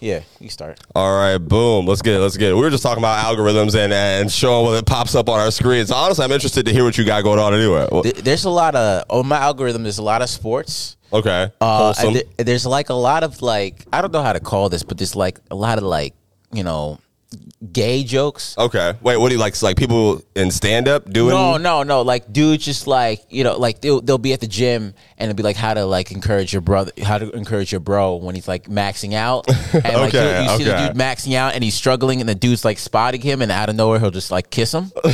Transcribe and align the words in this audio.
Yeah, 0.00 0.20
you 0.38 0.50
start. 0.50 0.78
All 0.94 1.16
right, 1.16 1.38
boom. 1.38 1.86
Let's 1.86 2.02
get 2.02 2.16
it. 2.16 2.18
Let's 2.18 2.36
get 2.36 2.50
it. 2.50 2.54
We 2.54 2.60
were 2.60 2.68
just 2.68 2.82
talking 2.82 3.02
about 3.02 3.24
algorithms 3.24 3.74
and, 3.74 3.90
and 3.90 4.30
showing 4.30 4.66
what 4.66 4.76
it 4.76 4.84
pops 4.84 5.14
up 5.14 5.30
on 5.30 5.40
our 5.40 5.50
screens. 5.50 5.90
Honestly, 5.90 6.22
I'm 6.22 6.30
interested 6.30 6.66
to 6.66 6.72
hear 6.74 6.84
what 6.84 6.98
you 6.98 7.06
got 7.06 7.24
going 7.24 7.38
on 7.38 7.54
anyway. 7.54 7.88
There's 8.22 8.44
a 8.44 8.50
lot 8.50 8.74
of 8.74 9.06
on 9.08 9.26
my 9.28 9.38
algorithm. 9.38 9.82
There's 9.82 9.96
a 9.96 10.02
lot 10.02 10.20
of 10.20 10.28
sports. 10.28 10.98
Okay. 11.10 11.50
Uh, 11.58 11.94
th- 11.94 12.26
there's 12.36 12.66
like 12.66 12.90
a 12.90 12.94
lot 12.94 13.22
of 13.22 13.40
like 13.40 13.86
I 13.94 14.02
don't 14.02 14.12
know 14.12 14.22
how 14.22 14.34
to 14.34 14.40
call 14.40 14.68
this, 14.68 14.82
but 14.82 14.98
there's 14.98 15.16
like 15.16 15.40
a 15.50 15.54
lot 15.54 15.78
of 15.78 15.84
like 15.84 16.12
you 16.52 16.64
know 16.64 16.98
gay 17.72 18.04
jokes. 18.04 18.56
okay. 18.58 18.94
Wait, 19.02 19.16
what 19.16 19.28
do 19.28 19.34
you 19.34 19.40
like? 19.40 19.60
Like 19.62 19.76
people 19.76 20.22
in 20.34 20.50
stand 20.50 20.88
up 20.88 21.08
doing? 21.10 21.30
No, 21.34 21.56
no, 21.56 21.82
no. 21.82 22.02
Like 22.02 22.32
dudes 22.32 22.64
just 22.64 22.86
like 22.86 23.24
you 23.30 23.44
know, 23.44 23.56
like 23.58 23.80
they'll 23.80 24.00
they'll 24.00 24.18
be 24.18 24.32
at 24.32 24.40
the 24.40 24.46
gym 24.46 24.94
and 25.18 25.30
it'll 25.30 25.36
be 25.36 25.42
like 25.42 25.56
how 25.56 25.74
to 25.74 25.84
like 25.84 26.10
encourage 26.12 26.52
your 26.52 26.62
brother, 26.62 26.92
how 27.02 27.18
to 27.18 27.30
encourage 27.32 27.70
your 27.72 27.80
bro 27.80 28.16
when 28.16 28.34
he's 28.34 28.48
like 28.48 28.64
maxing 28.68 29.14
out. 29.14 29.46
And 29.74 29.84
like 29.84 30.14
Okay, 30.14 30.44
you, 30.44 30.50
you 30.52 30.58
see 30.58 30.64
the 30.64 30.76
dude 30.88 30.96
maxing 30.96 31.34
out 31.34 31.54
and 31.54 31.64
he's 31.64 31.74
struggling, 31.74 32.20
and 32.20 32.28
the 32.28 32.34
dude's 32.34 32.64
like 32.64 32.78
spotting 32.78 33.20
him, 33.20 33.40
and 33.42 33.50
out 33.50 33.68
of 33.68 33.76
nowhere 33.76 33.98
he'll 33.98 34.10
just 34.10 34.30
like 34.30 34.50
kiss 34.50 34.72
him. 34.74 34.90
All 35.04 35.10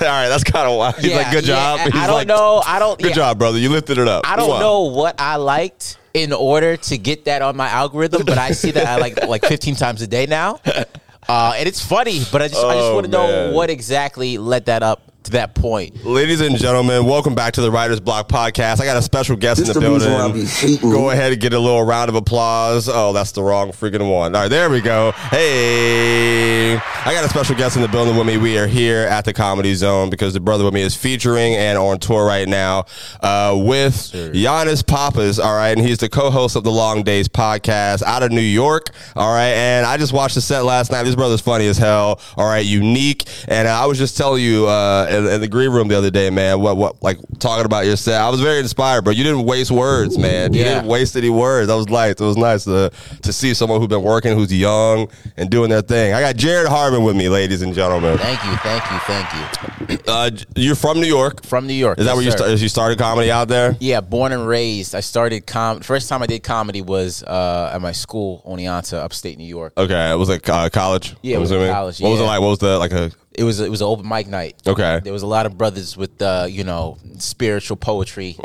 right, 0.00 0.28
that's 0.28 0.44
kind 0.44 0.68
of 0.68 0.76
wild. 0.76 0.96
He's 0.96 1.10
Yeah, 1.10 1.16
like, 1.16 1.30
good 1.32 1.46
yeah, 1.46 1.54
job. 1.54 1.80
I- 1.80 1.84
He's 1.90 1.94
I 2.02 2.06
don't 2.06 2.16
like, 2.16 2.28
know. 2.28 2.62
I 2.66 2.78
don't. 2.78 2.98
Good 2.98 3.08
yeah, 3.10 3.14
job, 3.14 3.38
brother. 3.38 3.58
You 3.58 3.68
lifted 3.70 3.98
it 3.98 4.08
up. 4.08 4.28
I 4.28 4.36
don't 4.36 4.48
Wow. 4.50 4.60
know 4.60 4.80
what 4.82 5.20
I 5.20 5.36
liked 5.36 5.98
in 6.14 6.32
order 6.32 6.76
to 6.76 6.98
get 6.98 7.24
that 7.26 7.42
on 7.42 7.56
my 7.56 7.68
algorithm, 7.68 8.24
but 8.26 8.36
I 8.38 8.50
see 8.52 8.70
that 8.72 8.86
I 8.86 8.96
like 8.96 9.26
like 9.26 9.44
15 9.44 9.76
times 9.76 10.02
a 10.02 10.06
day 10.06 10.26
now. 10.26 10.60
Uh, 11.28 11.54
and 11.56 11.68
it's 11.68 11.84
funny, 11.84 12.20
but 12.32 12.42
I 12.42 12.48
just 12.48 12.64
I 12.64 12.74
just 12.74 12.86
Oh, 12.86 12.94
want 12.94 13.06
to 13.06 13.10
know 13.12 13.26
man. 13.26 13.54
what 13.54 13.70
exactly 13.70 14.38
led 14.38 14.66
that 14.66 14.82
up 14.82 15.11
to 15.24 15.30
that 15.32 15.54
point. 15.54 16.04
Ladies 16.04 16.40
and 16.40 16.56
gentlemen, 16.56 17.06
welcome 17.06 17.34
back 17.34 17.54
to 17.54 17.60
the 17.60 17.70
Writers 17.70 18.00
Block 18.00 18.28
podcast. 18.28 18.80
I 18.80 18.84
got 18.84 18.96
a 18.96 19.02
special 19.02 19.36
guest 19.36 19.60
This 19.60 19.68
in 19.68 19.74
the 19.74 19.80
the 19.80 19.86
building. 19.86 20.12
why 20.12 20.32
be 20.32 20.78
Go 20.78 21.10
ahead 21.10 21.32
and 21.32 21.40
get 21.40 21.52
a 21.52 21.58
little 21.58 21.82
round 21.84 22.08
of 22.08 22.14
applause. 22.14 22.88
Oh, 22.88 23.12
that's 23.12 23.32
the 23.32 23.42
wrong 23.42 23.70
freaking 23.72 24.10
one. 24.10 24.34
All 24.34 24.42
right, 24.42 24.48
there 24.48 24.70
we 24.70 24.80
go. 24.80 25.12
Hey, 25.12 26.74
I 26.74 27.12
got 27.12 27.24
a 27.24 27.28
special 27.28 27.54
guest 27.56 27.76
in 27.76 27.82
the 27.82 27.88
building 27.88 28.16
with 28.16 28.26
me. 28.26 28.36
We 28.38 28.58
are 28.58 28.66
here 28.66 29.00
at 29.02 29.24
the 29.24 29.32
Comedy 29.32 29.74
Zone 29.74 30.10
because 30.10 30.34
the 30.34 30.40
brother 30.40 30.64
with 30.64 30.74
me 30.74 30.82
is 30.82 30.96
featuring 30.96 31.54
and 31.54 31.78
on 31.78 31.98
tour 31.98 32.24
right 32.26 32.48
now 32.48 32.86
uh, 33.20 33.54
with 33.56 33.94
Yannis 33.94 34.86
Pappas. 34.86 35.38
All 35.38 35.54
right, 35.54 35.76
and 35.76 35.86
he's 35.86 35.98
the 35.98 36.08
co-host 36.08 36.56
of 36.56 36.64
the 36.64 36.70
Long 36.72 37.02
Days 37.02 37.28
podcast 37.28 38.02
out 38.02 38.22
of 38.22 38.32
New 38.32 38.40
York. 38.40 38.88
All 39.16 39.32
right, 39.32 39.52
and 39.52 39.86
I 39.86 39.96
just 39.96 40.12
watched 40.12 40.34
the 40.34 40.40
set 40.40 40.64
last 40.64 40.90
night. 40.90 41.04
This 41.04 41.14
brother's 41.14 41.40
funny 41.40 41.66
as 41.66 41.78
hell. 41.78 42.20
All 42.36 42.46
right, 42.46 42.64
unique. 42.64 43.24
And 43.48 43.68
I 43.68 43.86
was 43.86 43.98
just 43.98 44.16
telling 44.16 44.42
you 44.42 44.66
uh, 44.66 45.06
in, 45.12 45.26
in 45.26 45.40
the 45.40 45.48
green 45.48 45.70
room 45.70 45.88
the 45.88 45.96
other 45.98 46.10
day, 46.10 46.30
man. 46.30 46.60
What 46.60 46.76
what 46.76 47.02
like 47.02 47.18
talking 47.38 47.64
about 47.66 47.84
your 47.86 47.96
set. 47.96 48.20
I 48.20 48.28
was 48.28 48.40
very 48.40 48.58
inspired, 48.58 49.02
bro. 49.02 49.12
You 49.12 49.24
didn't 49.24 49.44
waste 49.44 49.70
words, 49.70 50.18
man. 50.18 50.52
You 50.52 50.60
Yeah. 50.60 50.74
didn't 50.74 50.86
waste 50.88 51.16
any 51.16 51.30
words. 51.30 51.68
That 51.68 51.74
was 51.76 51.88
nice. 51.88 52.12
It 52.12 52.20
was 52.20 52.36
nice 52.36 52.64
to 52.64 52.90
to 53.22 53.32
see 53.32 53.54
someone 53.54 53.78
who's 53.80 53.88
been 53.88 54.02
working, 54.02 54.36
who's 54.36 54.52
young 54.52 55.08
and 55.36 55.50
doing 55.50 55.70
their 55.70 55.82
thing. 55.82 56.14
I 56.14 56.20
got 56.20 56.36
Jared 56.36 56.68
Harvin 56.68 57.04
with 57.04 57.16
me, 57.16 57.28
ladies 57.28 57.62
and 57.62 57.74
gentlemen. 57.74 58.18
Thank 58.18 58.44
you, 58.44 58.56
thank 58.56 58.90
you, 58.90 58.98
thank 59.06 59.98
you. 59.98 59.98
Uh, 60.06 60.30
you're 60.56 60.74
from 60.74 61.00
New 61.00 61.06
York. 61.06 61.44
From 61.44 61.66
New 61.66 61.72
York. 61.74 61.98
Is 61.98 62.06
that 62.06 62.10
yes, 62.10 62.16
where 62.16 62.24
you 62.24 62.30
started? 62.30 62.60
You 62.60 62.68
started 62.68 62.98
comedy 62.98 63.30
out 63.30 63.48
there? 63.48 63.76
Yeah, 63.80 64.00
born 64.00 64.32
and 64.32 64.46
raised. 64.46 64.94
I 64.94 65.00
started 65.00 65.46
com. 65.46 65.80
First 65.80 66.08
time 66.08 66.22
I 66.22 66.26
did 66.26 66.42
comedy 66.42 66.82
was 66.82 67.22
uh, 67.22 67.70
at 67.74 67.80
my 67.80 67.92
school, 67.92 68.42
Oneonta, 68.46 68.98
upstate 69.02 69.38
New 69.38 69.44
York. 69.44 69.72
Okay, 69.76 70.10
it 70.10 70.16
was 70.16 70.28
like 70.28 70.48
uh, 70.48 70.68
college. 70.70 71.14
Yeah, 71.22 71.36
it 71.36 71.40
was 71.40 71.50
college, 71.50 72.00
What 72.00 72.10
was 72.10 72.20
it 72.20 72.24
like? 72.24 72.40
What 72.40 72.48
was 72.48 72.58
the 72.58 72.78
like 72.78 72.92
a? 72.92 73.10
It 73.34 73.44
was 73.44 73.60
it 73.60 73.70
was 73.70 73.80
an 73.80 73.86
open 73.86 74.06
mic 74.08 74.26
night. 74.26 74.56
Okay. 74.66 75.00
There 75.02 75.12
was 75.12 75.22
a 75.22 75.26
lot 75.26 75.46
of 75.46 75.56
brothers 75.56 75.96
with 75.96 76.20
uh, 76.20 76.46
you 76.50 76.64
know 76.64 76.98
spiritual 77.18 77.76
poetry. 77.76 78.36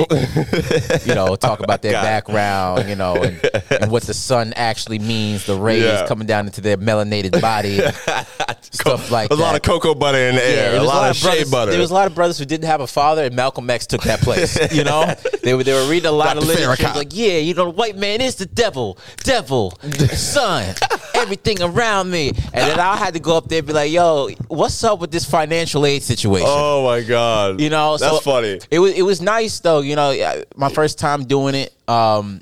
you 1.05 1.13
know, 1.15 1.35
talk 1.39 1.59
about 1.59 1.81
their 1.81 1.91
it. 1.91 2.01
background. 2.01 2.87
You 2.89 2.95
know, 2.95 3.15
and, 3.21 3.49
and 3.69 3.91
what 3.91 4.03
the 4.03 4.13
sun 4.13 4.53
actually 4.55 4.99
means. 4.99 5.45
The 5.45 5.55
rays 5.55 5.83
Yeah. 5.83 6.07
coming 6.07 6.27
down 6.27 6.45
into 6.45 6.61
their 6.61 6.77
melanated 6.77 7.39
body. 7.41 7.79
stuff 8.61 9.11
like 9.11 9.29
a 9.31 9.33
lot 9.35 9.55
of 9.55 9.61
cocoa 9.61 9.93
butter 9.95 10.17
in 10.17 10.35
the 10.35 10.43
air. 10.43 10.71
there 10.71 10.75
a 10.77 10.79
was 10.81 10.87
lot, 10.87 11.09
of 11.09 11.15
shea 11.15 11.27
brothers, 11.27 11.51
butter. 11.51 11.71
There 11.71 11.79
was 11.79 11.91
a 11.91 11.93
lot 11.93 12.07
of 12.07 12.15
brothers 12.15 12.37
who 12.37 12.45
didn't 12.45 12.67
have 12.67 12.81
a 12.81 12.87
father, 12.87 13.23
and 13.25 13.35
Malcolm 13.35 13.69
X 13.69 13.87
took 13.87 14.01
that 14.03 14.19
place. 14.21 14.57
You 14.73 14.83
know, 14.83 15.13
they 15.43 15.53
were 15.53 15.63
they 15.63 15.73
were 15.73 15.89
reading 15.89 16.07
a 16.07 16.11
lot 16.11 16.35
Dr. 16.35 16.39
of 16.39 16.47
literature. 16.47 16.91
Like, 16.95 17.09
yeah, 17.15 17.37
you 17.37 17.53
know, 17.53 17.65
the 17.65 17.71
white 17.71 17.97
man 17.97 18.21
is 18.21 18.35
the 18.35 18.45
devil, 18.45 18.97
devil, 19.23 19.71
sun, 20.13 20.75
everything 21.15 21.61
around 21.61 22.09
me. 22.11 22.29
And 22.29 22.69
then 22.71 22.79
I 22.79 22.95
had 22.97 23.13
to 23.13 23.19
go 23.19 23.37
up 23.37 23.47
there 23.47 23.59
and 23.59 23.67
be 23.67 23.73
like, 23.73 23.91
yo, 23.91 24.29
what's 24.47 24.76
up 24.83 24.99
with 24.99 25.11
this 25.11 25.25
financial 25.25 25.85
aid 25.85 26.03
situation? 26.03 26.47
oh 26.49 26.85
my 26.85 27.01
god! 27.01 27.59
You 27.59 27.69
know, 27.69 27.97
that's 27.97 28.11
so 28.11 28.19
funny. 28.19 28.59
It 28.69 28.79
was 28.79 28.93
it 28.93 29.01
was 29.03 29.21
nice 29.21 29.59
though. 29.59 29.81
You 29.81 29.95
know, 29.95 30.43
my 30.55 30.69
first 30.69 30.99
time 30.99 31.23
doing 31.25 31.55
it. 31.55 31.73
Um, 31.87 32.41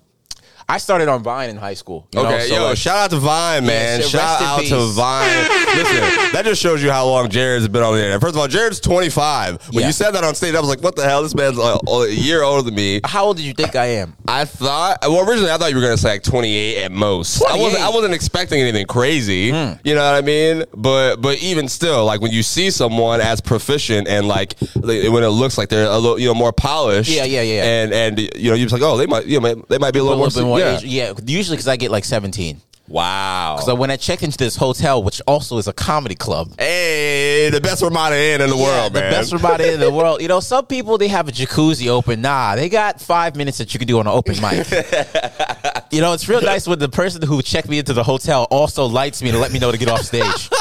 I 0.68 0.80
started 0.80 1.08
on 1.08 1.22
Vine 1.22 1.52
in 1.52 1.58
high 1.58 1.76
school. 1.76 2.08
you 2.12 2.22
know, 2.24 2.28
Okay, 2.28 2.48
so, 2.48 2.56
yo, 2.56 2.64
like, 2.70 2.78
shout 2.78 2.98
out 2.98 3.10
to 3.12 3.18
Vine, 3.18 3.66
man. 3.68 4.02
shout 4.02 4.14
rest 4.14 4.42
in 4.42 4.48
out 4.48 4.56
to 4.58 4.62
peace. 4.64 4.96
Vine. 4.96 5.48
Listen, 5.76 6.32
that 6.34 6.42
just 6.44 6.60
shows 6.60 6.82
you 6.82 6.90
how 6.90 7.06
long 7.06 7.30
Jared's 7.30 7.68
been 7.68 7.84
on 7.84 7.94
the 7.94 8.00
internet. 8.00 8.20
First 8.20 8.34
of 8.34 8.42
all, 8.42 8.48
Jared's 8.48 8.80
25. 8.80 9.60
When 9.70 9.82
Yeah. 9.82 9.88
you 9.88 9.94
said 9.94 10.12
that 10.12 10.24
on 10.24 10.34
stage, 10.34 10.56
I 10.56 10.60
was 10.60 10.70
like, 10.70 10.82
what 10.82 10.96
the 10.96 11.04
hell? 11.04 11.22
This 11.22 11.36
man's 11.36 11.60
uh, 11.60 11.78
a 11.88 12.08
year 12.10 12.42
older 12.42 12.64
than 12.64 12.74
me. 12.74 13.00
how 13.04 13.26
old 13.26 13.38
did 13.38 13.46
you 13.46 13.54
think 13.54 13.76
I 13.76 13.86
am? 13.86 14.16
I 14.28 14.46
thought, 14.46 15.00
well, 15.04 15.28
originally 15.30 15.52
I 15.52 15.58
thought 15.58 15.70
you 15.70 15.76
were 15.76 15.84
gonna 15.84 15.98
say 15.98 16.10
like 16.14 16.24
28 16.24 16.84
at 16.86 16.92
most. 16.92 17.44
I 17.44 17.52
wasn't, 17.58 17.74
28. 17.74 17.82
I 17.84 17.90
wasn't 17.90 18.14
expecting 18.16 18.60
anything 18.60 18.88
crazy. 18.88 19.52
Hmm. 19.52 19.74
You 19.84 19.94
know 19.94 20.04
what 20.04 20.16
I 20.16 20.22
mean? 20.22 20.64
But, 20.76 21.18
but 21.18 21.38
even 21.44 21.68
still, 21.68 22.06
like 22.06 22.22
when 22.22 22.32
you 22.32 22.42
see 22.42 22.72
someone 22.72 23.22
as 23.22 23.40
proficient 23.40 24.08
and 24.08 24.28
like 24.28 24.56
like, 24.76 25.12
when 25.12 25.24
it 25.24 25.28
looks 25.30 25.60
like 25.60 25.70
they're 25.70 25.86
a 25.86 25.98
little, 26.00 26.18
you 26.20 26.28
know, 26.28 26.34
more 26.34 26.52
polished. 26.54 27.12
Yeah, 27.12 27.26
yeah, 27.26 27.42
yeah. 27.42 27.64
And 27.64 27.94
and 27.94 28.20
you 28.20 28.50
know, 28.50 28.56
you're 28.56 28.68
just 28.68 28.74
like, 28.74 28.82
oh, 28.82 28.98
they 28.98 29.06
might, 29.06 29.26
you 29.28 29.40
know, 29.40 29.54
they 29.70 29.78
might 29.78 29.92
be 29.94 30.00
a 30.00 30.04
little, 30.04 30.26
bit 30.26 30.42
more 30.44 30.55
yeah. 30.60 30.78
age. 30.78 30.84
Yeah, 30.84 31.14
usually 31.26 31.56
because 31.58 31.68
I 31.68 31.76
get 31.78 31.92
like 31.92 32.06
17. 32.06 32.62
Wow. 32.88 33.58
So 33.66 33.74
when 33.74 33.90
I 33.90 33.98
checked 33.98 34.22
into 34.22 34.38
this 34.38 34.56
hotel, 34.56 35.02
which 35.02 35.20
also 35.26 35.58
is 35.58 35.68
a 35.68 35.74
comedy 35.74 36.14
club, 36.14 36.52
Hey, 36.60 37.50
the 37.52 37.60
best 37.60 37.82
Ramada 37.82 38.16
Inn 38.16 38.42
in 38.42 38.50
the 38.52 38.56
Yeah, 38.56 38.64
world, 38.64 38.94
the 38.94 39.00
man. 39.00 39.12
best 39.12 39.34
Ramada 39.34 39.68
Inn 39.68 39.74
in 39.76 39.80
the 39.80 39.90
world. 39.92 40.22
You 40.22 40.28
know, 40.28 40.40
some 40.40 40.68
people 40.68 41.00
they 41.00 41.08
have 41.08 41.28
a 41.28 41.32
jacuzzi 41.32 41.88
open. 41.88 42.22
Nah, 42.22 42.56
they 42.56 42.70
got 42.70 43.02
five 43.02 43.36
minutes 43.36 43.58
that 43.58 43.74
you 43.74 43.80
can 43.80 43.88
do 43.88 43.98
on 43.98 44.06
an 44.06 44.14
open 44.14 44.40
mic. 44.40 44.70
you 45.92 46.00
know, 46.00 46.14
it's 46.14 46.30
real 46.30 46.42
nice 46.42 46.68
when 46.68 46.78
the 46.78 46.88
person 46.90 47.24
who 47.24 47.42
checked 47.42 47.68
me 47.68 47.80
into 47.80 47.94
the 47.94 48.04
hotel 48.04 48.44
also 48.52 48.86
lights 48.86 49.24
me 49.24 49.32
to 49.32 49.40
let 49.40 49.52
me 49.52 49.58
know 49.58 49.72
to 49.72 49.80
get 49.80 49.90
off 49.90 50.02
stage. 50.02 50.50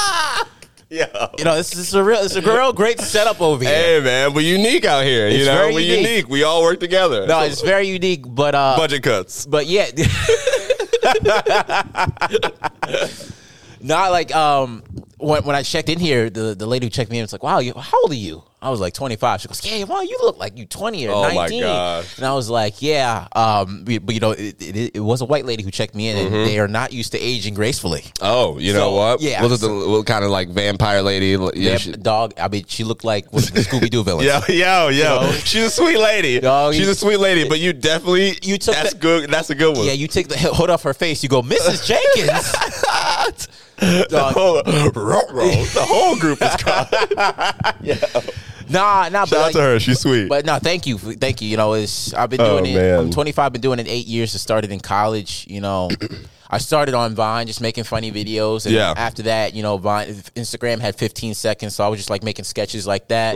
Yeah. 1.05 1.29
You 1.37 1.45
know, 1.45 1.57
this 1.57 1.75
is 1.77 1.93
a 1.95 2.05
real, 2.05 2.21
it's 2.21 2.37
a 2.37 2.41
real 2.41 2.73
great 2.73 3.01
setup 3.01 3.41
over 3.41 3.65
here. 3.65 3.75
Hey, 3.75 4.01
man, 4.01 4.33
we're 4.33 4.43
unique 4.43 4.85
out 4.85 5.05
here. 5.05 5.27
you 5.29 5.45
know, 5.45 5.71
we're 5.73 5.81
unique. 5.81 6.07
unique. 6.07 6.29
We 6.29 6.45
all 6.45 6.63
work 6.63 6.79
together. 6.79 7.27
No, 7.27 7.41
it's 7.41 7.63
very 7.63 7.89
unique, 7.89 8.23
but 8.25 8.55
uh, 8.55 8.77
budget 8.77 9.03
cuts. 9.03 9.45
but 9.45 9.67
yeah. 9.67 9.87
Not 13.81 14.13
like 14.13 14.35
um 14.37 14.85
when 15.19 15.45
when 15.45 15.57
I 15.57 15.63
checked 15.63 15.89
in 15.89 15.99
here, 15.99 16.31
the, 16.31 16.55
the 16.55 16.67
lady 16.67 16.87
who 16.87 16.91
checked 16.91 17.11
me 17.11 17.19
in 17.19 17.23
was 17.25 17.33
like, 17.33 17.43
"Wow, 17.43 17.59
you, 17.61 17.73
how 17.75 18.01
old 18.03 18.11
are 18.13 18.15
you?" 18.17 18.43
I 18.61 18.71
was 18.71 18.81
like 18.81 18.95
25. 18.95 19.43
She 19.43 19.49
goes, 19.49 19.63
"Yeah, 19.65 19.85
wow, 19.85 20.01
you 20.01 20.19
look 20.23 20.39
like 20.39 20.57
you 20.57 20.65
20 20.65 21.07
or 21.07 21.15
Oh, 21.15 21.23
my 21.25 21.35
19." 21.35 21.63
gosh. 21.63 22.17
And 22.17 22.27
I 22.27 22.33
was 22.33 22.49
like, 22.49 22.81
"Yeah, 22.81 23.29
um, 23.37 23.85
but 23.85 24.07
but, 24.07 24.15
you 24.15 24.21
know, 24.23 24.31
it, 24.33 24.57
it, 24.61 24.93
it 24.97 25.01
was 25.01 25.21
a 25.21 25.27
white 25.27 25.45
lady 25.45 25.63
who 25.63 25.71
checked 25.71 25.95
me 25.95 26.09
in, 26.09 26.17
and 26.17 26.35
they 26.35 26.59
are 26.59 26.67
not 26.67 26.93
used 26.93 27.13
to 27.13 27.19
aging 27.19 27.55
gracefully." 27.55 28.05
Oh, 28.23 28.59
you 28.59 28.73
know 28.73 28.93
what? 28.93 29.21
yeah, 29.21 29.43
Was 29.43 29.53
it 29.53 29.61
the 29.67 29.73
what 29.73 30.07
kind 30.07 30.25
of 30.25 30.31
like 30.31 30.49
vampire 30.49 31.03
lady? 31.03 31.27
Yeah, 31.29 31.51
Yeah, 31.55 31.77
she- 31.77 31.93
dog. 31.93 32.33
I 32.39 32.49
mean, 32.49 32.65
she 32.67 32.85
looked 32.85 33.05
like 33.05 33.31
the 33.31 33.39
Scooby 33.41 33.91
Doo 33.91 34.03
villains. 34.09 34.27
Yo, 34.27 34.41
yo, 34.55 34.89
yo! 34.89 35.21
know? 35.21 35.33
She's 35.33 35.65
a 35.65 35.71
sweet 35.71 35.99
lady. 35.99 36.41
Dog, 36.41 36.73
She's 36.75 36.87
you- 36.87 36.93
a 36.93 36.95
sweet 36.95 37.19
lady, 37.19 37.47
but 37.49 37.61
you 37.61 37.73
definitely 37.75 38.39
You 38.43 38.57
took 38.59 38.75
that's 38.75 38.95
that- 38.95 39.01
good. 39.01 39.31
That's 39.31 39.51
a 39.51 39.55
good 39.55 39.77
one. 39.77 39.87
Yeah, 39.87 39.93
you 39.93 40.09
take 40.09 40.29
the 40.29 40.39
hood 40.39 40.71
off 40.71 40.83
her 40.85 40.95
face. 40.95 41.23
You 41.23 41.29
go, 41.29 41.43
Mrs. 41.43 41.87
Jenkins. 41.87 42.55
the, 43.79 44.07
Dog. 44.09 44.35
whole, 44.35 44.63
the 44.63 45.85
whole 45.87 46.17
group 46.17 46.41
is 46.43 46.57
caught. 46.57 46.93
nah, 48.71 49.09
nah. 49.09 49.25
Shout 49.25 49.31
but 49.31 49.33
out 49.39 49.43
like, 49.43 49.53
to 49.55 49.61
her. 49.61 49.81
She's 49.81 50.01
sweet. 50.01 50.29
But 50.29 50.45
no, 50.47 50.59
thank 50.59 50.87
you, 50.87 50.99
thank 50.99 51.41
you. 51.43 51.49
You 51.49 51.57
know, 51.57 51.75
it's 51.75 52.13
I've 52.15 52.31
been 52.31 52.41
Oh, 52.41 52.59
doing 52.59 52.73
it. 52.73 52.77
man. 52.77 52.99
I'm 53.01 53.11
25. 53.11 53.53
Been 53.53 53.61
doing 53.61 53.79
it 53.79 53.89
eight 53.89 54.07
years. 54.07 54.35
I 54.35 54.39
started 54.39 54.71
in 54.71 54.81
college. 54.81 55.47
You 55.49 55.61
know, 55.61 55.91
I 56.55 56.59
started 56.59 56.95
on 56.95 57.17
Vine, 57.17 57.49
just 57.49 57.61
making 57.61 57.83
funny 57.83 58.13
videos. 58.13 58.65
And 58.65 58.75
Yeah. 58.75 58.95
After 58.97 59.25
that, 59.25 59.55
you 59.55 59.63
know, 59.65 59.77
Vine, 59.77 60.07
Instagram 60.37 60.79
had 60.79 60.95
15 60.95 61.35
seconds, 61.35 61.75
so 61.75 61.85
I 61.85 61.89
was 61.89 61.99
just 61.99 62.11
like 62.11 62.23
making 62.23 62.45
sketches 62.45 62.87
like 62.87 63.09
that. 63.09 63.35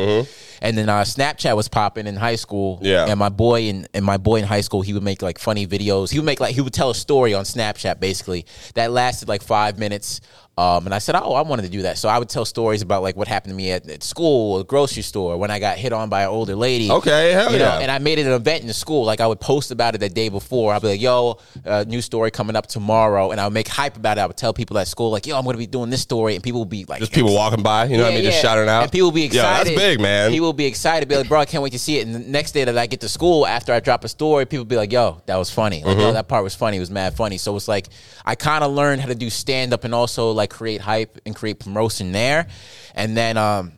And 0.62 0.78
then 0.78 0.88
uh, 0.88 1.02
Snapchat 1.02 1.56
was 1.56 1.66
popping 1.66 2.06
in 2.06 2.14
high 2.14 2.36
school. 2.36 2.76
Mm-hmm. 2.76 2.84
Yeah. 2.84 3.06
And 3.06 3.18
my 3.18 3.28
boy 3.28 3.62
in 3.62 3.88
and 3.92 4.04
my 4.04 4.18
boy 4.18 4.36
in 4.36 4.44
high 4.44 4.60
school, 4.60 4.82
he 4.82 4.92
would 4.92 5.02
make 5.02 5.20
like 5.20 5.40
funny 5.40 5.66
videos. 5.66 6.12
He 6.12 6.18
would 6.20 6.26
make 6.26 6.38
like 6.38 6.54
he 6.54 6.60
would 6.60 6.72
tell 6.72 6.90
a 6.90 6.94
story 6.94 7.34
on 7.34 7.44
Snapchat 7.44 7.98
basically 7.98 8.46
that 8.74 8.92
lasted 8.92 9.28
like 9.28 9.42
five 9.42 9.80
minutes. 9.80 10.20
Um, 10.58 10.86
and 10.86 10.94
I 10.94 10.98
said, 10.98 11.14
oh, 11.14 11.34
I 11.34 11.42
wanted 11.42 11.62
to 11.62 11.68
do 11.68 11.82
that. 11.82 11.98
So 11.98 12.08
I 12.08 12.18
would 12.18 12.28
tell 12.28 12.44
stories 12.44 12.82
about 12.82 13.02
like 13.02 13.14
what 13.16 13.28
happened 13.28 13.52
to 13.52 13.56
me 13.56 13.70
at, 13.70 13.88
at 13.88 14.02
school 14.02 14.58
or 14.58 14.64
grocery 14.64 15.02
store 15.04 15.36
when 15.36 15.50
I 15.52 15.58
got 15.60 15.78
hit 15.78 15.92
on 15.92 16.08
by 16.08 16.22
an 16.22 16.30
older 16.30 16.56
lady. 16.56 16.90
Okay, 16.90 17.32
hell 17.32 17.52
you 17.52 17.58
know, 17.58 17.64
yeah. 17.64 17.78
and 17.78 17.90
I 17.90 17.98
made 17.98 18.18
it 18.18 18.26
an 18.26 18.32
event 18.32 18.62
in 18.62 18.66
the 18.66 18.74
school. 18.74 19.04
Like 19.04 19.20
I 19.20 19.26
would 19.28 19.40
post 19.40 19.70
about 19.70 19.94
it 19.94 19.98
the 19.98 20.08
day 20.08 20.28
before. 20.30 20.72
I'd 20.74 20.82
be 20.82 20.88
like, 20.88 21.00
"Yo, 21.00 21.38
uh, 21.64 21.84
new 21.86 22.02
story 22.02 22.30
coming 22.32 22.56
up 22.56 22.66
tomorrow." 22.66 23.30
and 23.30 23.40
I 23.40 23.44
would 23.46 23.54
make 23.54 23.68
hype 23.68 23.96
about 23.96 24.18
it. 24.18 24.22
I 24.22 24.26
would 24.26 24.36
tell 24.36 24.52
people 24.52 24.76
at 24.78 24.88
school, 24.88 25.10
like, 25.10 25.26
yo, 25.26 25.36
I'm 25.38 25.44
going 25.44 25.54
to 25.54 25.58
be 25.58 25.66
doing 25.66 25.90
this 25.90 26.00
story, 26.02 26.34
and 26.34 26.42
people 26.42 26.60
would 26.60 26.68
be 26.68 26.84
like, 26.86 26.98
Just 27.00 27.12
people 27.12 27.34
walking 27.34 27.62
by, 27.62 27.84
you 27.84 27.96
know 27.96 28.02
what 28.04 28.12
I 28.12 28.16
mean? 28.16 28.24
Just 28.24 28.42
shouting 28.42 28.68
out. 28.68 28.82
and 28.82 28.90
people 28.90 29.08
will 29.08 29.12
be 29.14 29.20
Yo, 29.22 29.26
excited. 29.26 29.66
that's 29.68 29.78
big, 29.78 30.00
man. 30.00 30.30
People 30.32 30.46
will 30.48 30.52
be 30.52 30.66
excited, 30.66 31.08
be 31.08 31.14
like, 31.16 31.28
bro, 31.28 31.38
I 31.40 31.44
can't 31.44 31.62
wait 31.62 31.72
to 31.72 31.78
see 31.78 31.98
it. 31.98 32.06
And 32.06 32.14
the 32.16 32.20
next 32.20 32.52
day 32.52 32.64
that 32.64 32.76
I 32.76 32.86
get 32.86 33.00
to 33.02 33.08
school, 33.08 33.46
after 33.46 33.72
I 33.72 33.78
drop 33.80 34.02
a 34.04 34.08
story, 34.08 34.44
people 34.46 34.64
will 34.64 34.68
be 34.70 34.76
like, 34.76 34.90
yo, 34.90 35.22
that 35.26 35.36
was 35.36 35.50
funny. 35.50 35.84
Like, 35.84 35.92
Mm-hmm. 35.98 36.00
yo, 36.00 36.12
that 36.14 36.26
part 36.28 36.42
was 36.42 36.54
funny. 36.56 36.78
It 36.78 36.80
was 36.80 36.90
mad 36.90 37.14
funny. 37.14 37.38
So 37.38 37.54
it's 37.56 37.68
like, 37.68 37.86
I 38.24 38.34
kind 38.34 38.64
of 38.64 38.72
learned 38.72 39.00
how 39.00 39.06
to 39.08 39.14
do 39.14 39.30
stand 39.30 39.72
up 39.72 39.84
and 39.84 39.94
also 39.94 40.32
like 40.32 40.47
create 40.48 40.80
hype 40.80 41.18
and 41.26 41.34
create 41.36 41.60
promotion 41.60 42.12
there. 42.12 42.48
And 42.94 43.16
then 43.16 43.36
um, 43.36 43.72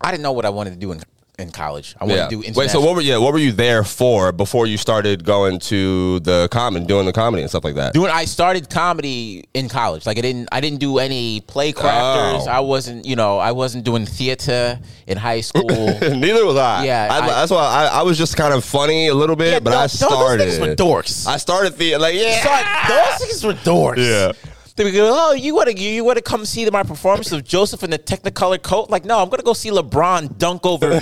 I 0.00 0.10
didn't 0.10 0.22
know 0.22 0.32
what 0.32 0.44
I 0.44 0.50
wanted 0.50 0.70
to 0.70 0.76
do 0.76 0.92
in, 0.92 1.00
in 1.38 1.50
college. 1.50 1.96
I 1.98 2.04
wanted 2.04 2.16
Yeah. 2.16 2.28
to 2.28 2.42
do 2.42 2.52
Wait, 2.54 2.70
so 2.70 2.80
what 2.80 2.94
were 2.94 3.00
yeah, 3.00 3.16
what 3.16 3.32
were 3.32 3.38
you 3.38 3.52
there 3.52 3.82
for 3.84 4.32
before 4.32 4.66
you 4.66 4.76
started 4.76 5.24
going 5.24 5.58
to 5.60 6.20
the 6.20 6.48
comedy, 6.50 6.84
doing 6.84 7.06
the 7.06 7.12
comedy 7.12 7.42
and 7.42 7.48
stuff 7.50 7.64
like 7.64 7.74
that? 7.76 7.94
doing 7.94 8.10
I 8.10 8.26
started 8.26 8.68
comedy 8.68 9.44
in 9.54 9.68
college. 9.70 10.04
Like 10.04 10.18
I 10.18 10.20
didn't 10.20 10.48
I 10.52 10.60
didn't 10.60 10.78
do 10.80 10.98
any 10.98 11.40
play 11.40 11.72
crafters. 11.72 12.42
Oh. 12.46 12.50
I 12.50 12.60
wasn't, 12.60 13.06
you 13.06 13.16
know, 13.16 13.38
I 13.38 13.52
wasn't 13.52 13.84
doing 13.84 14.04
theater 14.04 14.78
in 15.06 15.16
high 15.16 15.40
school. 15.40 15.64
Neither 15.68 16.44
was 16.44 16.56
I. 16.56 16.84
Yeah, 16.84 17.08
I, 17.10 17.18
I- 17.20 17.26
that's 17.28 17.50
why 17.50 17.64
I, 17.64 18.00
I 18.00 18.02
was 18.02 18.18
just 18.18 18.36
kind 18.36 18.52
of 18.52 18.62
funny 18.64 19.08
a 19.08 19.14
little 19.14 19.36
bit, 19.36 19.52
Yeah, 19.52 19.60
but 19.60 19.72
I 19.72 19.76
no, 19.76 19.80
those 19.84 19.92
started. 19.98 20.48
niggas 20.48 20.60
were 20.60 20.74
dorks. 20.76 21.26
I 21.26 21.38
started 21.38 21.78
the 21.78 21.96
like 21.96 22.14
yeah. 22.14 22.88
Those 22.88 23.28
niggas 23.28 23.44
were 23.46 23.54
dorks. 23.54 23.96
Yeah. 23.96 24.51
They 24.82 24.90
would 24.90 24.96
go, 24.96 25.14
oh, 25.14 25.32
you 25.32 25.54
want 25.54 25.68
to 25.68 25.78
you 25.78 26.02
want 26.02 26.16
to 26.16 26.22
come 26.22 26.44
see 26.44 26.68
my 26.68 26.82
performance 26.82 27.30
of 27.30 27.44
Joseph 27.44 27.84
in 27.84 27.90
the 27.90 28.00
Technicolor 28.00 28.60
coat? 28.60 28.90
Like, 28.90 29.04
no, 29.04 29.22
I'm 29.22 29.28
gonna 29.28 29.44
go 29.44 29.52
see 29.52 29.70
LeBron 29.70 30.38
dunk 30.38 30.66
over 30.66 30.98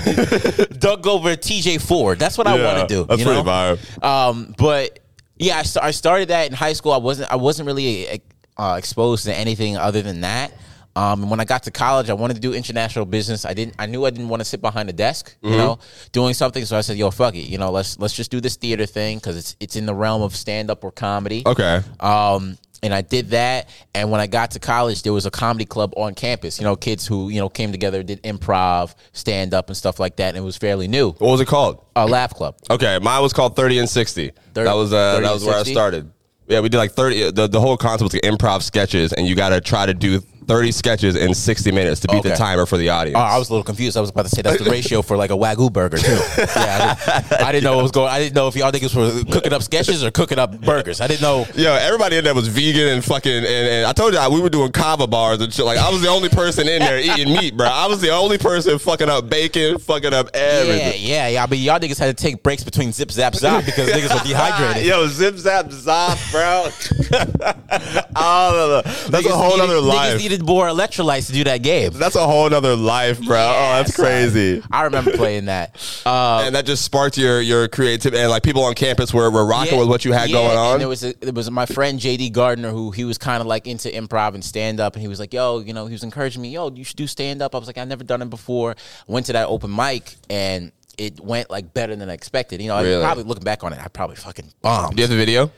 dunk 0.79 1.07
over 1.07 1.35
T.J. 1.35 1.79
Ford. 1.79 2.19
That's 2.19 2.37
what 2.37 2.47
I 2.47 2.63
want 2.63 2.87
to 2.87 2.95
do. 2.95 3.05
that's 3.05 3.21
you 3.21 3.25
pretty 3.25 3.43
know? 3.43 3.77
vibe. 3.79 4.05
Um, 4.05 4.55
but 4.59 4.99
yeah, 5.39 5.57
I, 5.57 5.63
st- 5.63 5.83
I 5.83 5.93
started 5.93 6.29
that 6.29 6.51
in 6.51 6.53
high 6.53 6.75
school. 6.75 6.93
I 6.93 6.99
wasn't 6.99 7.33
I 7.33 7.37
wasn't 7.37 7.69
really 7.69 8.21
uh, 8.59 8.75
exposed 8.77 9.25
to 9.25 9.35
anything 9.35 9.79
other 9.79 10.03
than 10.03 10.21
that. 10.21 10.53
Um, 10.95 11.23
and 11.23 11.31
when 11.31 11.41
I 11.41 11.47
got 11.47 11.63
to 11.63 11.71
college, 11.71 12.11
I 12.11 12.13
wanted 12.13 12.35
to 12.35 12.41
do 12.41 12.53
international 12.53 13.07
business. 13.07 13.47
I 13.47 13.55
didn't. 13.55 13.77
I 13.79 13.87
knew 13.87 14.05
I 14.05 14.11
didn't 14.11 14.29
want 14.29 14.41
to 14.41 14.45
sit 14.45 14.61
behind 14.61 14.91
a 14.91 14.93
desk, 14.93 15.35
you 15.41 15.53
know, 15.53 15.79
doing 16.13 16.35
something. 16.35 16.67
So 16.67 16.77
I 16.77 16.83
said, 16.83 16.99
"Yo, 16.99 17.11
fuck 17.11 17.35
it, 17.35 17.49
you 17.49 17.57
know, 17.57 17.71
let's 17.71 17.99
let's 17.99 18.13
just 18.13 18.31
do 18.31 18.43
this 18.43 18.57
theater 18.57 18.85
thing 18.85 19.17
because 19.17 19.39
it's 19.39 19.57
it's 19.61 19.77
in 19.77 19.87
the 19.87 19.95
realm 19.95 20.21
of 20.21 20.37
stand 20.37 20.71
up 20.71 20.85
or 20.85 20.91
comedy." 20.91 21.45
Okay. 21.47 21.81
Um, 22.01 22.59
and 22.83 22.95
I 22.95 23.03
did 23.03 23.31
that. 23.31 23.69
And 23.95 24.11
when 24.11 24.21
I 24.21 24.27
got 24.27 24.53
to 24.53 24.59
college, 24.59 25.03
there 25.03 25.13
was 25.13 25.27
a 25.27 25.31
comedy 25.31 25.65
club 25.65 25.93
on 25.97 26.15
campus. 26.15 26.59
You 26.59 26.65
know, 26.65 26.77
kids 26.77 27.07
who 27.07 27.29
you 27.29 27.41
know 27.41 27.49
came 27.49 27.73
together, 27.73 28.03
did 28.03 28.23
improv, 28.23 28.95
stand 29.13 29.55
up, 29.55 29.69
and 29.69 29.77
stuff 29.77 30.01
like 30.01 30.17
that. 30.17 30.31
And 30.31 30.39
it 30.39 30.43
was 30.43 30.57
fairly 30.57 30.89
new. 30.89 31.13
What 31.13 31.31
was 31.31 31.41
it 31.41 31.49
called? 31.49 31.85
A 31.97 32.07
laugh 32.07 32.35
club. 32.35 32.57
Okay, 32.71 32.99
mine 33.01 33.23
was 33.23 33.33
called 33.33 33.57
Thirty 33.57 33.79
and 33.79 33.89
Sixty. 33.89 34.33
30 34.55 34.65
that 34.65 34.75
was 34.75 34.93
uh, 34.93 35.21
that 35.21 35.33
was 35.33 35.45
where 35.45 35.59
I 35.59 35.63
started. 35.63 36.11
Yeah, 36.49 36.61
we 36.61 36.69
did 36.69 36.79
like 36.79 36.93
thirty. 36.93 37.31
The, 37.31 37.47
the 37.47 37.61
whole 37.61 37.77
concept 37.77 38.13
was 38.13 38.21
improv 38.23 38.63
sketches, 38.63 39.13
and 39.13 39.27
you 39.27 39.37
got 39.37 39.51
to 39.51 39.61
try 39.61 39.87
to 39.87 39.95
do 39.95 40.21
thirty 40.51 40.73
sketches 40.73 41.15
in 41.15 41.33
sixty 41.33 41.71
minutes 41.71 42.01
to 42.01 42.09
beat 42.09 42.25
the 42.25 42.31
Okay. 42.31 42.37
timer 42.37 42.67
for 42.67 42.77
the 42.77 42.89
audience. 42.89 43.17
Oh, 43.17 43.21
I 43.23 43.39
was 43.39 43.49
a 43.51 43.53
little 43.53 43.63
confused. 43.63 43.97
I 43.97 44.01
was 44.01 44.11
about 44.11 44.25
to 44.25 44.29
say 44.31 44.43
that's 44.43 44.61
the 44.63 44.69
ratio 44.69 45.01
for 45.01 45.17
like 45.17 45.31
a 45.31 45.35
wagyu 45.37 45.73
burger 45.73 45.97
too. 45.99 46.11
Yeah, 46.39 46.97
I 47.07 47.21
didn't, 47.21 47.43
I 47.47 47.53
didn't 47.53 47.65
know 47.65 47.77
what 47.77 47.83
was 47.85 47.93
going. 47.93 48.09
I 48.11 48.19
didn't 48.19 48.35
know 48.35 48.49
if 48.49 48.57
y'all 48.57 48.73
niggas 48.73 48.95
were 48.97 49.33
cooking 49.33 49.53
up 49.53 49.63
sketches 49.63 50.03
or 50.03 50.11
cooking 50.11 50.41
up 50.41 50.61
burgers. 50.61 51.01
I 51.01 51.07
didn't 51.07 51.23
know. 51.23 51.47
Yo, 51.55 51.73
everybody 51.75 52.17
in 52.17 52.25
there 52.25 52.35
was 52.35 52.49
vegan 52.49 52.89
and 52.89 53.05
fucking, 53.05 53.33
and, 53.33 53.47
and 53.47 53.87
I 53.87 53.93
told 53.93 54.13
you 54.13 54.31
we 54.33 54.41
were 54.41 54.51
doing 54.51 54.73
kava 54.73 55.07
bars 55.07 55.41
and 55.41 55.53
shit. 55.55 55.65
Like 55.65 55.79
I 55.79 55.89
was 55.89 56.03
the 56.03 56.09
only 56.09 56.29
person 56.31 56.67
in 56.67 56.81
there 56.81 56.99
eating 56.99 57.33
meat, 57.33 57.57
bro. 57.57 57.69
I 57.69 57.87
was 57.87 58.01
the 58.01 58.11
only 58.11 58.39
person 58.39 58.79
fucking 58.81 59.09
up 59.09 59.29
bacon, 59.31 59.79
fucking 59.79 60.13
up 60.13 60.31
Yeah, 60.35 60.41
everything. 60.41 61.01
yeah, 61.05 61.29
yeah. 61.29 61.45
I 61.45 61.47
mean, 61.47 61.63
y'all 61.63 61.79
niggas 61.79 61.99
had 61.99 62.17
to 62.17 62.21
take 62.23 62.43
breaks 62.43 62.65
between 62.65 62.91
zip, 62.91 63.13
zap, 63.13 63.35
zop 63.35 63.65
because 63.67 63.89
niggas 63.91 64.13
were 64.13 64.27
dehydrated. 64.29 64.85
Yo, 64.85 65.07
zip 65.07 65.37
zap 65.37 65.67
zop, 65.67 66.19
bro. 66.33 66.67
oh, 68.17 68.83
that's 68.85 69.09
a 69.09 69.11
Niggas 69.11 69.31
whole 69.31 69.51
needed, 69.59 69.63
other 69.65 69.75
Niggas 69.75 69.87
life. 69.89 70.19
needed 70.19 70.40
more 70.41 70.67
electrolytes 70.67 71.27
to 71.29 71.33
do 71.33 71.45
that 71.45 71.63
game. 71.63 71.93
That's 71.93 72.17
a 72.17 72.27
whole 72.27 72.53
other 72.53 72.75
life, 72.77 73.21
bro. 73.23 73.37
oh, 73.37 73.77
that's 73.77 73.95
son. 73.95 74.07
crazy. 74.07 74.63
I 74.71 74.83
remember 74.85 75.13
playing 75.17 75.47
that. 75.47 75.77
Uh, 76.07 76.43
and 76.47 76.55
that 76.55 76.65
just 76.67 76.83
sparked 76.85 77.19
your 77.19 77.41
your 77.41 77.69
creativity 77.69 78.21
and 78.21 78.31
like 78.31 78.43
people 78.43 78.65
on 78.65 78.75
campus 78.75 79.13
were, 79.13 79.31
were 79.31 79.45
rocking 79.45 79.79
with 79.79 79.89
what 79.89 80.05
you 80.05 80.13
had 80.13 80.29
yeah, 80.31 80.37
going 80.37 80.51
And 80.51 80.59
on. 80.59 80.79
there 80.79 80.89
was 80.89 81.05
a, 81.05 81.13
there 81.15 81.33
was 81.33 81.51
my 81.51 81.67
friend 81.67 82.01
JD 82.01 82.33
Gardner 82.33 82.71
who 82.71 82.91
he 82.91 83.05
was 83.05 83.19
kind 83.19 83.41
of 83.41 83.47
like 83.47 83.67
into 83.67 83.89
improv 83.91 84.35
and 84.35 84.43
stand 84.45 84.81
up, 84.81 84.95
and 84.95 85.03
he 85.03 85.09
was 85.09 85.21
like, 85.21 85.33
"Yo, 85.35 85.61
you 85.61 85.73
know," 85.75 85.87
he 85.87 85.93
was 85.93 86.03
encouraging 86.03 86.41
me, 86.43 86.49
"Yo, 86.51 86.71
you 86.71 86.85
should 86.85 86.97
do 86.97 87.07
stand 87.07 87.43
up." 87.43 87.55
I 87.55 87.59
was 87.59 87.67
like, 87.67 87.77
"I've 87.79 87.87
never 87.89 88.03
done 88.03 88.23
it 88.23 88.31
before." 88.31 88.77
Went 89.07 89.27
to 89.27 89.33
that 89.35 89.47
open 89.49 89.75
mic 89.75 90.15
and. 90.31 90.73
It 90.99 91.19
went 91.19 91.49
like 91.49 91.73
better 91.73 91.97
than 91.97 92.11
I 92.11 92.13
expected. 92.13 92.61
You 92.61 92.69
know, 92.69 92.75
I 92.77 92.83
Really? 92.83 93.03
probably 93.03 93.25
looking 93.25 93.45
back 93.45 93.65
on 93.65 93.73
it, 93.73 93.79
I 93.83 93.89
probably 93.89 94.17
fucking 94.17 94.53
bombed. 94.61 94.97
Do 94.97 95.03
you 95.03 95.09
have 95.09 95.11
the 95.11 95.17
video? 95.17 95.51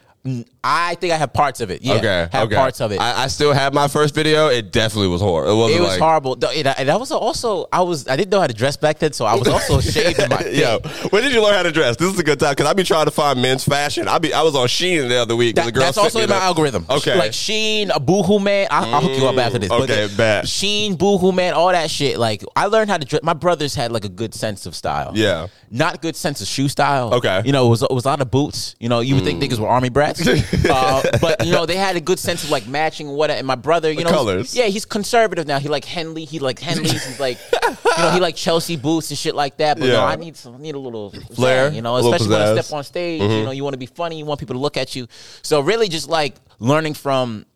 I 0.64 0.94
think 0.94 1.12
I 1.12 1.17
have 1.17 1.32
parts 1.32 1.61
of 1.61 1.70
it. 1.73 1.82
Yeah, 1.82 1.94
okay, 1.94 2.29
have 2.31 2.47
okay. 2.47 2.55
parts 2.55 2.81
of 2.81 2.93
it. 2.93 3.00
I, 3.00 3.25
I 3.25 3.26
still 3.26 3.53
have 3.53 3.75
my 3.75 3.88
first 3.88 4.14
video. 4.14 4.47
It 4.47 4.70
definitely 4.70 5.09
was 5.09 5.20
horrible. 5.20 5.53
It 5.53 5.56
wasn't 5.56 5.79
it 5.79 5.82
was 5.82 5.91
like, 5.91 6.00
horrible. 6.00 6.32
And 6.35 6.69
I, 6.69 6.94
I 6.94 6.97
was 6.97 7.11
also 7.11 7.67
I 7.73 7.81
was 7.81 8.06
I 8.06 8.14
didn't 8.14 8.31
know 8.31 8.41
how 8.41 8.47
to 8.47 8.55
dress 8.55 8.76
back 8.76 9.00
then, 9.00 9.12
so 9.12 9.25
I 9.25 9.35
was 9.35 9.49
also 9.49 9.81
shaved 9.93 10.20
in 10.20 10.29
my. 10.29 10.41
Yo, 10.47 10.79
when 11.11 11.25
did 11.25 11.32
you 11.32 11.43
learn 11.43 11.55
how 11.55 11.64
to 11.64 11.73
dress? 11.73 11.97
This 11.97 12.12
is 12.12 12.19
a 12.19 12.23
good 12.23 12.38
time 12.38 12.53
because 12.53 12.67
I 12.67 12.75
be 12.75 12.85
trying 12.85 13.06
to 13.06 13.11
find 13.11 13.43
men's 13.43 13.64
fashion. 13.64 14.06
I 14.06 14.19
be 14.19 14.32
I 14.32 14.43
was 14.43 14.55
on 14.55 14.69
Shein 14.69 15.09
the 15.09 15.17
other 15.17 15.35
week. 15.35 15.56
That- 15.56 15.67
the 15.67 15.73
girl 15.73 15.82
that's 15.85 15.99
also 15.99 16.20
in 16.20 16.29
my 16.31 16.37
the- 16.37 16.43
algorithm. 16.43 16.87
Okay, 16.88 17.19
like 17.19 17.32
Shein, 17.32 17.91
a 17.93 17.99
Boohoo 17.99 18.38
Man. 18.38 18.69
I'll, 18.70 18.94
I'll 18.94 19.00
hook 19.00 19.19
you 19.19 19.26
up 19.26 19.37
after 19.38 19.59
this. 19.59 19.70
okay, 19.70 20.06
the- 20.06 20.17
bet. 20.17 20.44
Shein, 20.44 20.97
Boohoo 20.97 21.32
Man, 21.32 21.55
all 21.55 21.70
that 21.73 21.91
shit. 21.91 22.19
Like 22.19 22.44
I 22.55 22.67
learned 22.67 22.88
how 22.88 22.99
to 22.99 23.05
dress. 23.05 23.25
My 23.25 23.35
brothers 23.35 23.75
had 23.75 23.91
like 23.91 24.05
a 24.05 24.09
good 24.09 24.32
sense 24.32 24.67
of 24.67 24.76
style. 24.76 25.11
Yeah. 25.14 25.49
not 25.73 26.03
good 26.03 26.14
sense 26.14 26.41
of 26.41 26.47
shoe 26.47 26.69
style. 26.69 27.14
Okay. 27.14 27.29
Mm. 27.29 27.47
you 27.47 27.53
know 27.53 27.67
it 27.67 27.70
was 27.70 27.82
it 27.82 27.91
was 27.91 28.05
a 28.05 28.09
lot 28.09 28.20
of 28.20 28.31
boots. 28.31 28.76
You 28.79 28.88
know 28.88 29.00
you 29.00 29.17
would 29.17 29.25
think 29.25 29.43
niggas 29.43 29.59
were 29.59 29.69
army 29.69 29.88
brats, 29.88 30.20
uh, 30.69 31.02
but 31.20 31.44
you 31.46 31.52
know 31.52 31.66
they 31.66 31.76
had 31.76 31.96
a 31.96 32.00
good 32.00 32.19
sense 32.19 32.44
of 32.44 32.50
like 32.50 32.66
matching 32.66 33.08
what. 33.08 33.31
And 33.31 33.46
my 33.46 33.54
brother, 33.54 33.90
you 33.90 34.04
know, 34.04 34.10
colors. 34.10 34.54
Yeah, 34.54 34.66
he's 34.66 34.84
conservative 34.84 35.46
now. 35.46 35.58
He 35.58 35.69
like 35.69 35.84
Henley. 35.84 36.25
He 36.25 36.38
like 36.38 36.60
Henleys. 36.60 36.93
He's 36.93 37.20
like 37.20 37.38
you 37.52 38.02
know 38.02 38.10
he 38.10 38.20
like 38.20 38.37
Chelsea 38.37 38.76
boots 38.76 39.10
and 39.10 39.19
shit 39.19 39.34
like 39.34 39.56
that. 39.58 39.78
But 39.78 39.87
Yeah. 39.87 39.94
no, 39.94 40.04
I 40.04 40.16
need 40.16 40.37
some 40.37 40.54
I 40.54 40.58
need 40.58 40.75
a 40.75 40.78
little 40.78 41.10
Flair, 41.34 41.70
You 41.72 41.82
know, 41.82 41.96
especially 41.96 42.28
when 42.28 42.40
I. 42.43 42.44
Mm-hmm. 42.46 42.60
step 42.60 42.76
on 42.76 42.84
stage. 42.84 43.22
You 43.22 43.44
know, 43.44 43.50
you 43.50 43.62
want 43.64 43.75
to 43.75 43.78
be 43.78 43.87
funny. 43.87 44.19
You 44.19 44.25
want 44.25 44.40
people 44.40 44.54
to 44.54 44.60
look 44.60 44.76
at 44.76 44.94
you. 44.96 45.06
So 45.43 45.60
really, 45.60 45.88
just 45.88 46.08
like 46.08 46.37
learning 46.58 46.94
from 46.94 47.46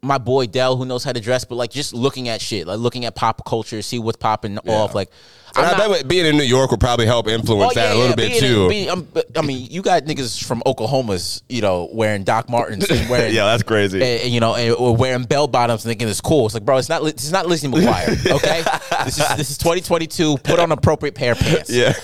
my 0.00 0.16
boy 0.18 0.46
Dell, 0.46 0.76
who 0.76 0.84
knows 0.86 1.02
how 1.02 1.12
to 1.12 1.20
dress, 1.20 1.44
but 1.44 1.56
like 1.56 1.70
just 1.70 1.92
looking 1.92 2.28
at 2.28 2.40
shit, 2.40 2.66
like 2.66 2.78
looking 2.78 3.04
at 3.04 3.14
pop 3.16 3.44
culture, 3.44 3.82
see 3.82 3.98
what's 3.98 4.16
popping 4.16 4.56
off. 4.58 4.94
Like, 4.94 5.10
I'm 5.56 5.64
I 5.64 5.78
not- 5.78 5.90
bet 5.90 6.08
being 6.08 6.26
in 6.26 6.36
New 6.36 6.44
York 6.44 6.70
would 6.70 6.80
probably 6.80 7.06
help 7.06 7.26
influence 7.28 7.74
that 7.74 7.94
a 7.94 7.98
little 7.98 8.14
bit 8.16 8.28
being- 8.30 8.40
too. 8.40 8.68
being- 8.68 8.90
um, 8.90 9.08
but, 9.12 9.26
I 9.36 9.42
mean, 9.42 9.66
you 9.70 9.82
got 9.82 10.04
niggas 10.04 10.42
from 10.44 10.62
Oklahoma's, 10.66 11.42
you 11.48 11.62
know, 11.62 11.88
wearing 11.92 12.22
Doc 12.24 12.48
Martens, 12.48 12.88
and 12.90 13.08
wearing, 13.10 13.34
Yeah, 13.34 13.44
that's 13.46 13.62
crazy. 13.62 13.98
and, 14.02 14.22
and, 14.22 14.32
you 14.32 14.40
know, 14.40 14.54
and, 14.54 14.74
or 14.74 14.94
wearing 14.94 15.24
bell 15.24 15.46
bottoms, 15.48 15.82
thinking 15.84 16.08
it's 16.08 16.20
cool. 16.20 16.46
It's 16.46 16.54
like, 16.54 16.64
bro, 16.64 16.76
it's 16.78 16.88
not, 16.88 17.02
it's 17.06 17.30
not 17.32 17.46
Lizzie 17.46 17.68
McGuire, 17.68 18.08
okay? 18.36 18.62
this 19.04 19.18
is 19.18 19.36
this 19.36 19.50
is 19.50 19.58
2022. 19.58 20.38
Put 20.38 20.58
on 20.58 20.70
appropriate 20.72 21.14
pair 21.14 21.32
of 21.32 21.38
pants. 21.38 21.70
yeah. 21.70 21.94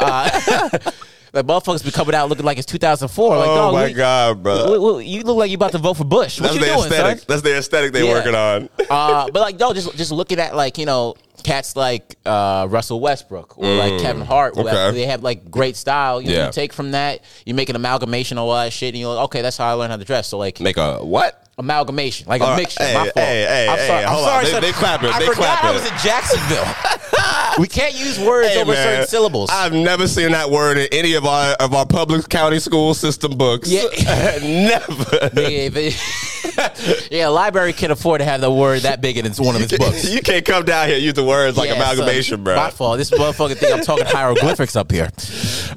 Uh, 0.00 0.30
like 1.32 1.46
motherfuckers 1.46 1.84
be 1.84 1.90
coming 1.90 2.14
out 2.14 2.28
looking 2.28 2.44
like 2.44 2.58
it's 2.58 2.66
2004. 2.66 3.36
Like, 3.36 3.48
oh 3.48 3.72
my 3.72 3.92
god, 3.92 4.42
bro. 4.42 4.98
you 4.98 5.22
look 5.22 5.36
like 5.36 5.50
you 5.50 5.56
about 5.56 5.72
to 5.72 5.78
vote 5.78 5.94
for 5.94 6.04
Bush. 6.04 6.40
What 6.40 6.52
That's 6.52 6.54
you 6.54 6.60
doing, 6.74 6.78
aesthetic. 6.86 7.18
son? 7.18 7.26
That's 7.28 7.42
the 7.42 7.56
aesthetic 7.58 7.92
they're 7.92 8.04
Yeah. 8.04 8.12
working 8.12 8.34
on. 8.34 8.68
uh, 8.88 9.30
but 9.32 9.40
like 9.40 9.58
no, 9.58 9.72
just 9.74 9.94
just 9.96 10.12
looking 10.12 10.38
at 10.38 10.54
like 10.54 10.78
you 10.78 10.86
know 10.86 11.16
cats 11.44 11.76
like 11.76 12.16
uh, 12.26 12.66
Russell 12.68 12.98
Westbrook 13.00 13.56
or 13.58 13.66
like 13.66 14.00
Kevin 14.00 14.24
Hart, 14.24 14.54
Mm. 14.54 14.60
okay. 14.66 14.90
they 14.98 15.06
have 15.06 15.22
like 15.22 15.50
great 15.50 15.76
style. 15.76 16.20
You, 16.20 16.28
know, 16.30 16.34
Yeah. 16.34 16.46
you 16.46 16.52
take 16.52 16.72
from 16.72 16.90
that, 16.92 17.20
you 17.46 17.54
make 17.54 17.68
an 17.68 17.76
amalgamation 17.76 18.38
of 18.38 18.44
all 18.48 18.54
that 18.56 18.72
shit, 18.72 18.94
and 18.94 19.00
you're 19.00 19.14
like, 19.14 19.24
okay, 19.26 19.42
that's 19.42 19.56
how 19.56 19.68
I 19.68 19.72
learned 19.74 19.92
how 19.92 19.98
to 19.98 20.04
dress. 20.04 20.26
So 20.28 20.38
like 20.38 20.58
Make 20.60 20.76
a 20.78 20.98
what? 21.04 21.40
amalgamation, 21.56 22.26
like 22.28 22.42
a 22.42 22.56
mixture. 22.56 22.82
Hey, 22.82 22.94
my 22.94 23.00
fault. 23.04 23.12
hey, 23.14 23.46
hey, 23.46 23.68
I'm 23.68 23.78
hey, 23.78 23.86
sorry. 23.86 24.04
I'm 24.04 24.10
hold 24.12 24.24
on. 24.24 24.28
sorry. 24.44 24.50
They- 24.60 24.60
they 24.66 24.72
clapping. 24.72 25.10
I 25.10 25.18
They 25.20 25.26
forgot 25.26 25.62
I 25.62 25.70
was 25.72 25.82
in 25.86 25.96
Jacksonville. 26.02 26.66
we 27.58 27.66
can't 27.68 27.94
use 27.94 28.18
words 28.18 28.48
Hey, 28.48 28.60
over 28.60 28.72
man, 28.72 28.84
certain 28.84 29.06
syllables. 29.06 29.50
I've 29.52 29.72
never 29.72 30.06
seen 30.08 30.32
that 30.32 30.50
word 30.50 30.78
in 30.78 30.88
any 30.92 31.14
of 31.14 31.24
our 31.24 31.54
of 31.54 31.74
our 31.74 31.86
public 31.86 32.28
county 32.28 32.58
school 32.58 32.94
system 32.94 33.36
books. 33.36 33.70
Yeah. 33.70 33.84
never. 34.42 35.30
Yeah, 35.44 35.70
it- 35.72 37.10
yeah, 37.10 37.28
library 37.28 37.72
can 37.72 37.90
afford 37.90 38.20
to 38.20 38.24
have 38.24 38.40
the 38.40 38.50
word 38.50 38.82
that 38.82 39.00
big 39.00 39.16
in 39.16 39.26
its 39.26 39.40
one 39.40 39.56
of 39.56 39.62
its 39.62 39.76
books. 39.76 40.08
you 40.12 40.20
can't 40.20 40.44
come 40.44 40.64
down 40.64 40.86
here 40.86 40.96
and 40.96 41.04
use 41.04 41.14
the 41.14 41.24
words 41.24 41.56
like 41.56 41.68
Yeah, 41.68 41.76
amalgamation, 41.76 42.36
son, 42.38 42.44
bro. 42.44 42.56
My 42.56 42.70
fault. 42.70 42.98
This 42.98 43.10
motherfucker 43.10 43.56
think 43.56 43.72
I'm 43.74 43.82
talking 43.82 44.04
hieroglyphics 44.06 44.76
up 44.76 44.90
here. 44.92 45.08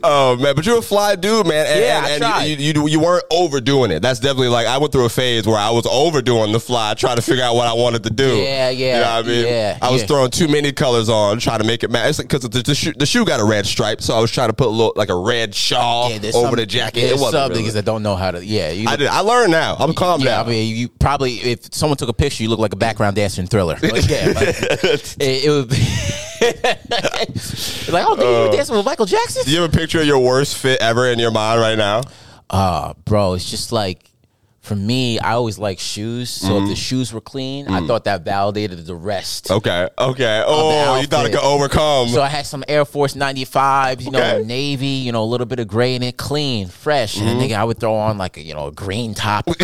Oh 0.03 0.35
man, 0.35 0.55
but 0.55 0.65
you're 0.65 0.79
a 0.79 0.81
fly 0.81 1.15
dude, 1.15 1.47
man. 1.47 1.65
And, 1.67 1.79
Yeah, 1.79 2.07
and, 2.07 2.21
tried. 2.21 2.43
and 2.51 2.59
you, 2.61 2.73
you 2.73 2.87
you 2.87 2.99
weren't 2.99 3.23
overdoing 3.31 3.91
it. 3.91 4.01
That's 4.01 4.19
definitely 4.19 4.49
like 4.49 4.67
I 4.67 4.77
went 4.77 4.91
through 4.91 5.05
a 5.05 5.09
phase 5.09 5.47
where 5.47 5.57
I 5.57 5.69
was 5.71 5.85
overdoing 5.87 6.51
the 6.51 6.59
fly, 6.59 6.93
trying 6.95 7.15
to 7.15 7.21
figure 7.21 7.43
out 7.43 7.55
what 7.55 7.67
I 7.67 7.73
wanted 7.73 8.03
to 8.03 8.09
do. 8.09 8.35
Yeah, 8.37 8.69
yeah, 8.69 8.95
You 8.97 9.01
know 9.03 9.15
what 9.17 9.25
I 9.25 9.27
mean? 9.27 9.45
yeah, 9.47 9.77
I 9.81 9.91
was 9.91 10.01
yeah. 10.01 10.07
throwing 10.07 10.31
too 10.31 10.47
many 10.47 10.71
colors 10.73 11.09
on, 11.09 11.39
trying 11.39 11.59
to 11.59 11.65
make 11.67 11.83
it 11.83 11.91
match. 11.91 12.17
Because 12.17 12.41
the, 12.41 12.63
the, 12.63 12.73
shoe, 12.73 12.93
the 12.93 13.05
shoe 13.05 13.25
got 13.25 13.39
a 13.39 13.43
red 13.43 13.65
stripe, 13.65 14.01
so 14.01 14.15
I 14.15 14.19
was 14.19 14.31
trying 14.31 14.49
to 14.49 14.53
put 14.53 14.67
a 14.67 14.71
little 14.71 14.93
like 14.95 15.09
a 15.09 15.15
red 15.15 15.53
shawl 15.53 16.09
Yeah, 16.09 16.17
over 16.17 16.31
some, 16.31 16.55
the 16.55 16.65
jacket. 16.65 17.03
It 17.03 17.13
wasn't 17.13 17.31
some 17.33 17.51
really. 17.51 17.63
niggas 17.63 17.73
that 17.73 17.85
don't 17.85 18.01
know 18.01 18.15
how 18.15 18.31
to. 18.31 18.43
Yeah, 18.43 18.71
you, 18.71 18.87
I 18.87 18.95
did. 18.95 19.07
I 19.07 19.19
learned 19.19 19.51
now. 19.51 19.75
I'm 19.79 19.93
calm 19.93 20.21
yeah. 20.21 20.37
down. 20.37 20.47
I 20.47 20.49
mean, 20.49 20.75
you 20.75 20.89
probably 20.89 21.35
if 21.35 21.73
someone 21.73 21.97
took 21.97 22.09
a 22.09 22.13
picture, 22.13 22.43
you 22.43 22.49
look 22.49 22.59
like 22.59 22.73
a 22.73 22.77
background 22.77 23.15
dancer 23.15 23.41
in 23.41 23.47
Thriller. 23.47 23.77
Like, 23.81 24.07
yeah, 24.09 24.27
like, 24.27 24.47
it, 24.79 25.17
it 25.19 25.49
would. 25.49 25.69
Be 25.69 25.75
like, 27.91 28.05
oh, 28.05 28.15
nigga, 28.15 28.43
you 28.43 28.49
were 28.49 28.55
dancing 28.55 28.75
with 28.75 28.85
Michael 28.85 29.05
Jackson? 29.05 29.43
Do 29.43 29.51
you 29.51 29.61
have 29.61 29.73
a 29.73 29.77
picture 29.77 29.99
of 29.99 30.07
your 30.07 30.19
worst 30.19 30.57
fit 30.57 30.79
ever 30.81 31.07
in 31.07 31.19
your 31.19 31.31
mind 31.31 31.59
right 31.59 31.77
now? 31.77 32.01
Uh, 32.49 32.93
bro, 33.05 33.33
it's 33.33 33.49
just 33.49 33.71
like 33.71 34.09
for 34.67 34.75
me, 34.75 35.17
I 35.19 35.31
always 35.33 35.57
like 35.57 35.79
shoes. 35.79 36.29
So 36.29 36.47
Mm-hmm. 36.49 36.63
if 36.65 36.69
the 36.69 36.75
shoes 36.75 37.13
were 37.13 37.21
clean, 37.21 37.67
I 37.69 37.85
thought 37.87 38.03
that 38.03 38.23
validated 38.23 38.85
the 38.85 38.95
rest. 38.95 39.49
Okay. 39.49 39.87
Okay. 39.97 40.43
Oh, 40.45 40.99
you 40.99 41.07
thought 41.07 41.25
it 41.25 41.31
could 41.31 41.39
overcome. 41.43 42.09
So 42.09 42.21
I 42.21 42.27
had 42.27 42.45
some 42.45 42.63
Air 42.67 42.83
Force 42.85 43.13
95s, 43.15 44.01
you 44.03 44.11
know, 44.11 44.43
navy, 44.43 44.87
you 44.87 45.11
know, 45.11 45.23
a 45.23 45.25
little 45.25 45.45
bit 45.47 45.59
of 45.59 45.67
gray 45.67 45.95
in 45.95 46.03
it, 46.03 46.17
clean, 46.17 46.67
fresh. 46.67 47.17
And 47.17 47.25
Mm-hmm. 47.27 47.39
then 47.39 47.49
nigga, 47.49 47.55
I 47.57 47.63
would 47.63 47.79
throw 47.79 47.95
on 47.95 48.17
like 48.17 48.37
a, 48.37 48.41
you 48.43 48.53
know, 48.53 48.67
a 48.67 48.71
green 48.71 49.13
top. 49.13 49.45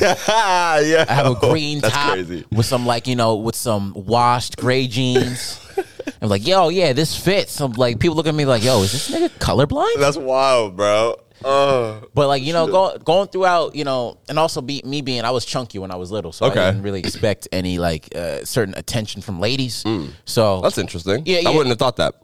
yeah. 0.00 0.14
I 0.28 1.04
have 1.08 1.26
a 1.26 1.34
green 1.34 1.80
That's 1.80 1.94
top 1.94 2.12
crazy. 2.12 2.44
with 2.50 2.66
some 2.66 2.86
like, 2.86 3.06
you 3.06 3.16
know, 3.16 3.36
with 3.36 3.54
some 3.56 3.92
washed 3.94 4.56
gray 4.56 4.86
jeans. 4.86 5.58
I'm 6.22 6.28
like, 6.28 6.46
yo, 6.46 6.68
yeah, 6.68 6.92
this 6.92 7.16
fits. 7.16 7.60
I'm 7.60 7.72
like, 7.72 7.98
people 7.98 8.16
look 8.16 8.26
at 8.26 8.34
me 8.34 8.44
like, 8.44 8.62
yo, 8.64 8.82
is 8.82 8.92
this 8.92 9.10
nigga 9.10 9.28
colorblind? 9.38 9.98
That's 9.98 10.16
wild, 10.16 10.76
bro. 10.76 11.16
Uh, 11.44 12.00
But 12.14 12.28
like 12.28 12.42
you 12.42 12.52
know, 12.52 12.66
go, 12.66 12.98
going 12.98 13.28
throughout, 13.28 13.74
you 13.74 13.84
know, 13.84 14.18
and 14.28 14.38
also 14.38 14.60
be 14.60 14.82
me 14.84 15.00
being 15.00 15.22
I 15.24 15.30
was 15.30 15.46
chunky 15.46 15.78
when 15.78 15.90
I 15.90 15.96
was 15.96 16.10
little, 16.12 16.32
so 16.32 16.46
Okay. 16.46 16.60
I 16.60 16.70
didn't 16.70 16.82
really 16.82 17.00
expect 17.00 17.48
any 17.50 17.78
like 17.78 18.14
uh, 18.14 18.44
certain 18.44 18.74
attention 18.76 19.22
from 19.22 19.40
ladies. 19.40 19.76
So 19.76 20.42
Mm. 20.60 20.62
that's 20.62 20.76
interesting. 20.76 21.22
Yeah, 21.24 21.48
I 21.48 21.50
wouldn't 21.50 21.68
have 21.68 21.78
thought 21.78 21.96
that. 21.96 22.14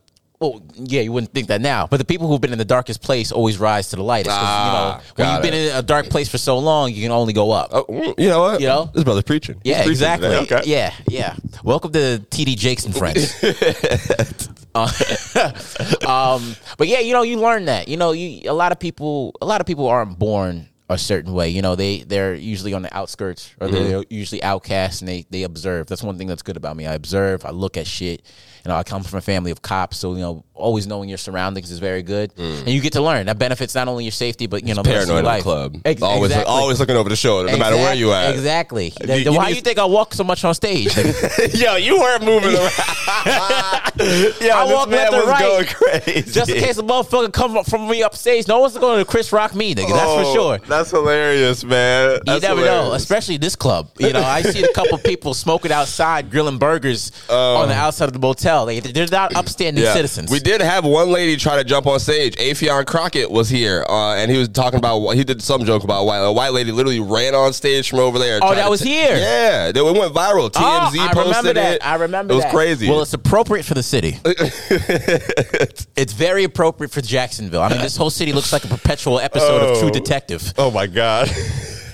Well, 0.41 0.63
yeah, 0.75 1.01
you 1.01 1.13
wouldn't 1.13 1.33
think 1.33 1.49
that 1.49 1.61
now. 1.61 1.87
But 1.87 1.97
the 1.99 2.05
people 2.05 2.29
who've 2.29 2.41
been 2.41 2.53
in 2.53 2.59
the 2.59 2.65
darkest 2.65 3.03
place 3.03 3.33
always 3.33 3.59
rise 3.59 3.89
to 3.91 3.97
the 3.97 4.03
light. 4.03 4.27
It's 4.27 4.35
'cause, 4.35 4.39
Ah, 4.41 4.67
you 4.67 4.73
know, 4.73 5.03
when 5.25 5.33
you've 5.35 5.43
been 5.43 5.55
in 5.55 5.75
a 5.77 5.83
dark 5.83 6.09
place 6.09 6.29
for 6.29 6.39
so 6.39 6.59
long, 6.59 6.93
you 6.93 7.03
can 7.03 7.11
only 7.13 7.33
go 7.33 7.51
up. 7.53 7.71
Oh, 7.73 7.85
mm, 7.85 8.15
you 8.19 8.29
know 8.29 8.41
what? 8.41 8.61
You 8.61 8.67
know? 8.67 8.91
this 8.95 9.05
brother's 9.05 9.25
preaching. 9.25 9.57
He's 9.65 9.71
Yeah, 9.73 9.77
preaching 9.79 9.91
exactly. 9.93 10.29
Okay. 10.37 10.63
Yeah, 10.67 10.93
yeah. 11.09 11.37
Welcome 11.65 11.93
to 11.93 12.21
TD 12.31 12.55
Jakes 12.57 12.85
and 12.85 12.95
Friends. 12.97 13.35
Um, 16.07 16.55
but 16.77 16.87
yeah, 16.89 17.01
you 17.01 17.13
know, 17.13 17.23
you 17.23 17.39
learn 17.39 17.65
that. 17.67 17.89
You 17.89 17.97
know, 17.97 18.13
you 18.13 18.51
a 18.51 18.53
lot 18.53 18.73
of 18.73 18.79
people, 18.79 19.35
a 19.41 19.47
lot 19.47 19.61
of 19.61 19.67
people 19.67 19.87
aren't 19.89 20.19
born 20.19 20.69
a 20.89 20.99
certain 20.99 21.33
way. 21.33 21.49
You 21.49 21.63
know, 21.63 21.75
they 21.77 22.01
they're 22.01 22.35
usually 22.35 22.75
on 22.75 22.83
the 22.83 22.95
outskirts 22.97 23.51
or 23.61 23.69
they're 23.69 24.05
usually 24.11 24.43
outcasts 24.43 25.01
and 25.01 25.09
they 25.09 25.27
they 25.31 25.43
observe. 25.45 25.87
That's 25.87 26.03
one 26.03 26.19
thing 26.19 26.27
that's 26.27 26.43
good 26.43 26.57
about 26.57 26.77
me. 26.77 26.87
I 26.87 26.95
observe. 26.95 27.45
I 27.45 27.51
look 27.51 27.77
at 27.77 27.87
shit. 27.87 28.23
You 28.67 28.73
know, 28.73 28.79
I 28.79 28.83
come 28.83 29.05
from 29.05 29.19
a 29.19 29.23
family 29.23 29.53
of 29.53 29.63
cops, 29.63 29.97
so 29.97 30.15
you 30.15 30.21
know, 30.23 30.45
always 30.53 30.89
knowing 30.89 31.09
your 31.09 31.19
surroundings 31.19 31.71
is 31.71 31.79
very 31.79 32.03
good, 32.03 32.35
mm. 32.35 32.59
and 32.63 32.69
you 32.69 32.81
get 32.81 32.95
to 32.95 33.01
learn. 33.01 33.27
That 33.27 33.39
benefits 33.39 33.77
not 33.77 33.87
only 33.87 34.03
your 34.03 34.11
safety, 34.11 34.49
but 34.49 34.67
you 34.67 34.75
know, 34.75 34.83
the 34.83 34.91
rest 34.91 35.07
Paranoid 35.07 35.25
the 35.25 35.29
life. 35.29 35.43
club. 35.45 35.77
Ex- 35.85 36.03
always, 36.03 36.33
exactly. 36.33 36.53
always 36.53 36.81
looking 36.81 36.97
over 36.97 37.09
the 37.09 37.15
shoulder, 37.15 37.53
no 37.53 37.59
matter 37.59 37.77
where 37.77 37.95
you 37.95 38.11
at. 38.13 38.35
Exactly. 38.35 38.87
You- 39.01 39.07
Then 39.07 39.21
you 39.23 39.33
why 39.35 39.51
do 39.51 39.55
you 39.55 39.61
think 39.61 39.79
I 39.79 39.85
walk 39.85 40.15
so 40.15 40.25
much 40.25 40.45
on 40.45 40.53
stage? 40.55 40.97
Yo, 41.55 41.77
you 41.77 42.01
weren't 42.01 42.25
moving 42.25 42.57
around. 42.57 42.73
Yo, 44.41 44.51
I 44.51 44.69
walk 44.69 44.89
left 44.89 45.13
and 45.15 45.29
right. 45.29 45.41
going 45.43 45.67
crazy. 45.67 46.33
Just 46.33 46.51
in 46.51 46.61
case 46.61 46.79
a 46.79 46.83
motherfucker 46.83 47.33
come 47.33 47.57
up 47.57 47.67
from 47.71 47.89
me 47.89 48.03
upstage, 48.03 48.49
no 48.49 48.59
one's 48.59 48.77
going 48.77 48.99
to 48.99 49.05
Chris 49.05 49.33
Rock 49.33 49.55
me, 49.55 49.77
nigga. 49.77 49.91
That's 49.91 50.13
for 50.13 50.25
Oh, 50.27 50.35
sure. 50.35 50.59
That's 50.67 50.91
hilarious, 50.91 51.63
man. 51.63 52.15
You 52.15 52.21
That's 52.25 52.43
never 52.43 52.63
know, 52.63 52.95
especially 52.95 53.37
this 53.37 53.55
club. 53.55 53.91
You 54.01 54.13
know, 54.13 54.23
I 54.23 54.43
see 54.43 54.65
a 54.65 54.73
couple 54.73 54.99
people 55.05 55.35
smoking 55.35 55.71
outside, 55.71 56.33
grilling 56.33 56.59
burgers 56.59 57.13
oh. 57.29 57.57
on 57.59 57.69
the 57.69 57.75
outside 57.75 58.07
of 58.07 58.13
the 58.13 58.19
motel. 58.19 58.56
They, 58.65 58.81
they're 58.81 59.07
not 59.11 59.35
upstanding 59.37 59.85
citizens. 59.85 60.31
We 60.31 60.39
did 60.41 60.61
have 60.61 60.85
one 60.85 61.11
lady 61.11 61.37
try 61.37 61.57
to 61.57 61.65
jump 61.65 61.87
on 61.87 62.01
stage. 62.01 62.37
Afion 62.37 62.87
Crockett 62.87 63.31
was 63.31 63.49
here, 63.51 63.85
uh, 63.89 64.15
and 64.15 64.31
he 64.31 64.39
was 64.39 64.49
talking 64.49 64.79
about 64.79 65.01
he 65.15 65.25
did 65.25 65.43
some 65.43 65.65
joke 65.65 65.85
about 65.85 66.01
a 66.01 66.05
white, 66.05 66.19
a 66.19 66.33
white 66.33 66.53
lady 66.53 66.73
literally 66.73 67.01
ran 67.01 67.35
on 67.35 67.53
stage 67.53 67.91
from 67.91 67.99
over 67.99 68.19
there. 68.19 68.39
Oh, 68.43 68.55
that 68.55 68.71
was 68.71 68.81
ta- 68.81 68.87
here? 68.87 69.17
Yeah, 69.17 69.69
it 69.75 69.75
went 69.85 70.15
viral. 70.15 70.51
TMZ 70.51 70.57
Oh, 70.57 71.01
I 71.01 71.13
posted 71.13 71.27
remember 71.37 71.53
that. 71.55 71.75
it. 71.75 71.87
I 71.87 71.95
remember 71.97 72.33
It 72.33 72.37
was 72.37 72.45
that. 72.45 72.55
crazy. 72.55 72.89
Well, 72.89 73.03
it's 73.03 73.13
appropriate 73.13 73.65
for 73.65 73.75
the 73.75 73.83
city. 73.83 74.19
it's 74.25 76.13
very 76.13 76.45
appropriate 76.45 76.91
for 76.91 77.01
Jacksonville. 77.01 77.63
I 77.63 77.69
mean, 77.71 77.81
this 77.81 77.97
whole 77.97 78.11
city 78.11 78.33
looks 78.33 78.53
like 78.53 78.65
a 78.65 78.69
perpetual 78.69 79.19
episode 79.21 79.63
of 79.63 79.79
True 79.79 79.89
Oh. 79.89 79.91
Detective. 79.91 80.53
oh 80.59 80.71
my 80.71 80.87
god. 80.87 81.29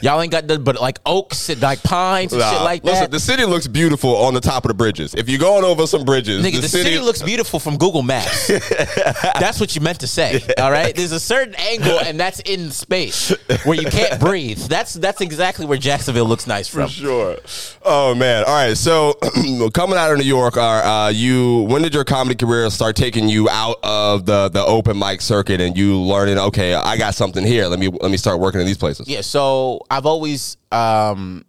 Y'all 0.03 0.21
ain't 0.21 0.33
got 0.33 0.45
nothing 0.47 0.65
but 0.65 0.81
like 0.81 0.99
oaks 1.07 1.49
and 1.49 1.63
like 1.63 1.83
pines 1.83 2.33
and 2.33 2.41
Nah, 2.41 2.51
shit 2.51 2.63
like 2.63 2.85
Listen, 2.85 3.03
that. 3.03 3.11
the 3.13 3.21
city 3.21 3.45
looks 3.45 3.69
beautiful 3.69 4.17
on 4.17 4.35
the 4.35 4.41
top 4.41 4.65
of 4.65 4.69
the 4.69 4.75
bridges. 4.75 5.15
If 5.15 5.29
you're 5.29 5.39
going 5.39 5.65
over 5.65 5.87
some 5.87 6.05
bridges, 6.05 6.45
Nigga, 6.45 6.61
the, 6.61 6.69
city, 6.69 6.99
looks 6.99 7.23
beautiful 7.23 7.61
from 7.61 7.79
Google 7.79 8.03
Maps. 8.03 8.49
that's 9.39 9.61
what 9.61 9.77
you 9.77 9.81
meant 9.81 10.01
to 10.01 10.09
say. 10.09 10.41
All 10.59 10.73
right. 10.73 10.95
There's 10.95 11.13
a 11.13 11.21
certain 11.21 11.55
angle, 11.55 12.01
and 12.01 12.19
that's 12.19 12.41
in 12.41 12.71
space 12.73 13.31
where 13.65 13.81
you 13.81 13.89
can't 13.89 14.21
breathe. 14.29 14.59
That's 14.59 14.95
that's 14.95 15.21
exactly 15.21 15.67
where 15.67 15.79
Jacksonville 15.79 16.25
looks 16.25 16.47
nice 16.47 16.67
from. 16.69 16.89
For 16.89 16.93
sure. 16.93 17.37
Oh 17.83 18.15
man. 18.15 18.45
All 18.45 18.55
right. 18.55 18.77
So 18.77 19.15
coming 19.73 19.99
out 19.99 20.11
of 20.11 20.19
New 20.19 20.25
York, 20.25 20.57
are 20.57 20.83
uh, 20.83 21.09
you? 21.11 21.63
When 21.69 21.83
did 21.83 21.95
your 21.95 22.05
comedy 22.05 22.35
career 22.35 22.69
start 22.71 22.97
taking 22.97 23.29
you 23.29 23.49
out 23.49 23.77
of 23.85 24.27
the 24.27 24.49
the 24.49 24.65
open 24.65 24.99
mic 24.99 25.21
circuit 25.21 25.61
and 25.61 25.77
you 25.77 25.97
learning? 25.97 26.39
Okay, 26.39 26.75
I 26.75 26.97
got 26.97 27.15
something 27.15 27.45
here. 27.45 27.67
Let 27.67 27.79
me 27.79 27.89
let 27.89 28.11
me 28.11 28.17
start 28.17 28.41
working 28.41 28.61
in 28.61 28.67
these 28.67 28.79
places. 28.79 29.09
Yeah. 29.09 29.21
So 29.21 29.81
I've 29.93 30.07
always 30.07 30.57
um, 30.73 31.45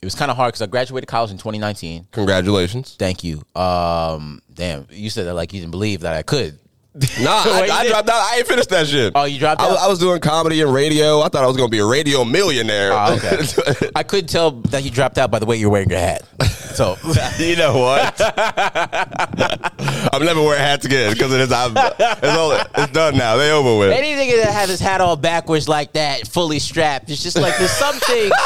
it 0.00 0.06
was 0.06 0.14
kind 0.14 0.30
of 0.30 0.38
hard 0.38 0.48
because 0.48 0.62
I 0.62 0.66
graduated 0.66 1.06
college 1.06 1.30
in 1.30 1.36
2019. 1.36 2.08
Congratulations. 2.12 2.96
Thank 2.98 3.22
you. 3.22 3.42
Um, 3.54 4.40
damn, 4.52 4.86
you 4.90 5.10
said 5.10 5.26
that 5.26 5.34
like 5.34 5.52
you 5.52 5.60
didn't 5.60 5.72
believe 5.72 6.00
that 6.00 6.14
I 6.14 6.22
could. 6.22 6.58
Nah, 6.94 7.30
I, 7.30 7.68
I 7.72 7.88
dropped 7.88 8.08
out. 8.08 8.32
I 8.32 8.38
ain't 8.38 8.46
finished 8.46 8.70
that 8.70 8.86
shit. 8.86 9.12
Oh, 9.14 9.24
you 9.24 9.38
dropped 9.38 9.60
out? 9.60 9.76
I 9.76 9.86
was 9.86 9.98
doing 9.98 10.20
comedy 10.20 10.62
and 10.62 10.72
radio. 10.72 11.20
I 11.20 11.28
thought 11.28 11.44
I 11.44 11.46
was 11.46 11.58
gonna 11.58 11.68
be 11.68 11.80
a 11.80 11.86
radio 11.86 12.24
millionaire. 12.24 12.92
Oh, 12.92 13.16
okay. 13.16 13.90
I 13.96 14.02
couldn't 14.02 14.28
tell 14.28 14.52
that 14.52 14.82
you 14.82 14.90
dropped 14.90 15.18
out 15.18 15.30
by 15.30 15.38
the 15.38 15.46
way 15.46 15.56
you're 15.56 15.70
wearing 15.70 15.90
your 15.90 15.98
hat. 15.98 16.22
So 16.74 16.96
you 17.38 17.56
know 17.56 17.78
what? 17.78 18.20
I'm 20.12 20.24
never 20.24 20.42
wearing 20.42 20.60
hats 20.60 20.84
again 20.84 21.12
because 21.12 21.32
it 21.32 21.40
is. 21.40 21.52
I'm, 21.52 21.72
it's, 21.76 22.36
all, 22.36 22.52
it's 22.52 22.92
done 22.92 23.16
now. 23.16 23.36
They 23.36 23.52
over 23.52 23.78
with. 23.78 23.92
any 23.92 24.12
nigga 24.14 24.42
that 24.42 24.52
has 24.52 24.68
his 24.68 24.80
hat 24.80 25.00
all 25.00 25.16
backwards 25.16 25.68
like 25.68 25.92
that, 25.92 26.26
fully 26.26 26.58
strapped, 26.58 27.10
it's 27.10 27.22
just 27.22 27.38
like 27.38 27.56
there's 27.58 27.70
some 27.70 27.94
things. 27.96 28.32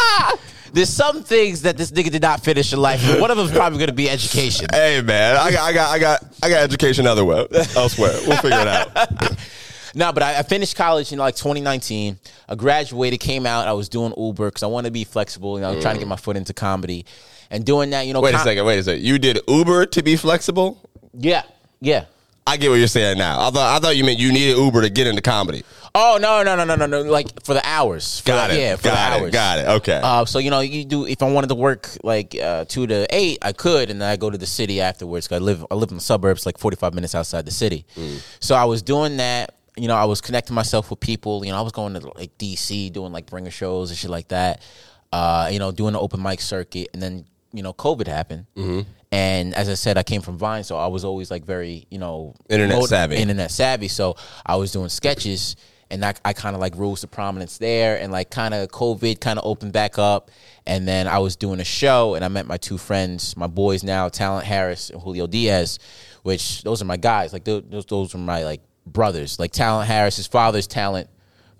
There's 0.70 0.90
some 0.90 1.23
things 1.23 1.62
that 1.62 1.78
this 1.78 1.90
nigga 1.92 2.11
did 2.11 2.20
not 2.20 2.40
finish 2.44 2.75
in 2.75 2.78
life. 2.78 3.02
One 3.18 3.30
of 3.30 3.38
them 3.38 3.47
is 3.47 3.52
probably 3.52 3.78
going 3.78 3.88
to 3.88 3.94
be 3.94 4.11
education. 4.11 4.66
Hey 4.70 5.00
man, 5.00 5.35
I 5.35 5.50
got, 5.50 5.62
I 5.62 5.73
got, 5.73 5.90
I 5.90 5.99
got, 5.99 6.25
I 6.42 6.50
got 6.50 6.58
education 6.58 7.06
otherwhere, 7.06 7.47
elsewhere. 7.75 8.12
We'll 8.26 8.37
figure 8.37 8.61
it 8.61 8.68
out. 8.68 9.38
No, 9.94 10.12
but 10.12 10.23
I, 10.23 10.38
I 10.38 10.42
finished 10.42 10.76
college 10.76 11.12
in 11.12 11.18
like 11.18 11.37
2019. 11.37 12.18
I 12.49 12.54
graduated, 12.54 13.20
came 13.20 13.47
out. 13.47 13.66
I 13.66 13.73
was 13.73 13.88
doing 13.88 14.12
Uber 14.16 14.49
because 14.49 14.62
I 14.62 14.66
want 14.66 14.85
to 14.85 14.90
be 14.90 15.04
flexible. 15.04 15.56
You 15.58 15.62
know, 15.62 15.80
trying 15.80 15.94
to 15.94 15.99
get 15.99 16.06
mm. 16.06 16.11
my 16.11 16.16
foot 16.16 16.37
into 16.37 16.52
comedy, 16.52 17.06
and 17.50 17.64
doing 17.64 17.90
that. 17.90 18.07
You 18.07 18.12
know, 18.12 18.21
Wait 18.21 18.35
a 18.35 18.38
com- 18.38 18.47
second, 18.47 18.64
wait 18.64 18.78
a 18.78 18.83
second. 18.83 19.05
You 19.05 19.19
did 19.19 19.38
Uber 19.49 19.87
to 19.87 20.02
be 20.02 20.17
flexible? 20.17 20.81
Yeah, 21.14 21.43
yeah. 21.81 22.05
I 22.47 22.57
get 22.57 22.71
what 22.71 22.76
you're 22.76 22.87
saying 22.87 23.19
now. 23.19 23.47
I 23.47 23.50
thought, 23.50 23.76
I 23.76 23.78
thought 23.78 23.97
you 23.97 24.05
meant 24.05 24.19
you 24.19 24.33
needed 24.33 24.57
Uber 24.57 24.81
to 24.83 24.88
get 24.88 25.07
into 25.07 25.21
comedy. 25.21 25.64
Oh 25.95 26.19
no, 26.21 26.43
no, 26.43 26.55
no, 26.57 26.64
no, 26.64 26.76
no, 26.76 26.87
no! 26.87 27.02
Like 27.02 27.45
for 27.45 27.52
the 27.55 27.61
hours. 27.67 28.21
For 28.21 28.28
Got 28.28 28.49
the- 28.49 28.57
it. 28.57 28.61
Yeah, 28.61 28.76
for 28.76 28.85
got 28.85 29.11
the 29.11 29.17
it. 29.17 29.21
hours. 29.23 29.33
Got 29.33 29.59
it. 29.59 29.69
Okay. 29.81 30.00
Uh, 30.02 30.25
so 30.25 30.38
you 30.38 30.50
know, 30.50 30.61
you 30.61 30.85
do. 30.85 31.07
If 31.07 31.23
I 31.23 31.31
wanted 31.31 31.49
to 31.49 31.55
work 31.57 31.90
like 32.02 32.35
uh, 32.40 32.64
two 32.67 32.87
to 32.87 33.07
eight, 33.14 33.38
I 33.43 33.52
could, 33.52 33.90
and 33.90 34.00
then 34.00 34.09
I 34.09 34.17
go 34.17 34.31
to 34.31 34.38
the 34.38 34.47
city 34.47 34.81
afterwards. 34.81 35.28
'cause 35.28 35.37
I 35.37 35.38
live, 35.45 35.67
I 35.71 35.75
live 35.75 35.90
in 35.90 35.97
the 35.97 36.02
suburbs, 36.02 36.47
like 36.47 36.57
forty 36.59 36.76
five 36.76 36.95
minutes 36.95 37.14
outside 37.14 37.45
the 37.45 37.50
city. 37.50 37.85
Mm. 37.97 38.21
So 38.40 38.55
I 38.55 38.64
was 38.64 38.81
doing 38.83 39.19
that. 39.19 39.55
You 39.76 39.88
know, 39.88 39.95
I 39.97 40.05
was 40.07 40.21
connecting 40.21 40.55
myself 40.55 40.90
with 40.90 41.00
people. 41.00 41.45
You 41.45 41.52
know, 41.52 41.59
I 41.59 41.62
was 41.62 41.73
going 41.73 41.95
to 41.95 42.07
like 42.17 42.37
DC, 42.38 42.93
doing 42.93 43.12
like 43.12 43.26
bringer 43.26 43.50
shows 43.50 43.90
and 43.90 43.99
shit 43.99 44.11
like 44.11 44.28
that. 44.28 44.62
Uh, 45.12 45.49
you 45.52 45.59
know, 45.59 45.71
doing 45.73 45.93
the 45.95 46.00
open 46.00 46.23
mic 46.23 46.40
circuit, 46.40 46.88
and 46.93 47.02
then 47.02 47.25
you 47.52 47.62
know, 47.62 47.73
COVID 47.73 48.07
happened. 48.07 48.47
Mm-hmm. 48.57 48.88
And 49.11 49.55
as 49.55 49.69
I 49.69 49.75
said, 49.75 49.97
I 49.97 50.02
came 50.02 50.21
from 50.21 50.37
Vine, 50.37 50.64
so 50.64 50.76
I 50.76 50.87
was 50.88 51.05
always 51.05 51.31
like 51.31 51.45
very, 51.45 51.87
you 51.90 51.99
know, 51.99 52.35
Internet 52.50 52.85
savvy. 52.85 53.17
internet 53.17 53.50
savvy. 53.50 53.88
So 53.88 54.17
I 54.45 54.57
was 54.57 54.71
doing 54.71 54.90
sketches 54.90 55.57
and 55.90 56.05
I, 56.05 56.14
I 56.25 56.33
kind 56.35 56.55
of 56.55 56.61
like 56.61 56.76
rose 56.76 57.00
to 57.00 57.07
prominence 57.07 57.59
there 57.59 57.99
and 57.99 58.12
like 58.12 58.31
kind 58.31 58.52
of 58.52 58.69
COVID 58.69 59.21
kind 59.21 59.38
of 59.38 59.47
opened 59.47 59.73
back 59.73 59.99
up. 59.99 60.31
And 60.67 60.87
then 60.87 61.09
I 61.09 61.19
was 61.19 61.37
doing 61.37 61.61
a 61.61 61.64
show 61.64 62.14
and 62.14 62.25
I 62.25 62.28
met 62.28 62.47
my 62.47 62.59
two 62.59 62.76
friends, 62.76 63.37
my 63.37 63.47
boys 63.47 63.83
now, 63.83 64.09
Talent 64.09 64.47
Harris 64.47 64.90
and 64.90 65.00
Julio 65.00 65.26
Diaz, 65.26 65.78
which 66.23 66.62
those 66.62 66.83
are 66.83 66.85
my 66.85 66.99
guys. 66.99 67.33
Like 67.33 67.45
those, 67.45 67.87
those 67.87 68.14
are 68.14 68.19
my 68.19 68.45
like 68.45 68.61
brothers. 68.87 69.38
Like 69.38 69.52
Talent 69.52 69.88
Harris, 69.88 70.17
his 70.17 70.26
father's 70.26 70.67
talent, 70.67 71.09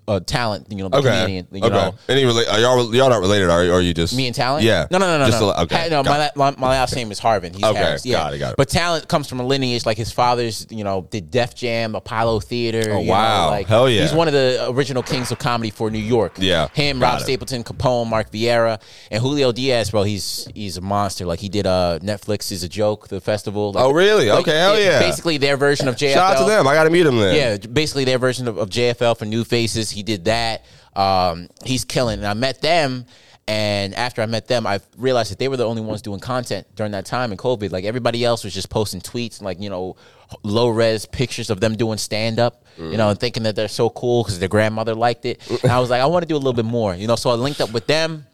uh, 0.09 0.19
talent, 0.21 0.67
you 0.71 0.77
know, 0.77 0.89
the 0.89 0.97
okay. 0.97 1.21
comedian, 1.21 1.47
you 1.51 1.59
okay. 1.63 1.69
know. 1.69 1.95
Any 2.07 2.23
rela- 2.23 2.51
are 2.51 2.59
y'all 2.59 2.95
y'all 2.95 3.09
not 3.09 3.21
related? 3.21 3.49
Are, 3.49 3.63
or 3.65 3.73
are 3.73 3.81
you 3.81 3.93
just 3.93 4.15
Me 4.15 4.25
and 4.27 4.35
Talent? 4.35 4.63
Yeah. 4.65 4.87
No, 4.91 4.97
no, 4.97 5.05
no, 5.07 5.19
no. 5.19 5.25
Just 5.29 5.39
no. 5.41 5.51
a- 5.51 5.61
okay. 5.63 5.75
Ha- 5.83 5.87
no, 5.89 6.03
my, 6.03 6.17
la- 6.17 6.29
my, 6.35 6.51
my 6.57 6.69
last 6.69 6.95
name 6.95 7.11
is 7.11 7.19
Harvin. 7.19 7.53
He's 7.55 7.63
Okay, 7.63 7.77
Harris. 7.77 8.05
Yeah. 8.05 8.17
got 8.17 8.33
it, 8.33 8.39
got 8.39 8.51
it. 8.51 8.57
But 8.57 8.69
Talent 8.69 9.07
comes 9.07 9.27
from 9.29 9.39
a 9.39 9.45
lineage 9.45 9.85
like 9.85 9.97
his 9.97 10.11
father's, 10.11 10.65
you 10.69 10.83
know, 10.83 11.07
did 11.11 11.29
Def 11.31 11.53
Jam, 11.55 11.95
Apollo 11.95 12.41
Theater. 12.41 12.91
Oh, 12.91 12.99
you 12.99 13.05
know, 13.05 13.11
wow. 13.11 13.49
like, 13.51 13.67
Hell 13.67 13.89
yeah. 13.89 14.01
He's 14.01 14.13
one 14.13 14.27
of 14.27 14.33
the 14.33 14.67
original 14.69 15.03
kings 15.03 15.31
of 15.31 15.39
comedy 15.39 15.69
for 15.69 15.89
New 15.91 15.99
York. 15.99 16.33
Yeah, 16.37 16.67
Him, 16.73 16.99
got 16.99 17.13
Rob 17.13 17.21
it. 17.21 17.23
Stapleton, 17.25 17.63
Capone, 17.63 18.07
Mark 18.09 18.31
Vieira, 18.31 18.81
and 19.11 19.21
Julio 19.21 19.51
Diaz, 19.51 19.91
bro, 19.91 20.03
he's 20.03 20.47
he's 20.55 20.77
a 20.77 20.81
monster. 20.81 21.25
Like 21.25 21.39
he 21.39 21.49
did 21.49 21.67
uh 21.67 21.99
Netflix 22.01 22.51
is 22.51 22.63
a 22.63 22.69
joke, 22.69 23.07
the 23.09 23.21
festival. 23.21 23.73
Like, 23.73 23.83
Oh, 23.83 23.91
really? 23.91 24.29
like, 24.29 24.39
Okay, 24.41 24.57
hell 24.57 24.75
it- 24.75 24.83
yeah. 24.83 24.99
Basically 24.99 25.37
their 25.37 25.57
version 25.57 25.87
of 25.87 25.95
JFL. 25.95 26.13
Shout 26.13 26.37
out 26.37 26.43
to 26.43 26.49
them. 26.49 26.67
I 26.67 26.73
got 26.73 26.85
to 26.85 26.89
meet 26.89 27.03
them 27.03 27.17
then. 27.19 27.35
Yeah, 27.35 27.67
basically 27.67 28.05
their 28.05 28.17
version 28.17 28.47
of, 28.47 28.57
of 28.57 28.69
JFL 28.69 29.17
for 29.17 29.25
New 29.25 29.43
Faces. 29.43 29.91
He 29.91 29.98
did 30.03 30.25
that. 30.25 30.65
Um, 30.95 31.49
he's 31.65 31.85
killing. 31.85 32.19
And 32.19 32.27
I 32.27 32.33
met 32.33 32.61
them, 32.61 33.05
And 33.47 33.95
after 33.95 34.21
I 34.21 34.27
met 34.27 34.47
them, 34.47 34.67
I 34.67 34.79
realized 34.95 35.31
that 35.31 35.39
they 35.39 35.47
were 35.47 35.57
the 35.57 35.65
only 35.65 35.81
ones 35.81 36.03
doing 36.03 36.19
content 36.19 36.67
during 36.75 36.91
that 36.91 37.05
time 37.07 37.31
in 37.31 37.37
COVID. 37.37 37.71
Like 37.71 37.83
everybody 37.83 38.23
else 38.23 38.43
was 38.43 38.53
just 38.53 38.69
posting 38.69 39.01
tweets, 39.01 39.41
like 39.41 39.59
you 39.59 39.71
know, 39.71 39.95
low 40.43 40.69
res 40.69 41.07
pictures 41.07 41.49
of 41.49 41.59
them 41.59 41.75
doing 41.75 41.97
stand 41.97 42.37
up, 42.39 42.63
you 42.77 42.95
know, 42.97 43.09
and 43.09 43.19
thinking 43.19 43.43
that 43.43 43.55
they're 43.55 43.67
so 43.67 43.89
cool 43.89 44.23
because 44.23 44.37
their 44.37 44.49
grandmother 44.49 44.93
liked 44.93 45.25
it. 45.25 45.41
And 45.63 45.71
I 45.71 45.79
was 45.79 45.89
like, 45.89 46.01
I 46.01 46.05
want 46.05 46.21
to 46.21 46.27
do 46.27 46.35
a 46.35 46.37
little 46.37 46.53
bit 46.53 46.65
more, 46.65 46.93
you 46.93 47.07
know. 47.07 47.15
So 47.15 47.31
I 47.31 47.33
linked 47.33 47.59
up 47.59 47.71
with 47.73 47.87
them. 47.87 48.25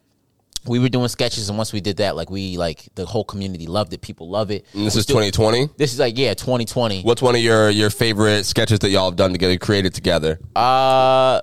We 0.68 0.80
were 0.80 0.90
doing 0.90 1.08
sketches, 1.08 1.50
and 1.50 1.58
once 1.58 1.72
we 1.72 1.82
did 1.82 1.98
that, 1.98 2.16
like 2.16 2.30
we 2.30 2.58
like 2.58 2.88
the 2.96 3.06
whole 3.06 3.24
community 3.24 3.68
loved 3.68 3.94
it. 3.94 4.02
People 4.02 4.30
love 4.30 4.52
it. 4.52 4.66
And 4.74 4.86
this 4.86 4.96
We 4.96 5.00
is 5.00 5.06
2020. 5.06 5.70
This 5.78 5.94
is 5.94 6.00
like 6.00 6.18
yeah, 6.18 6.34
2020. 6.34 7.04
What's 7.04 7.22
one 7.22 7.36
of 7.36 7.42
your 7.42 7.70
your 7.70 7.90
favorite 7.90 8.46
sketches 8.46 8.80
that 8.80 8.90
y'all 8.90 9.10
have 9.10 9.16
done 9.16 9.32
together, 9.32 9.58
created 9.58 9.94
together? 9.94 10.40
Uh, 10.56 11.42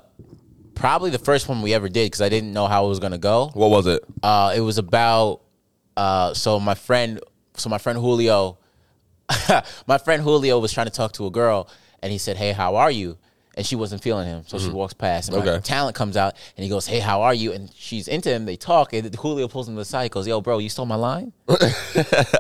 probably 0.75 1.11
the 1.11 1.19
first 1.19 1.49
one 1.49 1.63
we 1.63 1.73
ever 1.75 1.89
did 1.89 2.07
because 2.07 2.21
I 2.21 2.29
didn't 2.29 2.53
know 2.53 2.67
how 2.67 2.87
it 2.87 2.89
was 2.89 2.99
gonna 2.99 3.19
go. 3.19 3.51
What 3.55 3.71
was 3.71 3.87
it? 3.87 4.03
Uh, 4.23 4.53
it 4.57 4.61
was 4.61 4.79
about 4.79 5.43
uh, 5.97 6.35
so 6.35 6.59
my 6.59 6.75
friend, 6.75 7.21
so 7.57 7.69
my 7.69 7.79
friend 7.79 7.99
Julio, 7.99 8.59
my 9.87 9.99
friend 9.99 10.23
Julio 10.23 10.59
was 10.59 10.73
trying 10.73 10.87
to 10.87 10.93
talk 10.93 11.13
to 11.13 11.27
a 11.27 11.31
girl, 11.31 11.69
and 12.03 12.11
he 12.11 12.19
said, 12.19 12.37
"Hey, 12.37 12.53
how 12.53 12.77
are 12.77 12.91
you?" 12.91 13.19
And 13.55 13.67
she 13.67 13.77
wasn't 13.77 14.03
feeling 14.03 14.27
him, 14.27 14.45
so 14.47 14.59
she 14.59 14.67
mm-hmm. 14.67 14.77
walks 14.77 14.95
past. 14.95 15.29
And 15.29 15.37
Okay. 15.47 15.61
talent 15.61 15.95
comes 15.95 16.17
out, 16.17 16.35
and 16.57 16.65
he 16.65 16.71
goes, 16.71 16.87
"Hey, 16.87 17.01
how 17.01 17.21
are 17.23 17.35
you?" 17.35 17.53
And 17.53 17.71
she's 17.75 18.09
into 18.09 18.31
him. 18.31 18.47
They 18.47 18.57
talk, 18.57 18.95
and 18.95 19.15
Julio 19.15 19.47
pulls 19.47 19.69
him 19.69 19.75
to 19.75 19.81
the 19.81 19.85
side. 19.85 20.05
He 20.05 20.09
goes, 20.09 20.27
"Yo, 20.27 20.41
bro, 20.41 20.59
you 20.59 20.71
stole 20.71 20.87
my 20.87 20.95
line." 20.95 21.33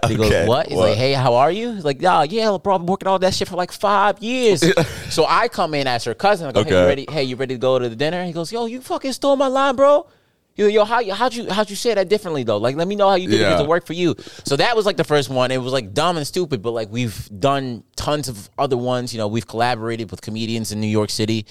He 0.08 0.16
goes, 0.16 0.48
"What?" 0.48 0.68
He's 0.68 0.76
what? 0.76 0.90
like, 0.90 0.96
"Hey, 0.98 1.12
how 1.12 1.34
are 1.34 1.50
you?" 1.50 1.74
He's 1.74 1.84
like, 1.84 2.00
"Yeah, 2.00 2.22
yeah, 2.22 2.56
bro, 2.62 2.74
I've 2.74 2.80
been 2.80 2.86
working 2.86 3.08
all 3.08 3.18
that 3.18 3.34
shit 3.34 3.48
for 3.48 3.56
like 3.56 3.72
five 3.72 4.22
years." 4.22 4.64
so 5.10 5.26
I 5.28 5.48
come 5.48 5.74
in 5.74 5.86
as 5.86 6.04
her 6.04 6.14
cousin. 6.14 6.48
I 6.48 6.52
go, 6.52 6.64
"Hey, 6.64 6.70
you 6.70 6.86
ready? 6.86 7.06
Hey, 7.10 7.24
you 7.24 7.36
ready 7.36 7.54
to 7.54 7.58
go 7.58 7.78
to 7.78 7.88
the 7.88 7.96
dinner?" 7.96 8.24
He 8.24 8.32
goes, 8.32 8.50
"Yo, 8.50 8.66
you 8.66 8.80
fucking 8.80 9.12
stole 9.12 9.36
my 9.36 9.48
line, 9.48 9.76
bro." 9.76 10.06
Yo, 10.54 10.66
yo, 10.66 10.84
how 10.84 11.02
how'd 11.14 11.34
you 11.34 11.50
how'd 11.50 11.70
you 11.70 11.76
say 11.76 11.94
that 11.94 12.08
differently 12.10 12.42
though? 12.42 12.58
Like, 12.58 12.76
let 12.76 12.86
me 12.86 12.94
know 12.94 13.08
how 13.08 13.14
you 13.14 13.26
did 13.28 13.40
it 13.40 13.42
Yeah. 13.42 13.48
because 13.50 13.62
it 13.62 13.68
worked 13.68 13.86
for 13.86 13.94
you. 13.94 14.14
So 14.44 14.56
that 14.56 14.76
was 14.76 14.84
like 14.84 14.98
the 14.98 15.04
first 15.04 15.30
one. 15.30 15.50
It 15.50 15.56
was 15.56 15.72
like 15.72 15.94
dumb 15.94 16.16
and 16.18 16.26
stupid, 16.26 16.60
but 16.60 16.72
like 16.72 16.88
we've 16.90 17.28
done 17.40 17.84
tons 17.96 18.28
of 18.28 18.50
other 18.58 18.76
ones. 18.76 19.14
You 19.14 19.18
know, 19.18 19.28
we've 19.28 19.46
collaborated 19.46 20.10
with 20.10 20.20
comedians 20.20 20.70
in 20.70 20.80
New 20.80 20.86
York 20.88 21.08
City, 21.08 21.46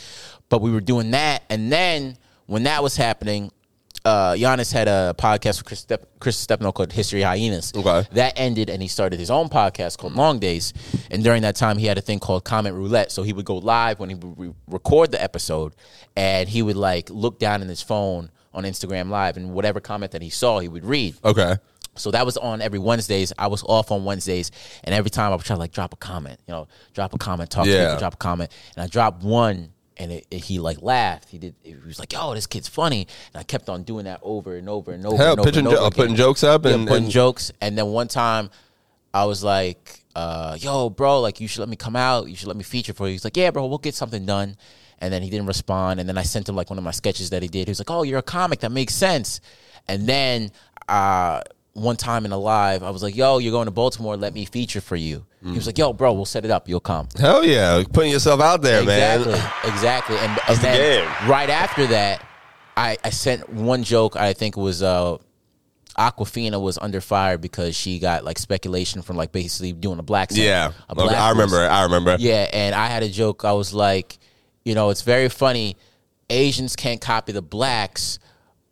but 0.50 0.62
we 0.62 0.72
were 0.72 0.82
doing 0.82 1.12
that, 1.12 1.44
and 1.50 1.72
then 1.72 2.18
when 2.46 2.64
that 2.64 2.84
was 2.84 2.96
happening, 2.96 3.52
uh, 4.04 4.34
Yannis 4.34 4.74
had 4.74 4.88
a 4.88 5.16
podcast 5.18 5.58
with 5.60 5.66
Chris, 5.66 5.80
Step- 5.80 6.10
Chris 6.20 6.36
Stefano 6.38 6.72
called 6.72 6.92
History 6.92 7.22
Hyenas. 7.22 7.72
Okay. 7.76 8.08
That 8.14 8.34
ended, 8.36 8.70
and 8.70 8.82
he 8.82 8.88
started 8.88 9.20
his 9.20 9.30
own 9.32 9.48
podcast 9.48 10.00
called 10.00 10.14
Long 10.16 10.40
Days. 10.40 10.74
And 11.12 11.24
during 11.24 11.44
that 11.44 11.56
time, 11.56 11.78
he 11.78 11.86
had 11.86 11.98
a 12.00 12.02
thing 12.02 12.20
called 12.20 12.44
Comment 12.44 12.76
Roulette. 12.76 13.12
So 13.12 13.22
he 13.22 13.32
would 13.32 13.46
go 13.46 13.58
live 13.58 14.00
when 14.00 14.10
he 14.10 14.16
would 14.16 14.40
re- 14.40 14.54
record 14.68 15.12
the 15.12 15.22
episode, 15.22 15.74
and 16.16 16.50
he 16.50 16.62
would 16.64 16.78
like 16.78 17.10
look 17.12 17.38
down 17.40 17.62
in 17.62 17.68
his 17.70 17.82
phone 17.84 18.32
on 18.54 18.64
Instagram 18.64 19.10
Live, 19.10 19.38
and 19.38 19.54
whatever 19.54 19.80
comment 19.80 20.12
that 20.14 20.22
he 20.22 20.30
saw, 20.30 20.60
he 20.60 20.68
would 20.68 20.86
read. 20.86 21.16
Okay. 21.24 21.56
So 21.96 22.12
that 22.12 22.26
was 22.26 22.38
on 22.38 22.62
every 22.62 22.80
Wednesdays. 22.80 23.34
I 23.38 23.48
was 23.48 23.64
off 23.64 23.92
on 23.92 24.06
Wednesdays, 24.06 24.50
and 24.84 24.96
every 24.96 25.10
time 25.10 25.32
I 25.32 25.36
would 25.36 25.46
try 25.46 25.56
to 25.56 25.60
like 25.60 25.74
drop 25.74 25.94
a 25.94 25.98
comment, 25.98 26.40
you 26.48 26.54
know, 26.54 26.68
drop 26.94 27.14
a 27.14 27.18
comment, 27.18 27.50
talk 27.50 27.66
to 27.66 27.70
Yeah. 27.70 27.88
people, 27.88 28.00
drop 28.00 28.14
a 28.14 28.18
comment, 28.18 28.50
and 28.76 28.84
I 28.84 28.88
dropped 28.88 29.24
one, 29.24 29.74
and 29.98 30.12
it, 30.12 30.26
it- 30.32 30.44
he 30.46 30.58
like 30.60 30.82
laughed. 30.82 31.30
He 31.30 31.38
did. 31.38 31.54
He 31.64 31.76
was 31.86 32.00
like, 32.00 32.14
"Yo, 32.14 32.34
this 32.34 32.48
kid's 32.48 32.70
funny," 32.70 33.08
and 33.34 33.40
I 33.40 33.44
kept 33.44 33.68
on 33.68 33.84
doing 33.84 34.06
that 34.06 34.20
over 34.24 34.56
and 34.56 34.70
over 34.70 34.94
and 34.94 35.06
over. 35.06 35.18
Hell, 35.18 35.32
and 35.32 35.40
over 35.42 35.60
and 35.60 35.68
over 35.68 35.78
uh, 35.78 35.90
putting 35.90 36.16
jokes 36.16 36.44
up 36.46 36.64
Yeah, 36.66 36.76
and- 36.76 36.88
putting 36.88 37.04
and- 37.06 37.12
jokes, 37.12 37.52
and 37.60 37.78
then 37.78 37.88
one 37.88 38.08
time, 38.08 38.50
I 39.14 39.26
was 39.26 39.44
like, 39.44 40.06
uh, 40.16 40.58
"Yo, 40.62 40.90
bro, 40.90 41.20
like 41.20 41.42
you 41.42 41.48
should 41.50 41.60
let 41.60 41.70
me 41.70 41.76
come 41.76 41.98
out. 41.98 42.30
You 42.30 42.38
should 42.38 42.48
let 42.48 42.56
me 42.58 42.64
feature 42.64 42.94
for 42.94 43.08
you." 43.08 43.12
He's 43.14 43.26
like, 43.26 43.36
"Yeah, 43.36 43.52
bro, 43.52 43.66
we'll 43.66 43.78
get 43.80 43.96
something 43.96 44.26
done." 44.26 44.56
And 45.02 45.12
then 45.12 45.22
he 45.24 45.30
didn't 45.30 45.48
respond. 45.48 46.00
And 46.00 46.08
then 46.08 46.18
I 46.18 46.24
sent 46.24 46.48
him 46.48 46.56
like 46.56 46.70
one 46.70 46.78
of 46.78 46.84
my 46.86 46.92
sketches 46.92 47.32
that 47.32 47.42
he 47.42 47.48
did. 47.50 47.68
He 47.68 47.72
was 47.72 47.80
like, 47.80 47.90
"Oh, 47.92 48.04
you're 48.04 48.20
a 48.20 48.24
comic. 48.24 48.60
That 48.62 48.72
makes 48.72 48.94
sense." 48.94 49.42
And 49.88 50.08
then 50.08 50.52
uh, 50.88 51.42
one 51.74 51.96
time 51.98 52.24
in 52.26 52.32
a 52.32 52.38
live, 52.38 52.84
I 52.84 52.92
was 52.92 53.02
like, 53.02 53.16
"Yo, 53.16 53.40
you're 53.40 53.52
going 53.52 53.66
to 53.66 53.72
Baltimore. 53.72 54.16
Let 54.16 54.34
me 54.34 54.46
feature 54.46 54.80
for 54.82 54.96
you." 54.96 55.26
He 55.44 55.54
was 55.54 55.66
like, 55.66 55.80
"Yo, 55.80 55.92
bro, 55.92 56.14
we'll 56.14 56.26
set 56.26 56.46
it 56.46 56.52
up. 56.52 56.70
You'll 56.70 56.80
come." 56.80 57.08
Hell 57.20 57.44
yeah, 57.44 57.82
putting 57.92 58.12
yourself 58.12 58.40
out 58.42 58.62
there, 58.62 58.84
exactly, 58.84 59.32
man. 59.34 59.52
exactly. 59.66 60.18
And, 60.18 60.40
and 60.48 60.58
the 60.58 60.62
then 60.62 61.04
game. 61.04 61.30
right 61.30 61.50
after 61.50 61.88
that, 61.88 62.24
I, 62.78 62.98
I 63.04 63.10
sent 63.10 63.50
one 63.50 63.82
joke. 63.84 64.16
I 64.16 64.34
think 64.34 64.56
was 64.56 64.84
uh, 64.84 65.18
Awkwafina 65.98 66.62
was 66.62 66.78
under 66.78 67.02
fire 67.02 67.38
because 67.40 67.76
she 67.76 67.98
got 68.00 68.24
like 68.24 68.38
speculation 68.38 69.02
from 69.02 69.18
like 69.18 69.32
basically 69.32 69.74
doing 69.74 69.98
a 70.00 70.04
black. 70.04 70.30
scent, 70.32 70.44
Yeah, 70.46 70.72
a 70.88 70.94
black 70.94 71.18
I 71.18 71.32
remember. 71.32 71.58
person. 71.58 71.72
I 71.72 71.84
remember. 71.84 72.16
Yeah, 72.20 72.48
and 72.54 72.76
I 72.76 72.86
had 72.88 73.02
a 73.04 73.10
joke. 73.10 73.44
I 73.44 73.54
was 73.54 73.74
like, 73.74 74.20
you 74.66 74.76
know, 74.76 74.90
it's 74.90 75.02
very 75.02 75.30
funny. 75.30 75.78
Asians 76.30 76.76
can't 76.76 77.02
copy 77.02 77.32
the 77.32 77.42
blacks, 77.42 78.20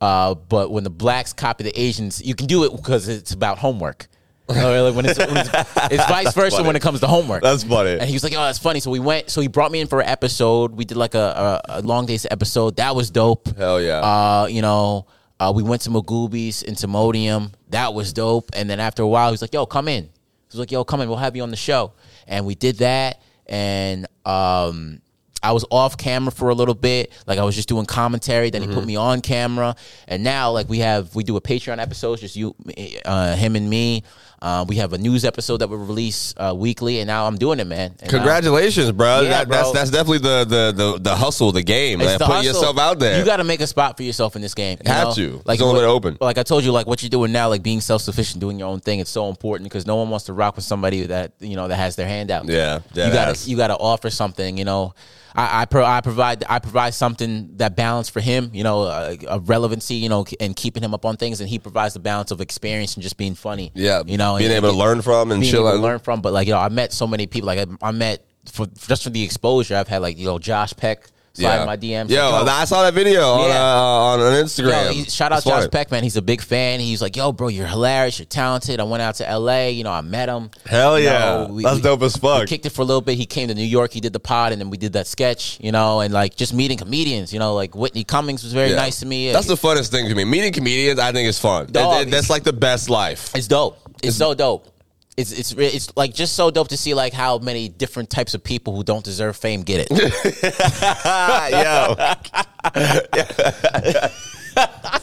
uh, 0.02 0.34
but 0.34 0.72
when 0.72 0.84
the 0.84 0.90
blacks 0.90 1.34
copy 1.34 1.64
the 1.64 1.80
Asians, 1.80 2.22
you 2.22 2.36
can 2.36 2.48
do 2.48 2.64
it 2.64 2.76
because 2.76 3.08
it's 3.08 3.34
about 3.34 3.58
homework. 3.58 4.08
Like 4.48 4.96
when 4.96 5.06
it's, 5.06 5.20
when 5.20 5.38
it's, 5.38 5.50
it's 5.92 6.06
vice 6.08 6.34
versa 6.34 6.58
funny. 6.58 6.68
when 6.68 6.76
it 6.76 6.82
comes 6.82 7.02
to 7.02 7.08
homework. 7.08 7.44
That's 7.44 7.64
funny. 7.64 7.92
And 7.92 8.04
he 8.04 8.14
was 8.14 8.24
like, 8.24 8.34
"Oh, 8.34 8.42
that's 8.42 8.58
funny." 8.58 8.80
So 8.80 8.90
we 8.90 9.00
went. 9.00 9.30
So 9.30 9.42
he 9.42 9.48
brought 9.48 9.72
me 9.72 9.80
in 9.80 9.88
for 9.88 10.02
an 10.02 10.08
episode. 10.08 10.72
We 10.72 10.86
did 10.86 10.98
like 10.98 11.14
a, 11.14 11.62
a, 11.68 11.80
a 11.80 11.82
long 11.84 12.08
days 12.08 12.26
episode. 12.32 12.78
That 12.78 12.96
was 12.96 13.12
dope. 13.12 13.56
Hell 13.56 13.80
yeah. 13.80 14.00
Uh, 14.00 14.48
you 14.50 14.64
know, 14.64 15.06
uh, 15.40 15.54
we 15.56 15.62
went 15.62 15.84
to 15.84 15.92
Magooby's 15.92 16.64
in 16.64 16.74
Timonium. 16.74 17.52
That 17.70 17.94
was 17.94 18.12
dope. 18.12 18.50
And 18.54 18.68
then 18.68 18.80
after 18.80 19.04
a 19.04 19.08
while, 19.08 19.30
he 19.30 19.34
was 19.34 19.44
like, 19.44 19.54
"Yo, 19.54 19.68
come 19.68 19.88
in." 19.88 20.06
He 20.06 20.10
was 20.48 20.60
like, 20.60 20.72
"Yo, 20.72 20.84
come 20.84 21.02
in. 21.02 21.10
We'll 21.10 21.18
have 21.20 21.36
you 21.36 21.44
on 21.44 21.52
the 21.52 21.58
show." 21.58 21.94
And 22.28 22.48
we 22.48 22.56
did 22.56 22.78
that. 22.80 23.22
And 23.46 24.08
um, 24.26 25.02
I 25.42 25.52
was 25.54 25.64
off 25.72 25.98
camera 25.98 26.32
for 26.32 26.50
a 26.50 26.54
little 26.54 26.74
bit. 26.76 27.12
Like 27.26 27.40
I 27.40 27.44
was 27.44 27.56
just 27.56 27.70
doing 27.70 27.86
commentary. 27.86 28.50
Then 28.50 28.62
he 28.62 28.68
put 28.68 28.86
me 28.86 28.96
on 28.98 29.22
camera. 29.22 29.76
And 30.08 30.24
now, 30.24 30.52
like 30.52 30.68
we 30.70 30.80
have, 30.80 31.16
we 31.16 31.24
do 31.24 31.38
a 31.38 31.42
Patreon 31.42 31.80
episode, 31.82 32.20
just 32.20 32.36
you, 32.36 32.56
uh, 33.06 33.36
him, 33.36 33.56
and 33.56 33.70
me. 33.70 34.04
Uh, 34.42 34.64
we 34.70 34.78
have 34.78 34.94
a 34.94 34.98
news 34.98 35.26
episode 35.26 35.58
that 35.58 35.70
we 35.70 35.76
release 35.76 36.34
uh, 36.38 36.54
weekly, 36.56 37.00
and 37.00 37.08
now 37.08 37.26
I'm 37.28 37.38
doing 37.38 37.60
it, 37.60 37.68
man. 37.68 37.94
And 38.00 38.10
Congratulations, 38.10 38.90
bro. 38.94 39.20
Yeah, 39.22 39.30
That, 39.30 39.50
That's 39.50 39.64
bro. 39.64 39.74
that's 39.74 39.92
definitely 39.92 40.20
the 40.20 40.46
the 40.46 40.72
the, 40.94 41.00
the 41.00 41.16
hustle, 41.16 41.52
the 41.52 41.62
game. 41.62 42.00
It's 42.00 42.08
man. 42.12 42.20
the 42.20 42.26
Putting 42.26 42.36
hustle. 42.46 42.54
yourself 42.54 42.78
out 42.78 43.00
there. 43.00 43.20
You 43.20 43.26
got 43.26 43.38
to 43.38 43.44
make 43.44 43.60
a 43.60 43.68
spot 43.68 43.98
for 43.98 44.04
yourself 44.04 44.38
in 44.38 44.42
this 44.42 44.54
game. 44.54 44.78
you 44.86 44.90
Have 44.92 45.10
know? 45.10 45.14
to. 45.16 45.36
It's 45.40 45.46
Like 45.46 45.60
the 45.60 45.66
only 45.66 45.82
way 45.82 45.86
what- 45.86 45.92
to 45.92 46.08
open. 46.10 46.18
Like 46.22 46.38
I 46.38 46.44
told 46.44 46.64
you, 46.64 46.72
like 46.72 46.88
what 46.88 47.02
you're 47.04 47.10
doing 47.10 47.34
now, 47.34 47.50
like 47.50 47.64
being 47.64 47.82
self 47.82 48.02
sufficient, 48.02 48.40
doing 48.40 48.58
your 48.60 48.70
own 48.70 48.80
thing. 48.80 49.00
It's 49.00 49.10
so 49.10 49.28
important 49.28 49.70
because 49.70 49.86
no 49.86 49.98
one 49.98 50.10
wants 50.10 50.26
to 50.28 50.34
rock 50.34 50.56
with 50.56 50.64
somebody 50.66 51.06
that 51.08 51.34
you 51.42 51.58
know 51.58 51.68
that 51.68 51.76
has 51.76 51.98
their 51.98 52.08
hand 52.08 52.32
out. 52.32 52.46
Yeah, 52.48 52.76
you 52.76 52.82
dead 52.96 53.14
gotta 53.14 53.32
ass. 53.32 53.46
you 53.48 53.58
gotta 53.58 53.76
offer 53.76 54.10
something. 54.10 54.58
You 54.58 54.64
know, 54.64 54.94
I 55.40 55.62
I, 55.62 55.66
pro, 55.66 55.86
I 55.86 56.02
provide 56.02 56.44
I 56.50 56.60
provide 56.60 56.94
something 56.94 57.56
that 57.58 57.76
balance 57.76 58.10
for 58.10 58.20
him. 58.20 58.52
You 58.54 58.64
know, 58.64 58.84
a, 58.84 59.18
a 59.28 59.40
relevancy. 59.40 59.96
You 59.96 60.10
know, 60.10 60.26
and 60.40 60.56
keeping 60.56 60.84
him 60.84 60.94
up 60.94 61.06
on 61.06 61.18
things, 61.18 61.40
and 61.40 61.50
he 61.50 61.60
provides 61.60 61.94
the 61.94 62.00
balance 62.00 62.32
of 62.32 62.42
experience 62.42 62.96
and 62.96 63.04
just 63.04 63.18
being 63.18 63.36
funny. 63.36 63.72
yeah, 63.74 64.04
you 64.06 64.18
know, 64.18 64.38
being 64.38 64.52
and- 64.52 64.58
able 64.58 64.72
to 64.72 64.78
learn 64.78 65.02
from 65.02 65.32
and 65.32 65.42
being 65.42 65.52
chill 65.52 65.68
able 65.68 65.78
to 65.78 65.84
learn 65.84 66.00
from. 66.00 66.22
But 66.22 66.34
like 66.34 66.48
you 66.48 66.54
know, 66.54 66.60
I 66.60 66.70
met 66.70 66.92
so 66.94 67.08
many 67.08 67.28
people. 67.28 67.48
Like 67.48 67.60
I, 67.60 67.88
I 67.90 67.92
met 67.92 68.26
for 68.52 68.66
just 68.88 69.04
for 69.04 69.10
the 69.10 69.24
exposure. 69.24 69.76
I've 69.76 69.88
had 69.88 70.02
like 70.02 70.18
you 70.18 70.26
know 70.26 70.40
Josh 70.40 70.74
Peck 70.76 71.10
slide 71.40 71.62
in 71.62 71.66
my 71.66 71.78
DMs. 71.78 72.10
Yo, 72.10 72.30
like, 72.32 72.48
I 72.48 72.66
saw 72.66 72.84
that 72.84 72.94
video 72.94 73.22
on, 73.24 73.52
uh, 73.52 73.54
on 73.56 74.20
Instagram. 74.44 74.96
Yo, 74.96 75.04
shout 75.06 75.32
out 75.32 75.38
It's 75.40 75.46
Josh. 75.48 75.70
Peck, 75.72 75.92
man. 75.92 76.04
He's 76.04 76.18
a 76.18 76.22
big 76.22 76.42
fan. 76.42 76.80
He's 76.80 77.02
like, 77.02 77.16
yo, 77.16 77.32
bro, 77.32 77.48
you're 77.48 77.68
hilarious. 77.68 78.20
You're 78.20 78.26
talented. 78.26 78.80
I 78.80 78.84
went 78.84 79.02
out 79.02 79.16
to 79.16 79.24
LA. 79.38 79.68
You 79.68 79.84
know, 79.84 79.92
I 79.92 80.02
met 80.02 80.30
him. 80.30 80.50
Hell 80.66 81.00
You 81.00 81.06
yeah. 81.06 81.20
know, 81.48 81.62
That's 81.62 81.82
dope 81.82 82.02
as 82.04 82.16
fuck. 82.18 82.42
We 82.42 82.48
kicked 82.48 82.66
it 82.66 82.72
for 82.72 82.82
a 82.82 82.86
little 82.86 83.02
bit. 83.02 83.18
He 83.18 83.26
came 83.26 83.48
to 83.50 83.56
New 83.56 83.64
York. 83.64 83.92
He 83.92 84.00
did 84.02 84.14
the 84.14 84.20
pod, 84.20 84.52
and 84.52 84.62
then 84.62 84.70
we 84.70 84.78
did 84.78 84.94
that 84.94 85.08
sketch. 85.08 85.58
You 85.62 85.72
know, 85.72 86.02
and 86.02 86.14
like 86.14 86.36
just 86.36 86.54
meeting 86.54 86.78
comedians. 86.78 87.32
You 87.34 87.40
know, 87.40 87.54
like 87.56 87.76
Whitney 87.76 88.04
Cummings 88.04 88.44
was 88.44 88.54
very 88.54 88.70
Yeah. 88.72 88.76
nice 88.76 89.00
to 89.00 89.06
me. 89.06 89.32
That's 89.32 89.48
the 89.48 89.56
funnest 89.56 89.90
thing 89.90 90.08
to 90.10 90.16
me. 90.16 90.24
Meeting 90.26 90.54
comedians, 90.54 91.00
I 91.00 91.12
think 91.12 91.28
is 91.28 91.40
fun. 91.40 91.68
Dog, 91.68 91.74
That- 91.74 92.00
that- 92.06 92.12
that's 92.12 92.30
like 92.30 92.44
the 92.44 92.54
best 92.54 92.90
life. 92.90 93.32
It's 93.36 93.48
dope. 93.48 93.78
It's 94.02 94.16
so 94.18 94.34
dope. 94.34 94.68
It's 95.20 95.34
it's 95.34 95.54
re- 95.54 95.68
it's 95.68 95.96
like 95.98 96.14
just 96.14 96.34
so 96.34 96.50
dope 96.50 96.70
to 96.70 96.78
see 96.78 96.94
like 96.94 97.12
how 97.12 97.40
many 97.40 97.68
different 97.68 98.10
types 98.10 98.34
of 98.34 98.42
people 98.42 98.74
who 98.74 98.86
don't 98.86 99.04
deserve 99.04 99.36
fame 99.36 99.64
get 99.64 99.86
it. 99.86 99.90
Yo, 101.52 101.96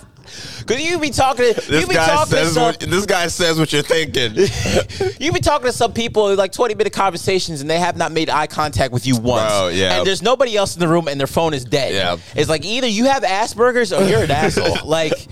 Cause 0.66 0.80
you 0.80 0.98
be 0.98 1.11
talking, 1.11 1.54
to, 1.54 1.61
you 1.62 1.66
this 1.68 1.88
be 1.88 1.94
guy 1.94 2.06
talking 2.06 2.30
to 2.30 2.37
says 2.37 2.54
some, 2.54 2.62
what, 2.62 2.80
this 2.80 3.06
guy 3.06 3.26
says 3.28 3.59
what 3.59 3.72
you're 3.72 3.82
thinking. 3.82 4.35
you 5.20 5.32
be 5.32 5.40
talking 5.40 5.66
to 5.66 5.72
some 5.72 5.92
people 5.92 6.35
like 6.35 6.52
twenty 6.52 6.74
minute 6.74 6.92
conversations, 6.92 7.61
and 7.61 7.70
they 7.70 7.78
have 7.78 7.96
not 7.96 8.12
made 8.12 8.30
eye 8.30 8.46
contact 8.46 8.92
with 8.92 9.06
you 9.06 9.16
once. 9.16 9.50
Bro, 9.50 9.68
yeah. 9.68 9.98
And 9.98 10.06
there's 10.06 10.22
nobody 10.22 10.56
else 10.56 10.74
in 10.74 10.80
the 10.80 10.88
room, 10.88 11.09
and 11.09 11.18
their 11.18 11.26
phone 11.26 11.54
is 11.54 11.64
dead. 11.64 11.94
Yeah. 11.94 12.16
It's 12.35 12.48
like 12.48 12.64
either 12.64 12.87
you 12.87 13.06
have 13.06 13.22
Asperger's 13.22 13.92
or 13.92 14.02
you're 14.04 14.22
an 14.22 14.30
asshole. 14.30 14.76
Like 14.87 15.12
it's, 15.12 15.28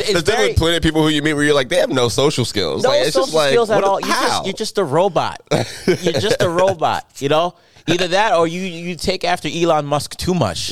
it's 0.00 0.12
There's 0.12 0.22
very 0.22 0.22
definitely 0.22 0.54
plenty 0.54 0.76
of 0.76 0.82
people 0.82 1.02
who 1.02 1.08
you 1.08 1.20
meet 1.22 1.34
where 1.34 1.42
you're 1.44 1.54
like, 1.54 1.68
they 1.68 1.76
have 1.76 1.90
no 1.90 2.08
social 2.08 2.44
skills. 2.44 2.84
no 2.84 2.90
like, 2.90 3.02
it's 3.02 3.12
social 3.12 3.26
just 3.26 3.34
like, 3.34 3.50
skills 3.50 3.70
at 3.70 3.82
all. 3.82 4.00
You're 4.00 4.08
just, 4.08 4.44
you're 4.46 4.54
just 4.54 4.78
a 4.78 4.84
robot. 4.84 5.40
you're 5.86 6.12
just 6.12 6.40
a 6.40 6.48
robot. 6.62 7.06
You 7.20 7.28
know, 7.28 7.56
either 7.88 8.08
that 8.08 8.34
or 8.34 8.46
you 8.46 8.60
you 8.60 8.96
take 8.96 9.24
after 9.24 9.48
Elon 9.48 9.86
Musk 9.86 10.16
too 10.16 10.34
much. 10.34 10.70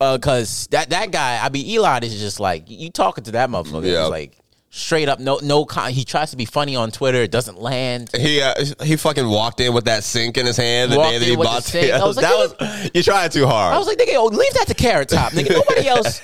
Yo, 0.00 0.16
because 0.16 0.68
that 0.70 0.90
that 0.90 1.10
guy, 1.10 1.44
I 1.44 1.48
mean, 1.48 1.76
Elon 1.76 2.04
is 2.04 2.18
just 2.18 2.40
like 2.40 2.64
you 2.68 2.90
talking 2.90 3.24
to 3.24 3.32
that 3.32 3.50
motherfucker. 3.50 3.90
Yeah. 3.90 4.04
Like 4.04 4.38
straight 4.70 5.08
up 5.08 5.18
no 5.18 5.40
no. 5.42 5.64
Con- 5.64 5.90
he 5.92 6.04
tries 6.04 6.30
to 6.30 6.36
be 6.36 6.44
funny 6.44 6.76
on 6.76 6.90
Twitter. 6.90 7.18
It 7.18 7.30
doesn't 7.32 7.60
land. 7.60 8.10
He 8.14 8.40
uh, 8.40 8.54
he 8.84 8.96
fucking 8.96 9.28
walked 9.28 9.60
in 9.60 9.72
with 9.72 9.86
that 9.86 10.04
sink 10.04 10.36
in 10.36 10.46
his 10.46 10.56
hand 10.56 10.92
the 10.92 10.98
Walked 10.98 11.10
day 11.10 11.18
that 11.18 11.24
in 11.24 11.30
he 11.30 11.36
with 11.36 11.48
the 11.48 11.52
bought 11.52 11.64
sink. 11.64 11.92
I 11.92 12.04
was 12.04 12.16
like, 12.22 12.26
that 12.26 12.58
was 12.60 12.90
you 12.94 13.02
tried 13.02 13.32
too 13.32 13.46
hard. 13.46 13.74
I 13.74 13.78
was 13.78 13.88
like, 13.88 13.98
nigga, 13.98 14.12
yo, 14.12 14.26
leave 14.26 14.52
that 14.54 14.68
to 14.68 14.74
Carrot 14.74 15.08
Top, 15.08 15.32
nigga. 15.32 15.50
Nobody 15.50 15.88
else, 15.88 16.20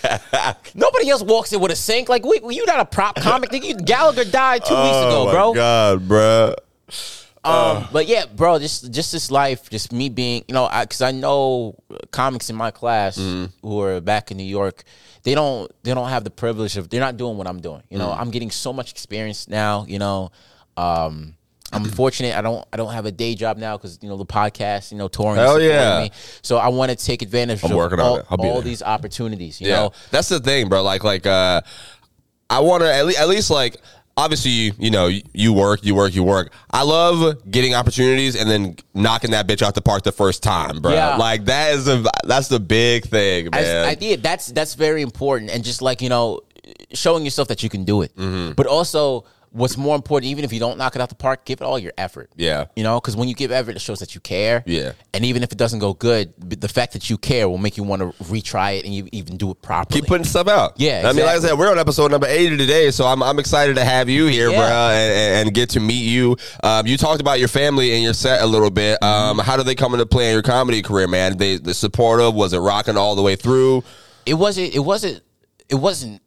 nobody 0.75 1.11
else 1.11 1.23
walks 1.23 1.53
in 1.53 1.61
with 1.61 1.73
a 1.73 1.77
sink. 1.77 2.09
Like, 2.09 2.25
we, 2.25 2.41
you 2.55 2.65
not 2.67 2.79
a 2.79 2.85
prop 2.85 3.17
comic, 3.17 3.51
nigga. 3.51 3.65
You, 3.65 3.77
Gallagher 3.77 4.25
died 4.25 4.65
two 4.65 4.75
weeks 4.75 4.97
ago, 4.97 5.23
oh 5.23 5.27
my 5.27 5.33
bro. 5.33 5.55
God, 5.55 6.09
bro. 6.09 6.55
Um, 7.45 7.87
but 7.93 8.07
yeah, 8.07 8.25
bro, 8.27 8.59
just 8.59 8.91
just 8.91 9.13
this 9.13 9.31
life, 9.31 9.69
just 9.69 9.93
me 9.93 10.09
being, 10.09 10.45
you 10.49 10.55
know, 10.55 10.69
because 10.81 11.03
I, 11.03 11.11
know 11.11 11.77
comics 12.11 12.49
in 12.49 12.57
my 12.57 12.71
class 12.71 13.17
who 13.17 13.81
are 13.81 14.01
back 14.01 14.31
in 14.31 14.37
New 14.37 14.45
York, 14.45 14.85
they 15.25 15.35
don't 15.35 15.71
they 15.83 15.93
don't 15.95 16.09
have 16.09 16.25
the 16.25 16.31
privilege 16.31 16.77
of 16.77 16.89
they're 16.89 17.01
not 17.01 17.17
doing 17.17 17.37
what 17.37 17.47
I'm 17.47 17.61
doing. 17.61 17.83
You 17.91 17.99
know, 17.99 18.11
I'm 18.11 18.31
getting 18.31 18.51
so 18.51 18.73
much 18.73 18.91
experience 18.91 19.49
now. 19.49 19.85
You 19.87 19.99
know, 19.99 20.33
um, 20.77 21.35
I'm 21.73 21.85
fortunate. 21.85 22.37
I 22.37 22.41
don't 22.41 22.67
I 22.73 22.77
don't 22.77 22.93
have 22.93 23.07
a 23.07 23.13
day 23.13 23.35
job 23.35 23.59
now 23.59 23.77
because 23.77 23.99
you 24.01 24.09
know 24.09 24.17
the 24.17 24.27
podcast, 24.27 24.93
you 24.93 24.99
know, 24.99 25.09
touring. 25.09 25.37
Hell 25.37 25.61
yeah. 25.61 26.01
Me. 26.05 26.11
So 26.43 26.57
I 26.57 26.69
want 26.69 26.91
to 26.91 26.97
take 26.97 27.21
advantage 27.23 27.63
of 27.63 27.73
working 27.73 28.01
on 28.01 28.23
all, 28.29 28.37
be 28.37 28.49
all 28.49 28.55
there. 28.55 28.63
these 28.63 28.83
opportunities. 28.83 29.61
You 29.61 29.69
Yeah, 29.69 29.77
know, 29.77 29.93
that's 30.11 30.29
the 30.29 30.41
thing, 30.41 30.69
bro. 30.69 30.83
Like, 30.83 31.05
like, 31.05 31.27
uh, 31.27 31.63
I 32.49 32.61
want 32.61 32.83
to 32.83 32.95
at 32.95 33.07
least, 33.07 33.19
at 33.19 33.29
least, 33.29 33.51
like, 33.51 33.77
obviously, 34.17 34.51
you, 34.51 34.73
you 34.79 34.91
know, 34.91 35.11
you, 35.33 35.53
work, 35.53 35.85
you 35.85 35.95
work, 35.95 36.15
you 36.15 36.23
work. 36.23 36.53
I 36.71 36.83
love 36.83 37.51
getting 37.51 37.75
opportunities 37.75 38.37
and 38.37 38.49
then 38.49 38.77
knocking 38.95 39.33
that 39.33 39.47
bitch 39.47 39.63
out 39.63 39.75
the 39.75 39.83
park 39.83 40.03
the 40.03 40.13
first 40.13 40.43
time, 40.43 40.81
bro. 40.81 40.93
Yeah. 40.93 41.17
Like 41.17 41.47
that 41.47 41.75
is 41.75 41.85
the 41.87 42.11
that's 42.25 42.49
the 42.49 42.61
big 42.61 43.05
thing, 43.05 43.49
I, 43.53 43.61
man. 43.61 43.87
I 43.87 43.95
did. 43.95 44.23
That's 44.23 44.49
that's 44.49 44.75
very 44.75 45.03
important, 45.03 45.51
and 45.51 45.65
just 45.65 45.83
like 45.83 46.03
you 46.03 46.09
know, 46.09 46.41
showing 46.93 47.25
yourself 47.25 47.49
that 47.49 47.63
you 47.63 47.69
can 47.69 47.85
do 47.85 48.03
it. 48.03 48.15
Mm-hmm. 48.17 48.53
But 48.53 48.67
also, 48.67 49.25
what's 49.55 49.77
more 49.77 49.95
important, 49.97 50.31
even 50.31 50.45
if 50.45 50.53
you 50.53 50.59
don't 50.61 50.77
knock 50.77 50.97
it 50.97 51.01
out 51.01 51.09
the 51.09 51.15
park, 51.15 51.45
give 51.45 51.61
it 51.61 51.65
all 51.65 51.79
your 51.79 51.93
effort. 51.97 52.29
Yeah. 52.37 52.67
you 52.77 52.83
know, 52.83 53.01
because 53.01 53.17
when 53.17 53.29
you 53.29 53.35
give 53.35 53.51
effort, 53.53 53.77
it 53.77 53.81
shows 53.81 54.01
that 54.01 54.15
you 54.15 54.21
care. 54.21 54.63
Yeah. 54.67 54.93
and 55.15 55.25
even 55.25 55.43
if 55.43 55.53
it 55.53 55.59
doesn't 55.59 55.79
go 55.79 55.95
good, 55.95 56.35
the 56.39 56.69
fact 56.69 56.93
that 56.95 57.09
you 57.09 57.17
care 57.17 57.49
will 57.49 57.59
make 57.59 57.77
you 57.77 57.85
want 57.85 58.03
to 58.03 58.25
retry 58.25 58.79
it 58.79 58.85
and 58.85 58.93
you 58.93 59.09
even 59.13 59.37
do 59.37 59.51
it 59.53 59.63
properly. 59.63 60.01
Keep 60.01 60.09
putting 60.09 60.25
stuff 60.25 60.49
out. 60.49 60.75
Yeah, 60.77 61.03
I 61.07 61.13
mean, 61.13 61.25
like 61.25 61.37
I 61.37 61.41
said, 61.41 61.59
we're 61.59 61.71
on 61.71 61.79
episode 61.79 62.11
number 62.11 62.27
eighty 62.27 62.57
today, 62.57 62.91
so 62.91 63.07
I'm 63.07 63.23
I'm 63.23 63.39
excited 63.39 63.77
to 63.77 63.85
have 63.85 64.09
you 64.09 64.27
here, 64.27 64.51
Yeah. 64.51 64.59
bro, 64.59 64.67
and, 64.91 65.47
and- 65.49 65.55
get 65.55 65.71
to 65.71 65.81
meet 65.81 66.03
you. 66.05 66.37
Um, 66.65 66.87
you 66.87 66.97
talked 66.97 67.21
about 67.21 67.39
your 67.39 67.47
family 67.49 67.93
and 67.95 68.03
your 68.03 68.13
set 68.15 68.43
a 68.43 68.47
little 68.47 68.71
bit. 68.71 69.01
Um, 69.03 69.37
Mm-hmm. 69.39 69.41
how 69.47 69.57
did 69.57 69.67
they 69.67 69.77
come 69.77 69.93
into 69.95 70.05
play 70.07 70.27
in 70.29 70.33
your 70.33 70.43
comedy 70.43 70.83
career, 70.83 71.07
man? 71.07 71.37
They 71.39 71.59
the 71.59 71.75
supportive 71.75 72.35
was 72.35 72.53
it 72.53 72.59
rocking 72.59 72.97
all 72.97 73.15
the 73.15 73.23
way 73.23 73.37
through? 73.37 73.85
it 74.27 74.35
wasn't. 74.35 74.75
It 74.75 74.81
wasn't. 74.81 75.23
It 75.69 75.77
wasn't 75.77 76.21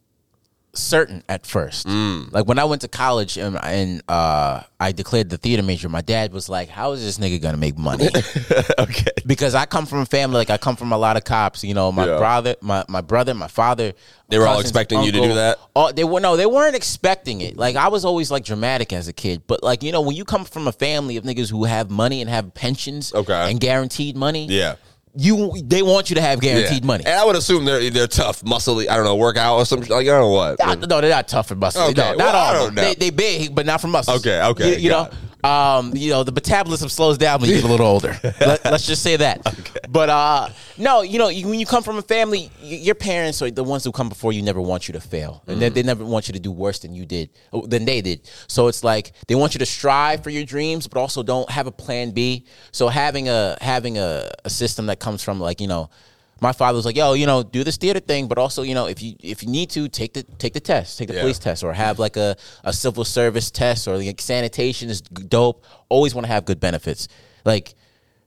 certain 0.78 1.22
at 1.28 1.46
first. 1.46 1.86
Mm. 1.86 2.32
Like 2.32 2.46
when 2.46 2.58
I 2.58 2.64
went 2.64 2.82
to 2.82 2.88
college 2.88 3.36
and, 3.36 3.58
and 3.62 4.02
uh, 4.08 4.62
I 4.80 4.92
declared 4.92 5.30
the 5.30 5.38
theater 5.38 5.62
major, 5.62 5.88
my 5.88 6.00
dad 6.00 6.32
was 6.32 6.48
like, 6.48 6.68
"How 6.68 6.92
is 6.92 7.02
this 7.04 7.18
nigga 7.18 7.40
gonna 7.42 7.56
make 7.56 7.76
money?" 7.76 8.08
okay. 8.78 9.10
because 9.26 9.54
I 9.54 9.66
come 9.66 9.86
from 9.86 9.98
a 10.00 10.06
family 10.06 10.36
like 10.36 10.50
I 10.50 10.56
come 10.58 10.76
from 10.76 10.92
a 10.92 10.98
lot 10.98 11.16
of 11.16 11.24
cops. 11.24 11.64
You 11.64 11.74
know, 11.74 11.90
my 11.92 12.06
Yeah. 12.06 12.18
brother, 12.18 12.54
my 12.60 12.84
my 12.88 13.00
brother, 13.00 13.34
my 13.34 13.48
father. 13.48 13.92
They 14.30 14.38
were 14.38 14.46
all 14.46 14.56
cousins, 14.56 14.70
expecting 14.70 15.02
you 15.04 15.12
to 15.12 15.20
do 15.22 15.34
that? 15.34 15.58
Oh, 15.74 15.90
they 15.90 16.04
were 16.04 16.20
no, 16.20 16.36
they 16.36 16.44
weren't 16.44 16.76
expecting 16.76 17.40
it. 17.40 17.56
Like 17.56 17.76
I 17.76 17.88
was 17.88 18.04
always 18.04 18.30
like 18.30 18.44
dramatic 18.44 18.92
as 18.92 19.08
a 19.08 19.12
kid, 19.14 19.42
but 19.46 19.62
like 19.62 19.82
you 19.82 19.90
know, 19.90 20.02
when 20.02 20.16
you 20.16 20.24
come 20.26 20.44
from 20.44 20.68
a 20.68 20.72
family 20.72 21.16
of 21.16 21.24
niggas 21.24 21.50
who 21.50 21.64
have 21.64 21.90
money 21.90 22.20
and 22.20 22.28
have 22.28 22.52
pensions, 22.54 23.12
Okay. 23.14 23.50
and 23.50 23.58
guaranteed 23.58 24.16
money, 24.16 24.46
Yeah. 24.46 24.74
You 25.16 25.52
they 25.64 25.82
want 25.82 26.10
you 26.10 26.16
to 26.16 26.22
have 26.22 26.40
guaranteed 26.40 26.82
Yeah. 26.82 26.86
money. 26.86 27.04
And 27.06 27.14
I 27.14 27.24
would 27.24 27.36
assume 27.36 27.64
they're 27.64 27.90
they're 27.90 28.06
tough, 28.06 28.42
muscly. 28.42 28.88
I 28.88 28.96
don't 28.96 29.04
know, 29.04 29.16
workout 29.16 29.56
or 29.58 29.64
something. 29.66 29.88
Like 29.90 30.06
I 30.06 30.10
don't 30.10 30.20
know 30.20 30.28
what. 30.30 30.56
Ah, 30.62 30.74
No, 30.74 31.00
they're 31.00 31.10
not 31.10 31.28
tough 31.28 31.48
for 31.48 31.54
muscle. 31.54 31.82
Okay, 31.82 31.94
No, 31.94 32.08
not 32.10 32.16
well, 32.18 32.36
I 32.36 32.46
all. 32.48 32.52
don't 32.54 32.68
of 32.70 32.74
them. 32.74 32.84
know. 32.84 32.88
They, 32.90 32.94
they 32.94 33.10
big, 33.10 33.54
but 33.54 33.66
not 33.66 33.80
for 33.80 33.88
muscles. 33.88 34.18
Okay, 34.20 34.40
okay, 34.42 34.72
You, 34.74 34.78
you 34.84 34.90
know, 34.90 35.04
got 35.04 35.14
um, 35.44 35.92
you 35.94 36.10
know, 36.10 36.24
the 36.24 36.32
metabolism 36.32 36.88
slows 36.88 37.16
down 37.18 37.40
when 37.40 37.48
you 37.50 37.56
get 37.56 37.64
a 37.64 37.68
little 37.68 37.86
older. 37.86 38.18
Let, 38.40 38.66
us 38.66 38.86
just 38.86 39.02
say 39.02 39.16
that. 39.16 39.40
But 39.88 40.08
uh, 40.08 40.48
no, 40.76 41.02
you 41.02 41.18
know, 41.18 41.28
you, 41.28 41.46
when 41.48 41.60
you 41.60 41.66
come 41.66 41.82
from 41.82 41.96
a 41.96 42.02
family, 42.02 42.50
y- 42.60 42.66
your 42.68 42.94
parents 42.94 43.40
or 43.40 43.50
the 43.50 43.62
ones 43.62 43.84
who 43.84 43.92
come 43.92 44.08
before 44.08 44.32
you 44.32 44.42
never 44.42 44.60
want 44.60 44.88
you 44.88 44.92
to 44.94 45.00
fail, 45.00 45.42
and 45.46 45.60
they, 45.60 45.68
they 45.68 45.82
never 45.82 46.04
want 46.04 46.28
you 46.28 46.32
to 46.32 46.40
do 46.40 46.50
worse 46.50 46.80
than 46.80 46.94
you 46.94 47.06
did, 47.06 47.30
uh, 47.52 47.60
than 47.66 47.84
they 47.84 48.00
did. 48.00 48.28
So 48.48 48.66
it's 48.68 48.82
like 48.82 49.12
they 49.28 49.34
want 49.34 49.54
you 49.54 49.58
to 49.60 49.66
strive 49.66 50.22
for 50.24 50.30
your 50.30 50.44
dreams, 50.44 50.88
but 50.88 50.98
also 50.98 51.22
don't 51.22 51.48
have 51.50 51.66
a 51.66 51.72
plan 51.72 52.10
B. 52.10 52.44
So 52.72 52.88
having 52.88 53.28
a 53.28 53.56
having 53.60 53.98
a, 53.98 54.30
a 54.44 54.50
system 54.50 54.86
that 54.86 54.98
comes 54.98 55.22
from 55.22 55.38
like 55.38 55.60
you 55.60 55.68
know 55.68 55.90
my 56.40 56.52
father 56.52 56.76
was 56.76 56.84
like, 56.84 56.96
"Yo, 56.96 57.14
you 57.14 57.26
know, 57.26 57.42
do 57.42 57.64
this 57.64 57.76
theater 57.76 58.00
thing, 58.00 58.28
but 58.28 58.38
also, 58.38 58.62
you 58.62 58.74
know, 58.74 58.86
if 58.86 59.02
you 59.02 59.14
if 59.20 59.42
you 59.42 59.48
need 59.48 59.70
to, 59.70 59.88
take 59.88 60.14
the 60.14 60.22
take 60.22 60.54
the 60.54 60.60
test, 60.60 60.98
take 60.98 61.08
the 61.08 61.14
Yeah. 61.14 61.20
police 61.22 61.38
test, 61.38 61.64
or 61.64 61.72
have 61.72 61.98
like 61.98 62.16
a, 62.16 62.36
a 62.64 62.72
civil 62.72 63.04
service 63.04 63.50
test, 63.50 63.88
or 63.88 63.96
like 63.98 64.20
sanitation 64.20 64.88
is 64.90 65.00
dope. 65.00 65.64
Always 65.88 66.14
want 66.14 66.26
to 66.26 66.32
have 66.32 66.44
good 66.44 66.60
benefits. 66.60 67.08
Like, 67.44 67.74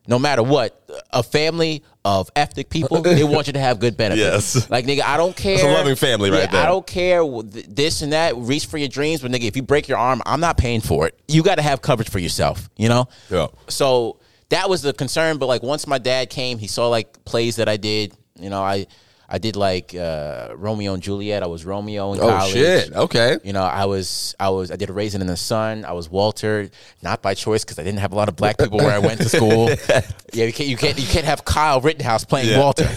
no 0.07 0.17
matter 0.19 0.41
what, 0.43 0.83
a 1.11 1.23
family 1.23 1.83
of 2.03 2.29
ethnic 2.35 2.69
people, 2.69 3.01
they 3.01 3.23
want 3.23 3.47
you 3.47 3.53
to 3.53 3.59
have 3.59 3.79
good 3.79 3.95
benefits. 3.95 4.55
Yes. 4.55 4.69
Like, 4.69 4.85
nigga, 4.85 5.03
I 5.03 5.15
don't 5.15 5.35
care. 5.35 5.53
It's 5.53 5.63
a 5.63 5.67
loving 5.67 5.95
family 5.95 6.31
right 6.31 6.39
Yeah, 6.41 6.47
there. 6.47 6.63
I 6.63 6.65
don't 6.65 6.87
care 6.87 7.21
this 7.69 8.01
and 8.01 8.11
that. 8.13 8.35
Reach 8.35 8.65
for 8.65 8.77
your 8.77 8.87
dreams, 8.89 9.21
but 9.21 9.31
nigga, 9.31 9.43
if 9.43 9.55
you 9.55 9.61
break 9.61 9.87
your 9.87 9.99
arm, 9.99 10.21
I'm 10.25 10.39
not 10.39 10.57
paying 10.57 10.81
for 10.81 11.07
it. 11.07 11.17
You 11.27 11.43
got 11.43 11.55
to 11.55 11.61
have 11.61 11.81
coverage 11.81 12.09
for 12.09 12.19
yourself. 12.19 12.69
You 12.75 12.89
know. 12.89 13.07
Yeah. 13.29 13.47
So 13.69 14.17
that 14.51 14.69
was 14.69 14.81
the 14.83 14.93
concern. 14.93 15.37
But 15.37 15.47
like 15.47 15.63
once 15.63 15.85
my 15.87 15.97
dad 15.97 16.29
came, 16.29 16.57
he 16.59 16.67
saw 16.67 16.87
like 16.87 17.25
plays 17.25 17.57
that 17.57 17.67
I 17.67 17.75
did. 17.77 18.13
You 18.39 18.49
know, 18.49 18.61
I 18.61 18.87
I 19.33 19.37
did 19.37 19.55
like 19.55 19.95
uh, 19.95 20.49
Romeo 20.55 20.93
and 20.93 21.01
Juliet. 21.01 21.41
I 21.43 21.47
was 21.47 21.65
Romeo 21.65 22.13
in 22.13 22.19
Oh 22.19 22.27
college. 22.29 22.51
shit. 22.53 22.93
Okay. 22.93 23.37
You 23.43 23.53
know, 23.53 23.63
I 23.63 23.85
was 23.85 24.35
I 24.39 24.49
was 24.49 24.71
I 24.71 24.75
did 24.75 24.89
a 24.89 24.93
Raisin 24.93 25.21
in 25.21 25.27
the 25.27 25.37
Sun. 25.37 25.85
I 25.85 25.93
was 25.93 26.09
Walter, 26.09 26.69
not 27.01 27.21
by 27.21 27.33
choice 27.33 27.63
because 27.63 27.79
I 27.79 27.83
didn't 27.83 27.99
have 27.99 28.11
a 28.11 28.15
lot 28.15 28.29
of 28.29 28.35
black 28.35 28.57
people 28.57 28.77
where 28.79 28.91
I 28.91 28.99
went 28.99 29.19
to 29.21 29.29
school. 29.37 29.69
yeah, 30.33 30.45
you 30.45 30.53
can't 30.53 30.69
you 30.69 30.77
can't 30.77 30.99
you 30.99 31.07
can't 31.07 31.25
have 31.25 31.43
Kyle 31.45 31.81
Rittenhouse 31.81 32.25
playing 32.25 32.49
Yeah. 32.49 32.59
Walter. 32.59 32.89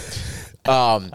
Um, 0.67 1.13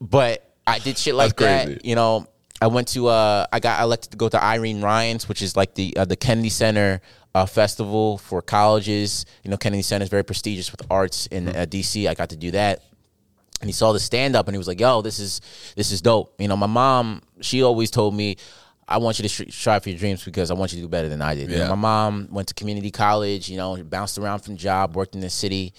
but 0.00 0.48
I 0.66 0.78
did 0.78 0.96
shit 0.98 1.14
like 1.14 1.36
that. 1.38 1.84
You 1.84 1.94
know, 1.96 2.26
I 2.62 2.68
went 2.68 2.88
to 2.88 3.08
uh, 3.08 3.46
I 3.52 3.60
got 3.60 3.82
elected 3.82 4.12
to 4.12 4.16
go 4.16 4.28
to 4.28 4.42
Irene 4.42 4.80
Ryan's, 4.80 5.28
which 5.28 5.42
is 5.42 5.56
like 5.56 5.74
the 5.74 5.96
uh, 5.96 6.04
the 6.04 6.16
Kennedy 6.16 6.48
Center 6.48 7.00
uh, 7.34 7.46
festival 7.46 8.18
for 8.18 8.40
colleges. 8.40 9.26
You 9.42 9.50
know, 9.50 9.56
Kennedy 9.56 9.82
Center 9.82 10.04
is 10.04 10.08
very 10.08 10.24
prestigious 10.24 10.70
with 10.70 10.82
arts 10.90 11.26
in 11.26 11.48
uh, 11.48 11.66
DC. 11.68 12.08
I 12.08 12.14
got 12.14 12.30
to 12.30 12.36
do 12.36 12.52
that 12.52 12.82
and 13.62 13.68
he 13.68 13.72
saw 13.72 13.92
the 13.92 14.00
stand 14.00 14.36
up 14.36 14.48
and 14.48 14.54
he 14.54 14.58
was 14.58 14.68
like, 14.68 14.80
"Yo, 14.80 15.02
this 15.02 15.18
is 15.18 15.40
this 15.76 15.92
is 15.92 16.02
dope." 16.02 16.34
You 16.38 16.48
know, 16.48 16.56
my 16.56 16.66
mom, 16.66 17.22
she 17.40 17.62
always 17.62 17.90
told 17.90 18.14
me, 18.14 18.36
"I 18.86 18.98
want 18.98 19.18
you 19.18 19.28
to 19.28 19.50
strive 19.50 19.84
for 19.84 19.88
your 19.88 19.98
dreams 19.98 20.24
because 20.24 20.50
I 20.50 20.54
want 20.54 20.72
you 20.72 20.76
to 20.78 20.82
do 20.82 20.88
better 20.88 21.08
than 21.08 21.22
I 21.22 21.34
did." 21.34 21.50
You 21.50 21.58
know, 21.58 21.68
my 21.68 21.74
mom 21.76 22.28
went 22.30 22.48
to 22.48 22.54
community 22.54 22.90
college. 22.90 23.48
You 23.48 23.56
know, 23.56 23.82
bounced 23.84 24.18
around 24.18 24.40
from 24.40 24.56
job, 24.56 24.96
worked 24.96 25.14
in 25.14 25.20
the 25.20 25.30
city. 25.30 25.72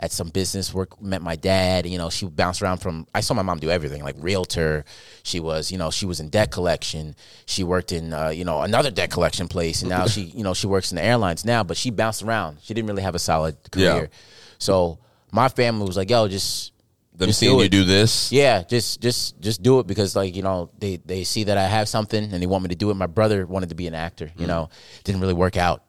At 0.00 0.12
some 0.12 0.28
business 0.28 0.72
work, 0.72 1.02
met 1.02 1.22
my 1.22 1.34
dad. 1.34 1.84
You 1.84 1.98
know, 1.98 2.08
she 2.08 2.26
bounced 2.26 2.62
around 2.62 2.78
from. 2.78 3.08
I 3.14 3.20
saw 3.20 3.34
my 3.34 3.42
mom 3.42 3.58
do 3.58 3.68
everything, 3.68 4.02
like 4.04 4.14
realtor. 4.18 4.84
She 5.24 5.40
was, 5.40 5.72
you 5.72 5.78
know, 5.78 5.90
she 5.90 6.06
was 6.06 6.20
in 6.20 6.28
debt 6.28 6.52
collection. 6.52 7.16
She 7.46 7.64
worked 7.64 7.90
in, 7.90 8.12
uh, 8.12 8.28
you 8.28 8.44
know, 8.44 8.62
another 8.62 8.92
debt 8.92 9.10
collection 9.10 9.48
place, 9.48 9.82
and 9.82 9.88
now 9.88 10.06
she, 10.06 10.20
you 10.22 10.44
know, 10.44 10.54
she 10.54 10.68
works 10.68 10.92
in 10.92 10.96
the 10.96 11.02
airlines 11.02 11.44
now. 11.44 11.64
But 11.64 11.76
she 11.76 11.90
bounced 11.90 12.22
around. 12.22 12.58
She 12.62 12.74
didn't 12.74 12.88
really 12.88 13.02
have 13.02 13.16
a 13.16 13.18
solid 13.18 13.56
Yeah. 13.74 13.90
career. 13.92 14.10
So 14.58 14.98
my 15.32 15.48
family 15.48 15.84
was 15.86 15.96
like, 15.96 16.10
"Yo, 16.10 16.28
just 16.28 16.72
Them 17.16 17.26
just 17.30 17.40
seeing 17.40 17.56
do 17.56 17.62
you 17.64 17.68
do 17.68 17.82
this. 17.82 18.30
Yeah, 18.30 18.62
just 18.62 19.00
just 19.00 19.40
just 19.40 19.60
do 19.64 19.80
it 19.80 19.88
because 19.88 20.14
like 20.14 20.36
you 20.36 20.42
know 20.42 20.70
they 20.78 20.98
they 21.04 21.24
see 21.24 21.42
that 21.44 21.58
I 21.58 21.66
have 21.66 21.88
something 21.88 22.22
and 22.32 22.40
they 22.40 22.46
want 22.46 22.62
me 22.62 22.68
to 22.68 22.76
do 22.76 22.90
it. 22.90 22.94
My 22.94 23.08
brother 23.08 23.44
wanted 23.46 23.70
to 23.70 23.74
be 23.74 23.88
an 23.88 23.94
actor. 23.96 24.30
You 24.36 24.46
know, 24.46 24.70
didn't 25.02 25.20
really 25.20 25.34
work 25.34 25.56
out 25.56 25.82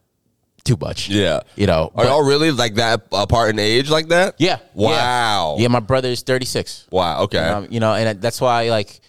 too 0.64 0.78
much. 0.80 1.10
Yeah. 1.10 1.42
you 1.56 1.68
know. 1.68 1.92
Are 1.96 2.04
but- 2.04 2.08
y'all 2.08 2.24
really 2.26 2.52
like 2.52 2.76
that 2.76 3.02
apart 3.12 3.52
in 3.52 3.60
age 3.60 3.90
like 3.90 4.10
that? 4.10 4.36
yeah. 4.38 4.60
Wow. 4.74 5.56
Yeah, 5.58 5.64
yeah 5.64 5.68
my 5.68 5.80
brother 5.80 6.10
is 6.10 6.22
thirty 6.22 6.46
six. 6.46 6.88
Wow. 6.92 7.24
Okay. 7.24 7.40
Um, 7.40 7.68
you 7.70 7.80
know, 7.80 7.94
and 7.94 8.22
that's 8.22 8.40
why 8.42 8.70
like 8.70 9.02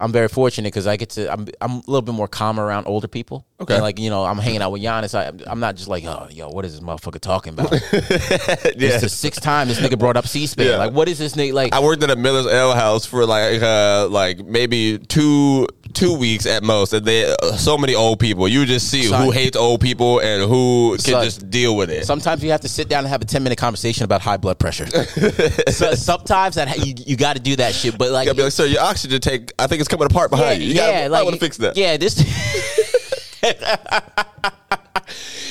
I'm 0.00 0.12
very 0.12 0.28
fortunate 0.28 0.68
because 0.68 0.86
I 0.86 0.96
get 0.96 1.10
to 1.10 1.32
I'm 1.32 1.48
I'm 1.60 1.72
a 1.72 1.82
little 1.86 2.02
bit 2.02 2.14
more 2.14 2.28
calm 2.28 2.60
around 2.60 2.86
older 2.86 3.08
people. 3.08 3.46
Okay. 3.60 3.74
And, 3.74 3.82
like 3.82 3.98
you 3.98 4.10
know, 4.10 4.24
I'm 4.24 4.38
hanging 4.38 4.62
out 4.62 4.70
with 4.70 4.80
Yannis. 4.80 5.12
I, 5.12 5.32
I'm 5.50 5.58
not 5.58 5.74
just 5.74 5.88
like, 5.88 6.04
oh, 6.04 6.28
yo, 6.30 6.48
what 6.50 6.64
is 6.64 6.74
this 6.74 6.80
motherfucker 6.80 7.20
talking 7.20 7.54
about? 7.54 7.72
yeah. 7.72 7.80
It's 7.92 9.00
the 9.00 9.08
sixth 9.08 9.42
time 9.42 9.66
this 9.66 9.80
nigga 9.80 9.98
brought 9.98 10.16
up 10.16 10.28
C-SPAN. 10.28 10.66
Yeah. 10.66 10.76
Like, 10.76 10.92
what 10.92 11.08
is 11.08 11.18
this 11.18 11.34
nigga 11.34 11.52
like? 11.52 11.72
I 11.74 11.80
worked 11.80 12.04
at 12.04 12.10
a 12.10 12.16
Miller's 12.16 12.46
Ale 12.46 12.74
House 12.74 13.06
for 13.06 13.26
like 13.26 13.60
uh 13.60 14.06
like 14.08 14.38
maybe 14.44 14.98
two 14.98 15.66
two 15.94 16.16
weeks 16.16 16.46
at 16.46 16.62
most, 16.62 16.92
and 16.92 17.04
they 17.04 17.24
uh, 17.24 17.56
so 17.56 17.76
many 17.76 17.96
old 17.96 18.20
people. 18.20 18.46
You 18.46 18.66
just 18.66 18.88
see 18.88 19.04
Son. 19.04 19.24
who 19.24 19.32
hates 19.32 19.56
old 19.56 19.80
people 19.80 20.20
and 20.20 20.48
who 20.48 20.92
can 20.92 21.14
Son. 21.14 21.24
just 21.24 21.50
deal 21.50 21.76
with 21.76 21.90
it. 21.90 22.04
Sometimes 22.04 22.44
you 22.44 22.52
have 22.52 22.60
to 22.60 22.68
sit 22.68 22.88
down 22.88 23.00
and 23.00 23.08
have 23.08 23.22
a 23.22 23.24
ten 23.24 23.42
minute 23.42 23.58
conversation 23.58 24.04
about 24.04 24.20
high 24.20 24.36
blood 24.36 24.60
pressure. 24.60 24.86
so, 25.70 25.94
sometimes 25.94 26.54
that 26.54 26.86
you, 26.86 26.94
you 26.96 27.16
got 27.16 27.34
to 27.34 27.42
do 27.42 27.56
that 27.56 27.74
shit. 27.74 27.98
But 27.98 28.12
like, 28.12 28.28
you 28.28 28.34
be 28.34 28.44
like, 28.44 28.52
sir, 28.52 28.66
your 28.66 28.82
oxygen 28.82 29.20
take 29.20 29.52
I 29.58 29.66
think 29.66 29.80
it's 29.80 29.87
coming 29.88 30.06
apart 30.06 30.30
behind 30.30 30.62
you. 30.62 30.68
You 30.68 30.74
gotta, 30.74 31.14
I 31.14 31.22
want 31.22 31.34
to 31.34 31.40
fix 31.40 31.56
that. 31.58 31.76
Yeah, 31.76 31.96
this. 31.96 32.14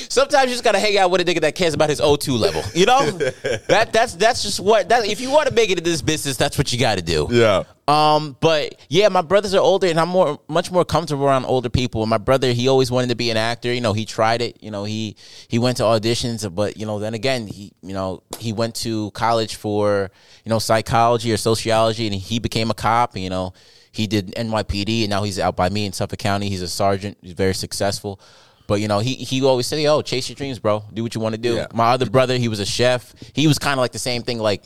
Sometimes 0.08 0.48
you 0.48 0.54
just 0.54 0.64
gotta 0.64 0.78
hang 0.78 0.96
out 0.98 1.10
with 1.10 1.20
a 1.20 1.24
nigga 1.24 1.40
that 1.42 1.54
cares 1.54 1.74
about 1.74 1.90
his 1.90 2.00
O2 2.00 2.38
level. 2.38 2.62
You 2.74 2.86
know, 2.86 3.10
that 3.68 3.92
that's 3.92 4.14
that's 4.14 4.42
just 4.42 4.60
what 4.60 4.88
that. 4.88 5.06
If 5.06 5.20
you 5.20 5.30
want 5.30 5.48
to 5.48 5.54
make 5.54 5.70
it 5.70 5.78
in 5.78 5.84
this 5.84 6.02
business, 6.02 6.36
that's 6.36 6.56
what 6.56 6.72
you 6.72 6.78
got 6.78 6.96
to 6.96 7.02
do. 7.02 7.28
Yeah. 7.30 7.64
Um, 7.86 8.36
but 8.40 8.74
yeah, 8.88 9.08
my 9.08 9.22
brothers 9.22 9.54
are 9.54 9.60
older, 9.60 9.86
and 9.86 9.98
I'm 9.98 10.08
more 10.08 10.40
much 10.48 10.70
more 10.70 10.84
comfortable 10.84 11.24
around 11.24 11.44
older 11.44 11.68
people. 11.68 12.02
And 12.02 12.10
my 12.10 12.18
brother, 12.18 12.52
he 12.52 12.68
always 12.68 12.90
wanted 12.90 13.08
to 13.08 13.16
be 13.16 13.30
an 13.30 13.36
actor. 13.36 13.72
You 13.72 13.80
know, 13.80 13.92
he 13.92 14.04
tried 14.04 14.42
it. 14.42 14.62
You 14.62 14.70
know, 14.70 14.84
he 14.84 15.16
he 15.48 15.58
went 15.58 15.78
to 15.78 15.82
auditions, 15.84 16.52
but 16.54 16.76
you 16.76 16.86
know, 16.86 16.98
then 16.98 17.14
again, 17.14 17.46
he 17.46 17.72
you 17.82 17.94
know 17.94 18.22
he 18.38 18.52
went 18.52 18.74
to 18.76 19.10
college 19.12 19.56
for 19.56 20.10
you 20.44 20.50
know 20.50 20.58
psychology 20.58 21.32
or 21.32 21.36
sociology, 21.36 22.06
and 22.06 22.14
he 22.14 22.38
became 22.38 22.70
a 22.70 22.74
cop. 22.74 23.16
You 23.16 23.30
know, 23.30 23.52
he 23.98 24.06
did 24.06 24.32
NYPD, 24.36 25.02
and 25.02 25.10
now 25.10 25.24
he's 25.24 25.40
out 25.40 25.56
by 25.56 25.68
me 25.68 25.84
in 25.84 25.92
Suffolk 25.92 26.20
County. 26.20 26.48
He's 26.48 26.62
a 26.62 26.68
sergeant. 26.68 27.18
He's 27.20 27.32
very 27.32 27.52
successful. 27.52 28.20
But 28.68 28.80
you 28.80 28.86
know, 28.86 29.00
he 29.00 29.14
he 29.14 29.42
always 29.42 29.66
said, 29.66 29.80
"Yo, 29.80 30.02
chase 30.02 30.28
your 30.28 30.36
dreams, 30.36 30.60
bro. 30.60 30.84
Do 30.94 31.02
what 31.02 31.16
you 31.16 31.20
want 31.20 31.34
to 31.34 31.40
do." 31.40 31.56
Yeah. 31.56 31.66
My 31.74 31.90
other 31.90 32.08
brother, 32.08 32.36
he 32.36 32.46
was 32.46 32.60
a 32.60 32.64
chef. 32.64 33.12
He 33.34 33.48
was 33.48 33.58
kind 33.58 33.72
of 33.72 33.80
like 33.80 33.90
the 33.90 33.98
same 33.98 34.22
thing. 34.22 34.38
Like 34.38 34.62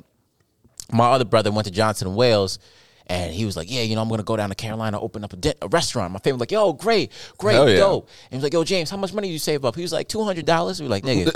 my 0.93 1.13
other 1.13 1.25
brother 1.25 1.51
went 1.51 1.65
to 1.67 1.73
Johnson 1.73 2.09
and 2.09 2.17
Wales. 2.17 2.59
And 3.07 3.33
he 3.33 3.47
was 3.47 3.57
like, 3.57 3.71
"Yeah, 3.71 3.81
you 3.83 3.97
know, 3.97 4.03
I'm 4.03 4.09
gonna 4.11 4.23
go 4.23 4.37
down 4.37 4.51
to 4.51 4.55
Carolina, 4.55 5.01
open 5.01 5.25
up 5.25 5.33
a, 5.33 5.37
di- 5.37 5.55
a 5.63 5.69
restaurant." 5.69 6.13
My 6.13 6.19
family 6.19 6.35
was 6.35 6.41
like, 6.41 6.53
"Yo, 6.53 6.75
great, 6.75 7.11
great, 7.39 7.55
Hell 7.55 7.71
yeah. 7.71 7.77
dope." 7.77 8.09
And 8.25 8.33
he 8.33 8.37
was 8.37 8.45
like, 8.45 8.53
"Yo, 8.53 8.65
James, 8.65 8.91
how 8.91 8.97
much 8.99 9.15
money 9.15 9.29
did 9.29 9.33
you 9.33 9.39
save 9.39 9.65
up?" 9.65 9.77
He 9.77 9.83
was 9.83 9.93
like, 9.93 10.09
200 10.09 10.45
dollars." 10.47 10.79
We 10.81 10.87
were 10.87 10.91
like, 10.91 11.05
"Nigga, 11.05 11.27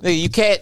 nigga, 0.00 0.20
you 0.20 0.28
can't, 0.28 0.60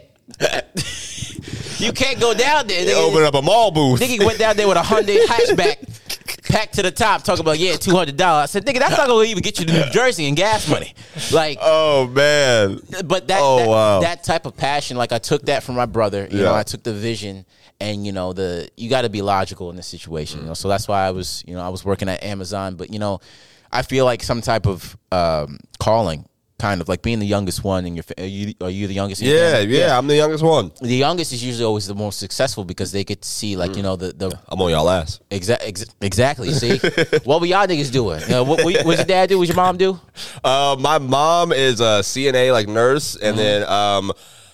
you 1.81 1.93
can't 1.93 2.21
go 2.21 2.35
down 2.35 2.67
there." 2.67 2.85
They 2.85 2.93
Nigga, 2.93 3.09
open 3.09 3.23
up 3.25 3.35
a 3.35 3.43
mall 3.43 3.71
booth. 3.71 4.01
nigga 4.01 4.25
went 4.25 4.39
down 4.39 4.57
there 4.57 4.69
with 4.69 4.77
a 4.77 4.81
Hyundai 4.81 5.25
hatchback, 5.27 6.49
packed 6.49 6.75
to 6.75 6.83
the 6.83 6.91
top, 6.91 7.23
talking 7.23 7.41
about, 7.41 7.59
"Yeah, 7.59 7.77
200 7.77 8.17
dollars." 8.17 8.43
I 8.45 8.47
said, 8.47 8.67
"Nigga, 8.67 8.79
that's 8.81 8.97
not 8.97 9.07
gonna 9.09 9.25
even 9.25 9.43
get 9.43 9.59
you 9.59 9.67
to 9.67 9.73
New 9.73 9.91
Jersey 9.91 10.27
and 10.29 10.37
gas 10.37 10.69
money." 10.69 10.95
Like, 11.33 11.59
Oh 11.61 12.07
man. 12.09 12.81
but 13.05 13.29
that 13.29 13.41
Oh, 13.43 13.59
that, 13.59 13.69
wow. 13.69 14.01
that 14.01 14.25
type 14.25 14.47
of 14.47 14.57
passion, 14.57 14.97
like 14.97 15.13
I 15.13 15.19
took 15.19 15.47
that 15.47 15.63
from 15.63 15.75
my 15.77 15.87
brother. 15.87 16.27
You 16.31 16.39
know, 16.39 16.53
Yeah. 16.53 16.59
I 16.59 16.63
took 16.63 16.83
the 16.83 16.93
vision, 16.93 17.45
and 17.81 18.05
you 18.07 18.13
know, 18.13 18.33
the 18.33 18.69
you 18.77 18.89
got 18.91 19.03
to 19.03 19.09
be 19.09 19.23
logical 19.23 19.71
in 19.71 19.77
this 19.77 19.87
situation. 19.87 20.41
You 20.41 20.47
know, 20.47 20.55
so 20.55 20.69
that's 20.69 20.87
why 20.89 21.07
I 21.07 21.11
was, 21.13 21.43
you 21.47 21.55
know, 21.55 21.63
I 21.63 21.69
was 21.69 21.85
working 21.85 22.09
at 22.09 22.23
Amazon. 22.23 22.75
But 22.77 22.93
you 22.93 22.99
know, 22.99 23.21
I 23.73 23.83
feel 23.83 24.05
like 24.05 24.23
some 24.23 24.41
type 24.41 24.67
of 24.67 24.97
um, 25.13 25.59
calling, 25.79 26.27
kind 26.61 26.81
of 26.81 26.89
like 26.89 27.03
being 27.03 27.19
the 27.19 27.27
youngest 27.27 27.65
one 27.65 27.87
in 27.87 27.95
your. 27.97 28.03
fa- 28.05 28.21
Are 28.23 28.27
you, 28.27 28.55
are 28.61 28.71
you 28.71 28.87
the 28.87 28.95
youngest? 28.95 29.23
in 29.23 29.29
your 29.29 29.37
Yeah, 29.39 29.53
family? 29.61 29.79
yeah, 29.79 29.99
I'm 29.99 30.07
the 30.07 30.17
youngest 30.17 30.45
one. 30.45 30.71
The 30.81 30.95
youngest 31.07 31.33
is 31.33 31.43
usually 31.43 31.65
always 31.65 31.87
the 31.87 31.95
most 31.95 32.19
successful 32.19 32.65
because 32.65 32.93
they 32.93 33.05
get 33.05 33.23
to 33.23 33.29
see, 33.29 33.57
like 33.57 33.77
you 33.77 33.83
know, 33.83 33.97
the 33.97 34.13
the 34.13 34.39
I'm 34.49 34.61
on 34.61 34.71
y'all 34.71 34.89
ass. 34.91 35.21
Exa- 35.31 35.59
ex- 35.61 35.87
exactly. 36.01 36.53
See, 36.53 36.79
what 37.25 37.41
were 37.41 37.47
y'all 37.47 37.67
niggas 37.67 37.91
doing? 37.91 38.21
You 38.23 38.29
know, 38.29 38.45
what, 38.45 38.65
what, 38.65 38.85
what's 38.85 38.99
your 38.99 39.07
dad 39.07 39.29
do? 39.31 39.39
What's 39.39 39.49
your 39.49 39.57
mom 39.57 39.77
do? 39.79 39.99
Uh, 40.45 40.77
my 40.79 40.99
mom 40.99 41.53
is 41.53 41.81
a 41.81 42.03
CNA 42.03 42.53
like 42.53 42.69
nurse, 42.69 43.17
and 43.17 43.37
Mm-hmm. 43.37 43.37
then 43.39 43.69
um, 43.69 44.13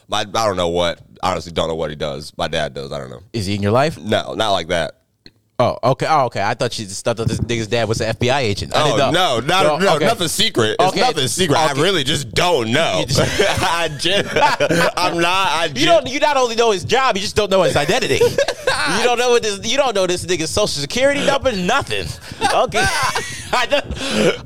my 0.08 0.20
I 0.20 0.24
don't 0.46 0.56
know 0.56 0.68
what. 0.68 1.00
Honestly, 1.22 1.50
don't 1.50 1.68
know 1.68 1.74
what 1.74 1.90
he 1.90 1.96
does. 1.96 2.32
My 2.36 2.46
dad 2.46 2.74
does. 2.74 2.92
I 2.92 2.98
don't 2.98 3.10
know. 3.10 3.22
Is 3.32 3.46
he 3.46 3.54
in 3.56 3.62
your 3.62 3.72
life? 3.72 3.98
No, 3.98 4.34
not 4.34 4.52
like 4.52 4.68
that. 4.68 4.95
Oh, 5.58 5.78
okay. 5.82 6.06
Oh, 6.08 6.26
okay. 6.26 6.42
I 6.42 6.52
thought 6.52 6.72
she 6.74 6.84
just 6.84 7.02
thought 7.02 7.16
that 7.16 7.28
this 7.28 7.40
nigga's 7.40 7.66
dad 7.66 7.88
was 7.88 8.02
an 8.02 8.14
FBI 8.14 8.40
agent. 8.40 8.76
I 8.76 8.90
Oh 8.90 8.96
no, 9.10 9.40
not, 9.40 9.80
no, 9.80 9.96
okay. 9.96 10.04
nothing 10.04 10.28
secret. 10.28 10.76
It's 10.78 10.92
Okay. 10.92 11.00
nothing 11.00 11.28
secret. 11.28 11.56
I 11.58 11.72
really 11.72 12.04
just 12.04 12.30
don't 12.32 12.72
know. 12.72 13.04
I 13.08 13.88
just, 13.98 14.28
I'm 14.98 15.18
not. 15.18 15.48
I 15.52 15.68
just, 15.68 15.80
You 15.80 15.86
don't. 15.86 16.06
You 16.08 16.20
not 16.20 16.36
only 16.36 16.56
know 16.56 16.72
his 16.72 16.84
job, 16.84 17.16
you 17.16 17.22
just 17.22 17.36
don't 17.36 17.50
know 17.50 17.62
his 17.62 17.74
identity. 17.74 18.16
you 18.22 19.02
don't 19.04 19.18
know 19.18 19.30
what 19.30 19.42
this. 19.42 19.66
You 19.66 19.78
don't 19.78 19.94
know 19.94 20.06
this 20.06 20.26
nigga's 20.26 20.50
social 20.50 20.68
security 20.82 21.24
number. 21.24 21.50
Nothing. 21.52 22.06
Okay. 22.54 22.84
I, 23.52 23.66
th- 23.66 23.84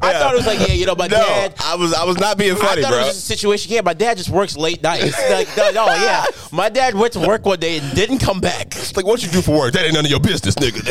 I 0.03 0.13
thought 0.15 0.35
it 0.35 0.37
was 0.37 0.47
like, 0.47 0.61
yeah, 0.61 0.75
you 0.75 0.87
know, 0.87 0.95
my 0.95 1.07
No, 1.07 1.17
dad. 1.17 1.55
I 1.65 1.75
was. 1.77 1.93
I 1.95 2.05
was 2.05 2.19
not 2.19 2.37
being 2.39 2.55
funny, 2.57 2.81
I 2.81 2.83
thought 2.85 2.91
bro. 2.91 2.99
it 2.99 3.05
was 3.07 3.15
just 3.15 3.25
a 3.25 3.27
situation. 3.37 3.73
Yeah, 3.73 3.81
my 3.83 3.95
dad 3.95 4.17
just 4.17 4.31
works 4.31 4.57
late 4.57 4.83
nights. 4.83 5.19
Like, 5.31 5.49
no, 5.57 5.71
no, 5.71 5.87
yeah, 5.87 6.27
my 6.53 6.69
dad 6.69 6.95
went 6.95 7.13
to 7.15 7.21
work 7.21 7.45
one 7.47 7.59
day 7.59 7.79
and 7.79 7.95
didn't 7.97 8.19
come 8.19 8.41
back. 8.41 8.69
It's 8.77 8.95
like, 8.97 9.07
what 9.07 9.23
you 9.23 9.29
do 9.31 9.41
for 9.43 9.59
work? 9.59 9.73
That 9.73 9.85
ain't 9.85 9.95
none 9.95 10.05
of 10.05 10.11
your 10.11 10.21
business, 10.21 10.55
nigga. 10.57 10.83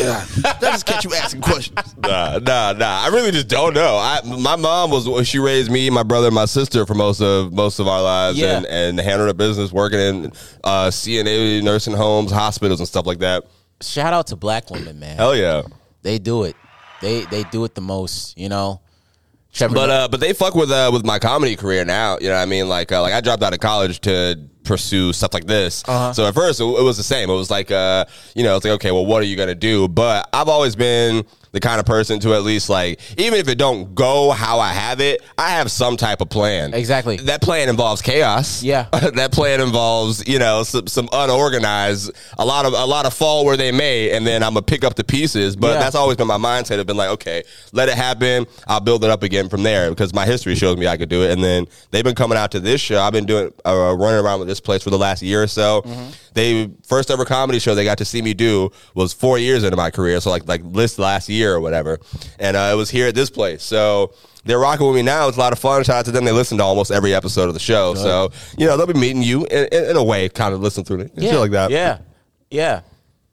that 0.42 0.60
just 0.60 0.86
catch 0.86 1.04
you 1.04 1.14
asking 1.14 1.40
questions. 1.42 1.78
Nah, 2.00 2.38
nah, 2.38 2.72
nah. 2.72 3.02
I 3.04 3.08
really 3.08 3.30
just 3.30 3.46
don't 3.48 3.74
know. 3.74 3.96
I, 3.96 4.20
my 4.24 4.56
mom 4.56 4.90
was 4.90 5.28
she 5.28 5.38
raised 5.38 5.70
me, 5.70 5.90
my 5.90 6.02
brother, 6.02 6.26
and 6.28 6.34
my 6.34 6.46
sister 6.46 6.86
for 6.86 6.94
most 6.94 7.20
of 7.20 7.52
most 7.52 7.78
of 7.78 7.86
our 7.86 8.02
lives, 8.02 8.38
Yeah. 8.38 8.56
and 8.56 8.66
and 8.66 8.98
handled 9.00 9.28
her 9.28 9.34
business, 9.34 9.70
working 9.72 10.00
in 10.00 10.26
uh, 10.64 10.88
CNA 10.88 11.62
nursing 11.62 11.94
homes, 11.94 12.32
hospitals, 12.32 12.80
and 12.80 12.88
stuff 12.88 13.06
like 13.06 13.18
that. 13.20 13.44
Shout 13.82 14.12
out 14.12 14.26
to 14.28 14.36
black 14.36 14.70
women, 14.70 14.98
man. 14.98 15.16
Hell 15.16 15.36
yeah. 15.36 15.62
They 16.02 16.18
do 16.18 16.44
it. 16.44 16.56
They 17.00 17.22
they 17.24 17.44
do 17.44 17.64
it 17.64 17.74
the 17.74 17.80
most. 17.80 18.36
You 18.38 18.48
know. 18.48 18.80
Trevor, 19.52 19.74
But 19.74 19.90
uh, 19.90 20.08
but 20.08 20.20
they 20.20 20.32
fuck 20.32 20.54
with 20.54 20.70
uh 20.70 20.90
with 20.92 21.04
my 21.04 21.18
comedy 21.18 21.56
career 21.56 21.84
now. 21.84 22.18
You 22.20 22.28
know 22.28 22.36
what 22.36 22.42
I 22.42 22.46
mean? 22.46 22.68
Like 22.68 22.92
uh, 22.92 23.02
like 23.02 23.12
I 23.12 23.20
dropped 23.20 23.42
out 23.42 23.52
of 23.52 23.58
college 23.58 24.00
to 24.02 24.36
pursue 24.70 25.12
stuff 25.12 25.34
like 25.34 25.46
this. 25.46 25.82
Uh-huh. 25.88 26.12
So 26.12 26.26
at 26.26 26.34
first 26.34 26.60
it, 26.60 26.64
it 26.64 26.82
was 26.82 26.96
the 26.96 27.02
same. 27.02 27.28
It 27.28 27.34
was 27.34 27.50
like 27.50 27.70
uh 27.72 28.04
you 28.36 28.44
know 28.44 28.56
it's 28.56 28.64
like 28.64 28.74
okay 28.74 28.92
well 28.92 29.04
what 29.04 29.20
are 29.20 29.26
you 29.26 29.36
gonna 29.36 29.54
do? 29.54 29.88
But 29.88 30.28
I've 30.32 30.48
always 30.48 30.76
been 30.76 31.24
the 31.52 31.58
kind 31.58 31.80
of 31.80 31.86
person 31.86 32.20
to 32.20 32.32
at 32.34 32.44
least 32.44 32.70
like 32.70 33.00
even 33.18 33.36
if 33.40 33.48
it 33.48 33.58
don't 33.58 33.92
go 33.96 34.30
how 34.30 34.60
I 34.60 34.72
have 34.72 35.00
it, 35.00 35.20
I 35.36 35.50
have 35.50 35.68
some 35.72 35.96
type 35.96 36.20
of 36.20 36.30
plan. 36.30 36.72
Exactly. 36.74 37.16
That 37.16 37.42
plan 37.42 37.68
involves 37.68 38.00
chaos. 38.00 38.62
Yeah. 38.62 38.86
that 38.92 39.32
plan 39.32 39.60
involves 39.60 40.26
you 40.28 40.38
know 40.38 40.62
some, 40.62 40.86
some 40.86 41.08
unorganized 41.12 42.12
a 42.38 42.44
lot 42.44 42.66
of 42.66 42.72
a 42.74 42.84
lot 42.86 43.04
of 43.06 43.12
fall 43.14 43.44
where 43.44 43.56
they 43.56 43.72
may, 43.72 44.12
and 44.12 44.24
then 44.24 44.44
I'm 44.44 44.54
gonna 44.54 44.62
pick 44.62 44.84
up 44.84 44.94
the 44.94 45.02
pieces. 45.04 45.56
But 45.56 45.74
Yeah. 45.74 45.80
that's 45.80 45.96
always 45.96 46.16
been 46.16 46.28
my 46.28 46.38
mindset. 46.38 46.78
Have 46.78 46.86
been 46.86 46.96
like 46.96 47.10
okay, 47.10 47.42
let 47.72 47.88
it 47.88 47.96
happen. 47.96 48.46
I'll 48.68 48.80
build 48.80 49.02
it 49.02 49.10
up 49.10 49.24
again 49.24 49.48
from 49.48 49.64
there 49.64 49.90
because 49.90 50.14
my 50.14 50.26
history 50.26 50.54
shows 50.54 50.76
me 50.76 50.86
I 50.86 50.96
could 50.96 51.08
do 51.08 51.22
it. 51.24 51.32
And 51.32 51.42
then 51.42 51.66
they've 51.90 52.04
been 52.04 52.14
coming 52.14 52.38
out 52.38 52.52
to 52.52 52.60
this 52.60 52.80
show. 52.80 53.00
I've 53.00 53.12
been 53.12 53.26
doing 53.26 53.52
uh, 53.66 53.96
running 53.98 54.24
around 54.24 54.38
with 54.38 54.48
this 54.48 54.59
place 54.60 54.82
for 54.82 54.90
the 54.90 54.98
last 54.98 55.22
year 55.22 55.42
or 55.42 55.46
so. 55.46 55.82
Mm-hmm. 55.82 56.10
They 56.34 56.70
first 56.86 57.10
ever 57.10 57.24
comedy 57.24 57.58
show 57.58 57.74
they 57.74 57.84
got 57.84 57.98
to 57.98 58.04
see 58.04 58.22
me 58.22 58.34
do 58.34 58.70
was 58.94 59.12
four 59.12 59.38
years 59.38 59.64
into 59.64 59.76
my 59.76 59.90
career. 59.90 60.20
So 60.20 60.30
like 60.30 60.46
like 60.46 60.72
this 60.72 60.98
last 60.98 61.28
year 61.28 61.54
or 61.54 61.60
whatever, 61.60 61.98
and 62.38 62.56
uh, 62.56 62.70
it 62.72 62.76
was 62.76 62.90
here 62.90 63.08
at 63.08 63.14
this 63.14 63.30
place. 63.30 63.62
So. 63.62 64.12
They're 64.42 64.58
rocking 64.58 64.86
with 64.86 64.96
me 64.96 65.02
now. 65.02 65.28
It's 65.28 65.36
a 65.36 65.40
lot 65.40 65.52
of 65.52 65.58
fun. 65.58 65.84
Shout 65.84 65.96
out 65.96 66.04
to 66.06 66.12
them. 66.12 66.24
They 66.24 66.32
listen 66.32 66.56
to 66.56 66.64
almost 66.64 66.90
every 66.90 67.14
episode 67.14 67.48
of 67.48 67.52
the 67.52 67.60
show. 67.60 67.94
So, 67.94 68.30
you 68.56 68.66
know, 68.66 68.78
they'll 68.78 68.86
be 68.86 68.94
meeting 68.94 69.22
you 69.22 69.44
in, 69.44 69.68
in, 69.70 69.90
in 69.90 69.96
a 69.96 70.02
way, 70.02 70.30
kind 70.30 70.54
of 70.54 70.62
listen 70.62 70.82
through 70.82 71.00
it. 71.00 71.12
yeah, 71.14 71.36
like 71.36 71.50
that. 71.50 71.70
Yeah, 71.70 71.98
yeah. 72.50 72.80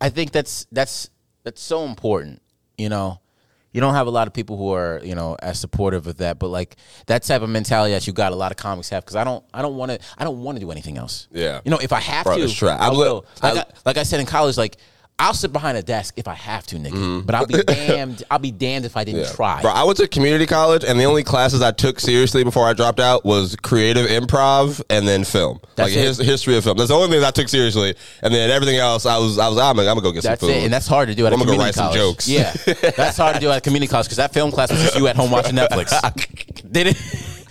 I 0.01 0.09
think 0.09 0.33
that's 0.33 0.67
that's 0.69 1.09
that's 1.43 1.61
so 1.61 1.85
important. 1.85 2.41
You 2.77 2.89
know, 2.89 3.21
you 3.71 3.81
don't 3.81 3.93
have 3.93 4.07
a 4.07 4.11
lot 4.11 4.27
of 4.27 4.33
people 4.33 4.57
who 4.57 4.73
are 4.73 5.01
you 5.03 5.15
know 5.15 5.35
as 5.41 5.59
supportive 5.59 6.07
of 6.07 6.17
that, 6.17 6.39
but 6.39 6.47
like 6.47 6.77
that 7.07 7.23
type 7.23 7.41
of 7.41 7.49
mentality 7.49 7.93
that 7.93 8.07
you 8.07 8.13
got, 8.13 8.31
a 8.31 8.35
lot 8.35 8.51
of 8.51 8.57
comics 8.57 8.89
have. 8.89 9.03
Because 9.03 9.15
I 9.15 9.23
don't, 9.23 9.43
I 9.53 9.61
don't 9.61 9.75
want 9.75 9.91
to, 9.91 9.99
I 10.17 10.23
don't 10.23 10.41
want 10.43 10.57
to 10.57 10.59
do 10.59 10.71
anything 10.71 10.97
else. 10.97 11.27
Yeah. 11.31 11.61
you 11.63 11.71
know, 11.71 11.77
if 11.77 11.91
I 11.93 11.99
have 11.99 12.25
Bro, 12.25 12.37
to. 12.47 12.67
I 12.67 12.87
I 12.87 12.89
will. 12.89 13.25
Like 13.43 13.57
I, 13.57 13.65
like 13.85 13.97
I 13.97 14.03
said 14.03 14.19
in 14.19 14.25
college, 14.25 14.57
like. 14.57 14.77
I'll 15.19 15.33
sit 15.33 15.51
behind 15.51 15.75
a 15.79 15.81
desk 15.81 16.13
if 16.17 16.27
I 16.27 16.35
have 16.35 16.67
to, 16.67 16.75
nigga. 16.75 17.25
But 17.25 17.33
I'll 17.33 17.47
be 17.47 17.63
damned. 17.67 18.23
I'll 18.29 18.37
be 18.37 18.51
damned 18.51 18.85
if 18.85 18.95
I 18.95 19.03
didn't 19.03 19.21
Mm-hmm. 19.21 19.29
Yeah. 19.31 19.35
try. 19.35 19.61
Bro, 19.63 19.71
I 19.71 19.83
went 19.83 19.97
to 19.97 20.07
community 20.07 20.45
college, 20.45 20.83
and 20.83 20.99
the 20.99 21.05
only 21.05 21.23
classes 21.23 21.63
I 21.63 21.71
took 21.71 21.99
seriously 21.99 22.43
before 22.43 22.67
I 22.67 22.73
dropped 22.73 22.99
out 22.99 23.25
was 23.25 23.55
creative 23.55 24.05
improv 24.07 24.79
and 24.91 25.07
then 25.07 25.23
film, 25.23 25.59
That's 25.75 25.89
like 25.89 25.97
it. 25.97 26.05
his, 26.05 26.17
history 26.19 26.55
of 26.55 26.63
film. 26.63 26.77
That's 26.77 26.89
the 26.89 26.95
only 26.95 27.09
thing 27.17 27.23
I 27.25 27.31
took 27.31 27.49
seriously, 27.49 27.95
and 28.21 28.31
then 28.31 28.51
everything 28.51 28.77
else, 28.77 29.07
I 29.07 29.17
was, 29.17 29.39
I 29.39 29.47
was, 29.47 29.57
I'm 29.57 29.75
gonna, 29.75 29.89
I'm 29.89 29.95
gonna 29.95 30.01
go 30.01 30.11
get 30.11 30.21
That's 30.21 30.39
some 30.39 30.49
food. 30.49 30.55
it, 30.57 30.63
and 30.65 30.71
that's 30.73 30.85
hard 30.87 31.07
to 31.09 31.15
do 31.15 31.25
at 31.25 31.33
I'm 31.33 31.41
a 31.41 31.45
gonna 31.45 31.57
community 31.57 31.67
write 31.67 31.73
some 31.73 31.85
college. 31.87 31.99
jokes. 31.99 32.27
Yeah, 32.27 32.51
that's 32.95 33.17
hard 33.17 33.33
to 33.35 33.41
do 33.41 33.49
at 33.49 33.57
a 33.57 33.61
community 33.61 33.89
college 33.89 34.05
because 34.05 34.17
that 34.17 34.33
film 34.33 34.51
class 34.51 34.71
was 34.71 34.81
just 34.83 34.97
you 34.99 35.07
at 35.07 35.15
home 35.15 35.31
watching 35.31 35.55
Netflix. 35.55 35.89
they 36.63 36.83
didn't, 36.83 36.97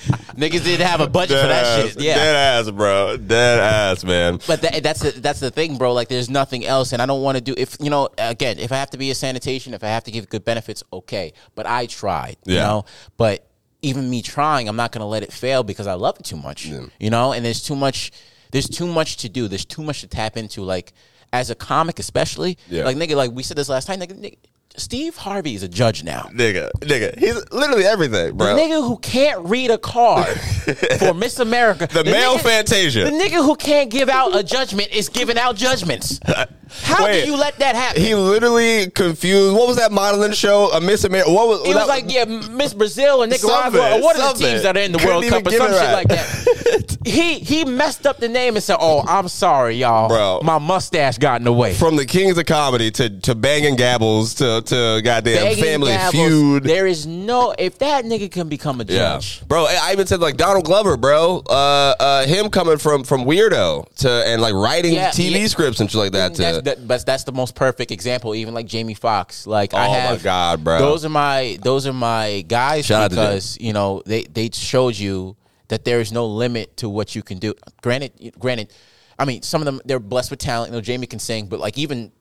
niggas 0.37 0.65
didn't 0.65 0.87
have 0.87 1.01
a 1.01 1.09
budget 1.09 1.41
for 1.41 1.49
that 1.49 1.65
ass, 1.65 1.93
shit. 1.93 2.01
Yeah, 2.01 2.15
dead 2.15 2.37
ass, 2.37 2.71
bro, 2.71 3.17
dead 3.17 3.59
ass, 3.59 4.05
man. 4.05 4.39
but 4.47 4.63
that, 4.63 4.83
that's 4.83 5.01
the, 5.01 5.11
that's 5.21 5.41
the 5.41 5.51
thing, 5.51 5.77
bro. 5.79 5.93
Like, 5.93 6.09
there's 6.09 6.31
nothing 6.31 6.65
else, 6.65 6.93
and 6.93 7.03
I 7.03 7.07
don't 7.07 7.23
want 7.23 7.37
to 7.37 7.43
do. 7.43 7.55
If 7.57 7.77
you 7.81 7.91
know, 7.91 8.09
again, 8.19 8.59
if 8.59 8.73
I 8.73 8.77
have 8.77 8.91
to 8.91 8.99
be 8.99 9.11
a 9.11 9.15
sanitation, 9.15 9.75
if 9.75 9.83
I 9.83 9.89
have 9.89 10.05
to 10.05 10.11
give 10.11 10.29
good 10.29 10.45
benefits, 10.45 10.83
okay. 10.93 11.33
But 11.55 11.67
I 11.67 11.87
tried, 11.87 12.37
you 12.45 12.57
know. 12.57 12.85
But 13.17 13.49
even 13.83 14.09
me 14.09 14.23
trying, 14.23 14.69
I'm 14.69 14.77
not 14.77 14.93
going 14.93 15.01
to 15.01 15.07
let 15.07 15.23
it 15.23 15.33
fail 15.33 15.63
because 15.63 15.87
I 15.87 15.95
love 15.95 16.19
it 16.19 16.25
too 16.25 16.37
much, 16.37 16.67
you 16.67 17.11
know. 17.11 17.33
And 17.33 17.45
there's 17.45 17.63
too 17.63 17.77
much. 17.77 18.13
There's 18.53 18.69
too 18.69 18.87
much 18.87 19.19
to 19.19 19.29
do. 19.29 19.49
There's 19.49 19.65
too 19.65 19.83
much 19.83 20.01
to 20.03 20.07
tap 20.07 20.37
into. 20.37 20.63
Like 20.63 20.93
as 21.33 21.51
a 21.51 21.55
comic, 21.55 21.99
especially. 21.99 22.59
Yeah. 22.69 22.85
Like 22.85 22.97
nigga, 22.97 23.17
like 23.17 23.33
we 23.33 23.43
said 23.43 23.57
this 23.57 23.69
last 23.69 23.87
time. 23.87 24.01
Nigga, 24.01 24.19
nigga 24.19 24.39
Steve 24.77 25.17
Harvey 25.17 25.55
is 25.55 25.63
a 25.63 25.69
judge 25.69 26.05
now. 26.05 26.29
Nigga, 26.33 26.71
nigga, 26.81 27.19
he's 27.19 27.35
literally 27.51 27.85
everything, 27.85 28.37
bro. 28.37 28.55
The 28.55 28.61
nigga 28.61 28.87
who 28.87 28.99
can't 28.99 29.45
read 29.47 29.71
a 29.71 29.79
card 29.79 30.27
for 30.99 31.15
Miss 31.15 31.39
America. 31.39 31.87
The 31.91 32.05
male 32.05 32.37
nigga- 32.37 32.43
Fantasia. 32.43 33.05
The 33.05 33.11
nigga 33.11 33.45
who 33.45 33.57
can't 33.57 33.91
give 33.91 34.09
out 34.09 34.37
a 34.37 34.43
judgment 34.43 34.91
is 34.93 35.09
giving 35.09 35.39
out 35.39 35.57
judgments. 35.57 36.21
How 36.69 37.05
Wait, 37.05 37.25
do 37.25 37.31
you 37.31 37.37
let 37.37 37.59
that 37.61 37.77
happen? 37.77 38.03
He 38.03 38.15
literally 38.17 38.91
confused. 38.91 39.55
What 39.57 39.69
was 39.69 39.77
that 39.77 39.93
modeling 39.93 40.33
show? 40.33 40.69
A 40.73 40.81
Miss 40.81 41.05
America. 41.05 41.31
What 41.31 41.47
was? 41.47 41.63
He 41.65 41.73
that- 41.73 41.79
was 41.79 41.89
like, 41.89 42.05
yeah, 42.09 42.25
Miss 42.25 42.75
Brazil 42.75 43.23
or 43.23 43.27
Nicaragua 43.27 43.99
or 43.99 44.03
one 44.03 44.21
of 44.21 44.37
the 44.39 44.45
teams 44.45 44.63
that 44.65 44.77
are 44.77 44.81
in 44.81 44.91
the 44.93 44.99
Couldn't 44.99 45.15
World 45.15 45.29
Cup 45.29 45.47
or 45.47 45.51
some 45.53 45.67
it 45.69 45.71
shit 45.71 45.81
right. 45.81 45.93
like 45.93 46.09
that. 46.09 46.99
he 47.07 47.39
he 47.39 47.65
messed 47.65 48.05
up 48.05 48.19
the 48.19 48.29
name 48.29 48.57
and 48.57 48.65
said, 48.65 48.79
"Oh, 48.81 49.05
I'm 49.07 49.29
sorry, 49.29 49.77
y'all. 49.77 50.09
Bro. 50.09 50.41
My 50.43 50.59
mustache 50.59 51.19
got 51.19 51.41
in 51.41 51.45
the 51.45 51.53
way." 51.53 51.73
From 51.73 51.95
the 51.95 52.05
kings 52.05 52.37
of 52.37 52.47
comedy 52.47 52.91
to 52.93 53.11
to 53.21 53.35
banging 53.37 53.77
gabbles 53.77 54.35
to 54.35 54.61
to 54.67 55.01
goddamn 55.05 55.45
Begging 55.45 55.65
family 55.65 55.93
Gavels, 55.93 56.11
feud. 56.11 56.65
There 56.65 56.87
is 56.87 57.07
no 57.07 57.55
if 57.59 57.79
that 57.79 58.05
nigga 58.05 58.31
can 58.31 58.49
become 58.49 58.81
a 58.81 58.85
Yeah, 58.85 59.15
judge. 59.15 59.47
bro. 59.47 59.67
I 59.67 59.93
even 59.93 60.07
said 60.07 60.21
like 60.21 60.37
Donald 60.37 60.65
Glover, 60.65 60.97
bro. 60.97 61.43
Uh, 61.49 61.95
uh, 61.99 62.27
him 62.27 62.51
coming 62.51 62.79
from 62.79 63.05
from 63.05 63.25
weirdo 63.25 63.93
to 63.97 64.11
and 64.11 64.41
like 64.43 64.55
writing 64.55 64.95
Yeah, 64.95 65.11
TV 65.11 65.41
yeah. 65.43 65.47
scripts 65.47 65.81
and 65.81 65.91
shit 65.91 65.99
like 65.99 66.13
that. 66.13 66.35
To 66.35 66.43
That's, 66.43 66.63
that, 66.63 66.87
but 66.89 67.07
that's 67.07 67.25
the 67.25 67.33
most 67.33 67.55
perfect 67.55 67.91
example. 67.91 68.35
Even 68.35 68.55
like 68.55 68.67
Jamie 68.67 68.95
Foxx, 68.95 69.47
like 69.47 69.75
I 69.75 69.87
Oh 69.87 69.91
my 69.91 69.97
have, 69.97 70.23
God, 70.23 70.65
bro. 70.65 70.79
Those 70.79 71.05
are 71.05 71.09
my 71.11 71.59
those 71.63 71.87
are 71.87 71.93
my 71.93 72.45
guys 72.47 72.87
Shout 72.87 73.11
because 73.11 73.59
you 73.61 73.73
know 73.73 74.03
they 74.07 74.25
they 74.25 74.51
showed 74.53 74.97
you 74.97 75.37
that 75.69 75.85
there 75.85 76.01
is 76.01 76.13
no 76.13 76.27
limit 76.27 76.77
to 76.79 76.89
what 76.89 77.15
you 77.17 77.23
can 77.23 77.39
do. 77.39 77.55
Granted, 77.83 78.35
granted, 78.39 78.73
I 79.19 79.25
mean 79.25 79.43
some 79.43 79.61
of 79.61 79.67
them 79.67 79.81
they're 79.85 79.99
blessed 79.99 80.31
with 80.31 80.39
talent. 80.41 80.71
You 80.71 80.77
know, 80.77 80.81
Jamie 80.81 81.07
can 81.07 81.19
sing, 81.19 81.47
but 81.47 81.59
like 81.61 81.77
even 81.79 82.13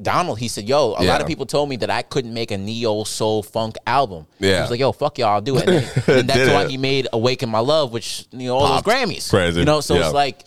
Donald, 0.00 0.38
he 0.38 0.48
said, 0.48 0.68
"Yo, 0.68 0.94
a 0.94 1.02
Yeah. 1.04 1.12
lot 1.12 1.20
of 1.20 1.26
people 1.26 1.46
told 1.46 1.68
me 1.68 1.76
that 1.76 1.90
I 1.90 2.02
couldn't 2.02 2.34
make 2.34 2.50
a 2.50 2.58
neo 2.58 3.04
soul 3.04 3.42
funk 3.42 3.76
album." 3.86 4.26
Yeah. 4.38 4.56
he 4.56 4.60
was 4.62 4.70
like, 4.70 4.80
"Yo, 4.80 4.92
fuck 4.92 5.18
y'all, 5.18 5.28
I'll 5.34 5.40
do 5.40 5.56
it." 5.58 5.66
And, 6.08 6.08
and 6.20 6.28
that's 6.28 6.50
why 6.52 6.64
it. 6.64 6.70
he 6.70 6.76
made 6.76 7.08
"Awaken 7.12 7.48
My 7.48 7.60
Love," 7.60 7.92
which 7.92 8.26
you 8.32 8.48
know 8.48 8.56
all 8.56 8.66
Popped. 8.68 8.84
those 8.86 8.94
Grammys, 8.94 9.30
Crazy. 9.30 9.60
You 9.60 9.64
know, 9.66 9.80
so 9.80 9.94
Yeah. 9.94 10.04
it's 10.06 10.14
like 10.14 10.44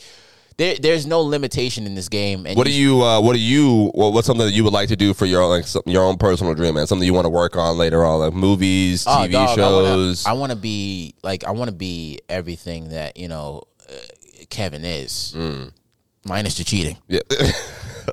there, 0.58 0.76
there's 0.76 1.06
no 1.06 1.22
limitation 1.22 1.86
in 1.86 1.96
this 1.96 2.10
game. 2.10 2.46
And 2.46 2.58
What 2.58 2.68
do 2.68 2.74
you? 2.74 3.02
Uh, 3.02 3.22
what 3.22 3.32
do 3.34 3.40
you? 3.40 3.92
What, 3.94 4.12
what's 4.14 4.28
something 4.28 4.46
that 4.46 4.52
you 4.52 4.64
would 4.66 4.74
like 4.74 4.90
to 4.90 4.96
do 4.98 5.14
for 5.14 5.26
your 5.26 5.46
like 5.48 5.66
some, 5.66 5.84
your 5.86 6.04
own 6.04 6.18
personal 6.18 6.54
dream, 6.54 6.76
man? 6.76 6.86
Something 6.86 7.06
you 7.06 7.14
want 7.14 7.26
to 7.26 7.30
work 7.30 7.56
on 7.56 7.78
later 7.78 8.04
on, 8.06 8.20
like 8.20 8.34
movies, 8.34 9.06
Oh, 9.08 9.12
TV 9.26 9.32
dog, 9.32 9.56
shows. 9.56 10.26
I 10.26 10.34
want 10.34 10.52
to 10.52 10.58
be 10.58 11.16
like 11.24 11.46
I 11.46 11.52
want 11.52 11.70
to 11.70 11.76
be 11.76 12.20
everything 12.28 12.90
that 12.90 13.16
you 13.16 13.30
know 13.30 13.64
uh, 13.90 13.94
Kevin 14.50 14.84
is, 14.84 15.34
Mm. 15.38 15.72
minus 16.26 16.56
the 16.58 16.64
cheating. 16.66 16.98
yeah. 17.08 17.20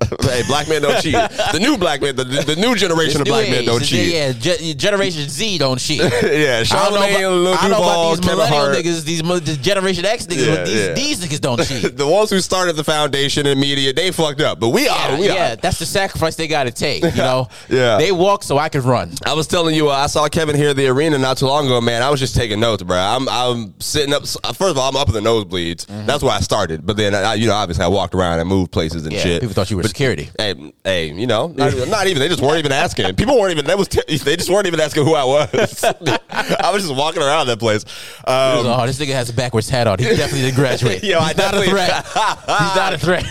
hey, 0.23 0.43
black 0.49 0.69
men 0.69 0.83
don't 0.83 1.01
cheat. 1.03 1.13
The 1.15 1.59
new 1.61 1.77
black 1.79 2.01
men, 2.01 2.17
the, 2.17 2.25
the 2.25 2.57
new 2.57 2.75
generation 2.75 3.21
of 3.21 3.27
black 3.27 3.49
men 3.49 3.65
don't 3.65 3.83
cheat. 3.85 4.13
Yeah, 4.13 4.33
ge- 4.33 4.77
Generation 4.77 5.29
Z 5.29 5.59
don't 5.59 5.79
cheat. 5.79 6.01
Yeah, 6.27 6.63
I 6.71 6.89
don't 6.89 6.95
know 6.95 7.01
Charlamagne, 7.01 7.21
about, 7.21 7.33
Lil 7.33 7.55
I 7.55 7.61
don't 7.63 7.71
know 7.71 7.77
Duval, 7.77 7.83
about 7.83 8.11
these 8.17 8.21
Kevin 8.21 8.37
millennial 8.39 8.61
Hart. 8.65 8.77
niggas, 8.77 9.05
these 9.05 9.23
mo- 9.25 9.39
the 9.39 9.57
Generation 9.57 10.05
X 10.05 10.27
niggas, 10.27 10.47
Yeah, 10.47 10.55
but 10.57 10.67
these, 10.67 10.87
yeah. 10.87 10.93
these 10.95 11.21
niggas 11.25 11.41
don't 11.41 11.65
cheat. 11.67 11.97
The 11.97 12.07
ones 12.07 12.31
who 12.31 12.41
started 12.41 12.75
the 12.77 12.85
foundation 12.85 13.47
in 13.47 13.59
media, 13.61 13.93
they 13.93 14.11
fucked 14.11 14.41
up, 14.41 14.61
but 14.61 14.69
we 14.71 14.89
are. 14.89 15.11
yeah, 15.13 15.19
We 15.21 15.27
yeah, 15.27 15.53
are. 15.53 15.57
that's 15.57 15.79
the 15.79 15.87
sacrifice 15.87 16.37
they 16.37 16.49
got 16.49 16.65
to 16.65 16.71
take. 16.73 17.03
You 17.05 17.11
know, 17.13 17.49
Yeah. 17.69 17.99
they 17.99 18.13
walk 18.13 18.43
so 18.43 18.59
I 18.59 18.69
can 18.69 18.83
run. 18.83 19.13
I 19.25 19.33
was 19.35 19.47
telling 19.47 19.75
you, 19.75 19.89
uh, 19.91 19.93
I 19.95 20.07
saw 20.07 20.29
Kevin 20.29 20.57
here 20.57 20.71
at 20.71 20.77
the 20.77 20.87
arena 20.89 21.19
not 21.19 21.39
too 21.39 21.47
long 21.47 21.67
ago. 21.67 21.81
Man, 21.81 22.03
I 22.03 22.11
was 22.11 22.21
just 22.21 22.35
taking 22.37 22.61
notes, 22.61 22.83
bro. 22.83 22.97
I'm, 22.97 23.29
I'm 23.29 23.75
sitting 23.81 24.13
up. 24.13 24.23
First 24.27 24.61
of 24.61 24.79
all, 24.79 24.89
I'm 24.89 24.97
up 24.97 25.09
in 25.09 25.15
the 25.15 25.21
nosebleeds. 25.21 25.87
That's 26.07 26.23
where 26.23 26.33
I 26.33 26.41
started. 26.41 26.85
But 26.85 26.97
then, 26.97 27.15
I, 27.15 27.35
you 27.35 27.47
know, 27.47 27.55
obviously, 27.55 27.85
I 27.85 27.89
walked 27.89 28.15
around 28.15 28.41
and 28.41 28.49
moved 28.49 28.73
places 28.73 29.05
and 29.05 29.13
Yeah, 29.13 29.21
shit. 29.21 29.41
people 29.41 29.55
thought 29.55 29.71
you 29.71 29.77
were 29.77 29.83
security. 29.89 30.31
Hey, 30.39 30.73
hey, 30.85 31.13
you 31.13 31.27
know, 31.27 31.49
not, 31.49 31.73
even- 31.73 31.91
not 31.91 32.07
even. 32.07 32.21
They 32.21 32.29
just 32.29 32.43
weren't 32.43 32.59
even 32.59 32.73
asking. 32.73 33.15
People 33.17 33.39
weren't 33.39 33.53
even. 33.53 33.67
That 33.67 33.79
was. 33.79 33.89
they 33.89 34.37
just 34.37 34.51
weren't 34.51 34.67
even 34.67 34.81
asking 34.81 35.05
who 35.05 35.15
I 35.15 35.25
was. 35.25 35.85
I 36.31 36.71
was 36.73 36.83
just 36.83 36.95
walking 36.95 37.23
around 37.23 37.47
that 37.49 37.59
place. 37.59 37.85
Um, 38.27 38.67
oh, 38.67 38.87
this 38.87 38.99
nigga 38.99 39.13
has 39.13 39.31
a 39.31 39.33
backwards 39.33 39.69
hat 39.69 39.87
on. 39.87 39.99
He 39.99 40.05
definitely 40.05 40.43
didn't 40.43 40.57
graduate. 40.57 41.03
Yo, 41.05 41.19
I 41.19 41.29
He's 41.29 41.37
not 41.39 41.55
a 41.55 41.63
threat. 41.65 42.07
He's 42.47 42.77
not 42.77 42.93
a 42.93 42.99
threat. 42.99 43.25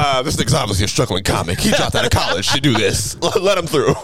Uh, 0.00 0.22
this 0.22 0.36
nigga's 0.36 0.54
obviously 0.54 0.84
a 0.84 0.88
struggling 0.88 1.22
comic. 1.22 1.60
He 1.60 1.70
dropped 1.70 1.94
out 1.94 2.04
of 2.04 2.10
college 2.10 2.48
to 2.52 2.60
do 2.60 2.72
this. 2.72 3.20
Let 3.40 3.58
him 3.58 3.66
through. 3.66 3.88
uh, 3.90 3.94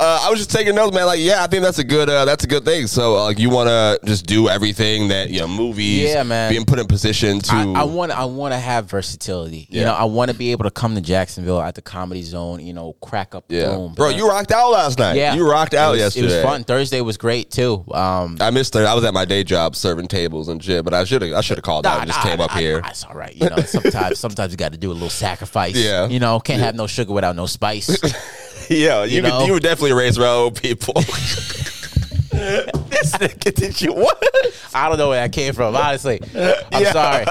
I 0.00 0.28
was 0.30 0.38
just 0.38 0.50
taking 0.50 0.74
notes, 0.74 0.94
man. 0.94 1.06
Like, 1.06 1.20
yeah, 1.20 1.42
I 1.44 1.46
think 1.46 1.62
that's 1.62 1.78
a 1.78 1.84
good. 1.84 2.08
Uh, 2.08 2.24
that's 2.24 2.44
a 2.44 2.46
good 2.46 2.64
thing. 2.64 2.86
So, 2.86 3.16
uh, 3.16 3.24
like, 3.24 3.38
you 3.38 3.50
want 3.50 3.68
to 3.68 4.00
just 4.04 4.26
do 4.26 4.48
everything 4.48 5.08
that 5.08 5.30
you 5.30 5.40
know, 5.40 5.48
movies. 5.48 6.04
Yeah, 6.04 6.22
man. 6.22 6.50
Being 6.50 6.64
put 6.64 6.78
in 6.78 6.86
position 6.86 7.40
to. 7.40 7.74
I, 7.76 7.84
want 7.84 8.12
I 8.12 8.24
want 8.24 8.54
to 8.54 8.58
have 8.58 8.86
versatility. 8.86 9.66
You 9.70 9.82
know, 9.82 9.94
I 9.94 10.04
want 10.04 10.30
to 10.30 10.36
be 10.36 10.52
able 10.52 10.64
to 10.64 10.70
come 10.70 10.94
to 10.94 11.00
Jacksonville 11.00 11.60
at 11.60 11.74
the 11.74 11.82
Comedy 11.82 12.22
Zone. 12.22 12.64
You 12.64 12.72
know, 12.72 12.94
crack 13.02 13.34
up 13.34 13.48
the 13.48 13.56
yeah, 13.56 13.74
room. 13.74 13.94
bro, 13.94 14.08
you 14.08 14.28
rocked 14.28 14.52
out 14.52 14.70
last 14.70 14.98
night. 14.98 15.16
yeah, 15.16 15.34
you 15.34 15.48
rocked 15.48 15.74
out 15.74 15.90
it 15.90 15.92
was, 15.92 16.00
yesterday. 16.00 16.26
It 16.26 16.36
was 16.36 16.44
fun. 16.44 16.64
Thursday 16.64 17.00
was 17.00 17.16
great 17.16 17.50
too. 17.50 17.84
Um, 17.92 18.38
I 18.40 18.50
missed 18.50 18.74
it. 18.76 18.84
I 18.84 18.94
was 18.94 19.04
at 19.04 19.14
my 19.14 19.24
day 19.24 19.44
job 19.44 19.76
serving 19.76 20.08
tables 20.08 20.48
and 20.48 20.62
shit, 20.62 20.84
but 20.84 20.94
I 20.94 21.04
should 21.04 21.22
have. 21.22 21.32
I 21.34 21.40
should 21.42 21.58
have 21.58 21.64
called 21.64 21.86
out 21.86 22.00
and 22.00 22.08
just 22.08 22.24
nah, 22.24 22.30
came 22.30 22.40
up 22.40 22.50
nah, 22.50 22.56
here. 22.56 22.80
nah, 22.80 22.88
it's 22.88 23.04
all 23.04 23.14
right. 23.14 23.34
You 23.34 23.50
know, 23.50 23.56
sometimes 23.58 24.18
sometimes 24.18 24.37
you 24.50 24.56
got 24.56 24.72
to 24.72 24.78
do 24.78 24.90
a 24.90 24.94
little 24.94 25.10
sacrifice. 25.10 25.74
Yeah. 25.76 26.06
you 26.08 26.18
know, 26.20 26.40
can't 26.40 26.60
have 26.62 26.74
no 26.74 26.86
sugar 26.86 27.12
without 27.12 27.36
no 27.36 27.46
spice. 27.46 27.88
Yeah, 28.70 29.04
you, 29.04 29.16
You 29.16 29.22
know? 29.22 29.46
you 29.46 29.52
were 29.54 29.60
definitely 29.60 29.94
raised 29.94 30.18
around 30.18 30.34
old 30.36 30.60
people. 30.60 30.92
this 32.30 33.12
nigga, 33.16 33.54
did 33.54 33.80
you 33.80 33.94
what? 33.94 34.22
I 34.74 34.88
don't 34.90 34.98
know 34.98 35.08
where 35.08 35.22
that 35.26 35.32
came 35.32 35.54
from. 35.54 35.74
Honestly, 35.74 36.20
I'm 36.34 36.82
Yeah. 36.82 36.92
sorry. 36.92 37.24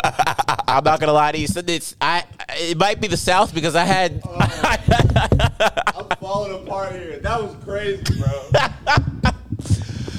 I'm 0.67 0.83
not 0.83 0.99
gonna 0.99 1.13
lie 1.13 1.31
to 1.33 1.37
you. 1.37 1.45
So 1.47 1.61
it's 1.67 1.95
I. 2.01 2.23
It 2.49 2.77
might 2.77 2.99
be 2.99 3.07
the 3.07 3.17
South 3.17 3.53
because 3.53 3.75
I 3.75 3.85
had. 3.85 4.19
Oh. 4.25 4.35
I'm 6.09 6.17
falling 6.19 6.53
apart 6.65 6.93
here. 6.93 7.19
That 7.19 7.43
was 7.43 7.55
crazy, 7.63 8.01
bro. 8.19 9.31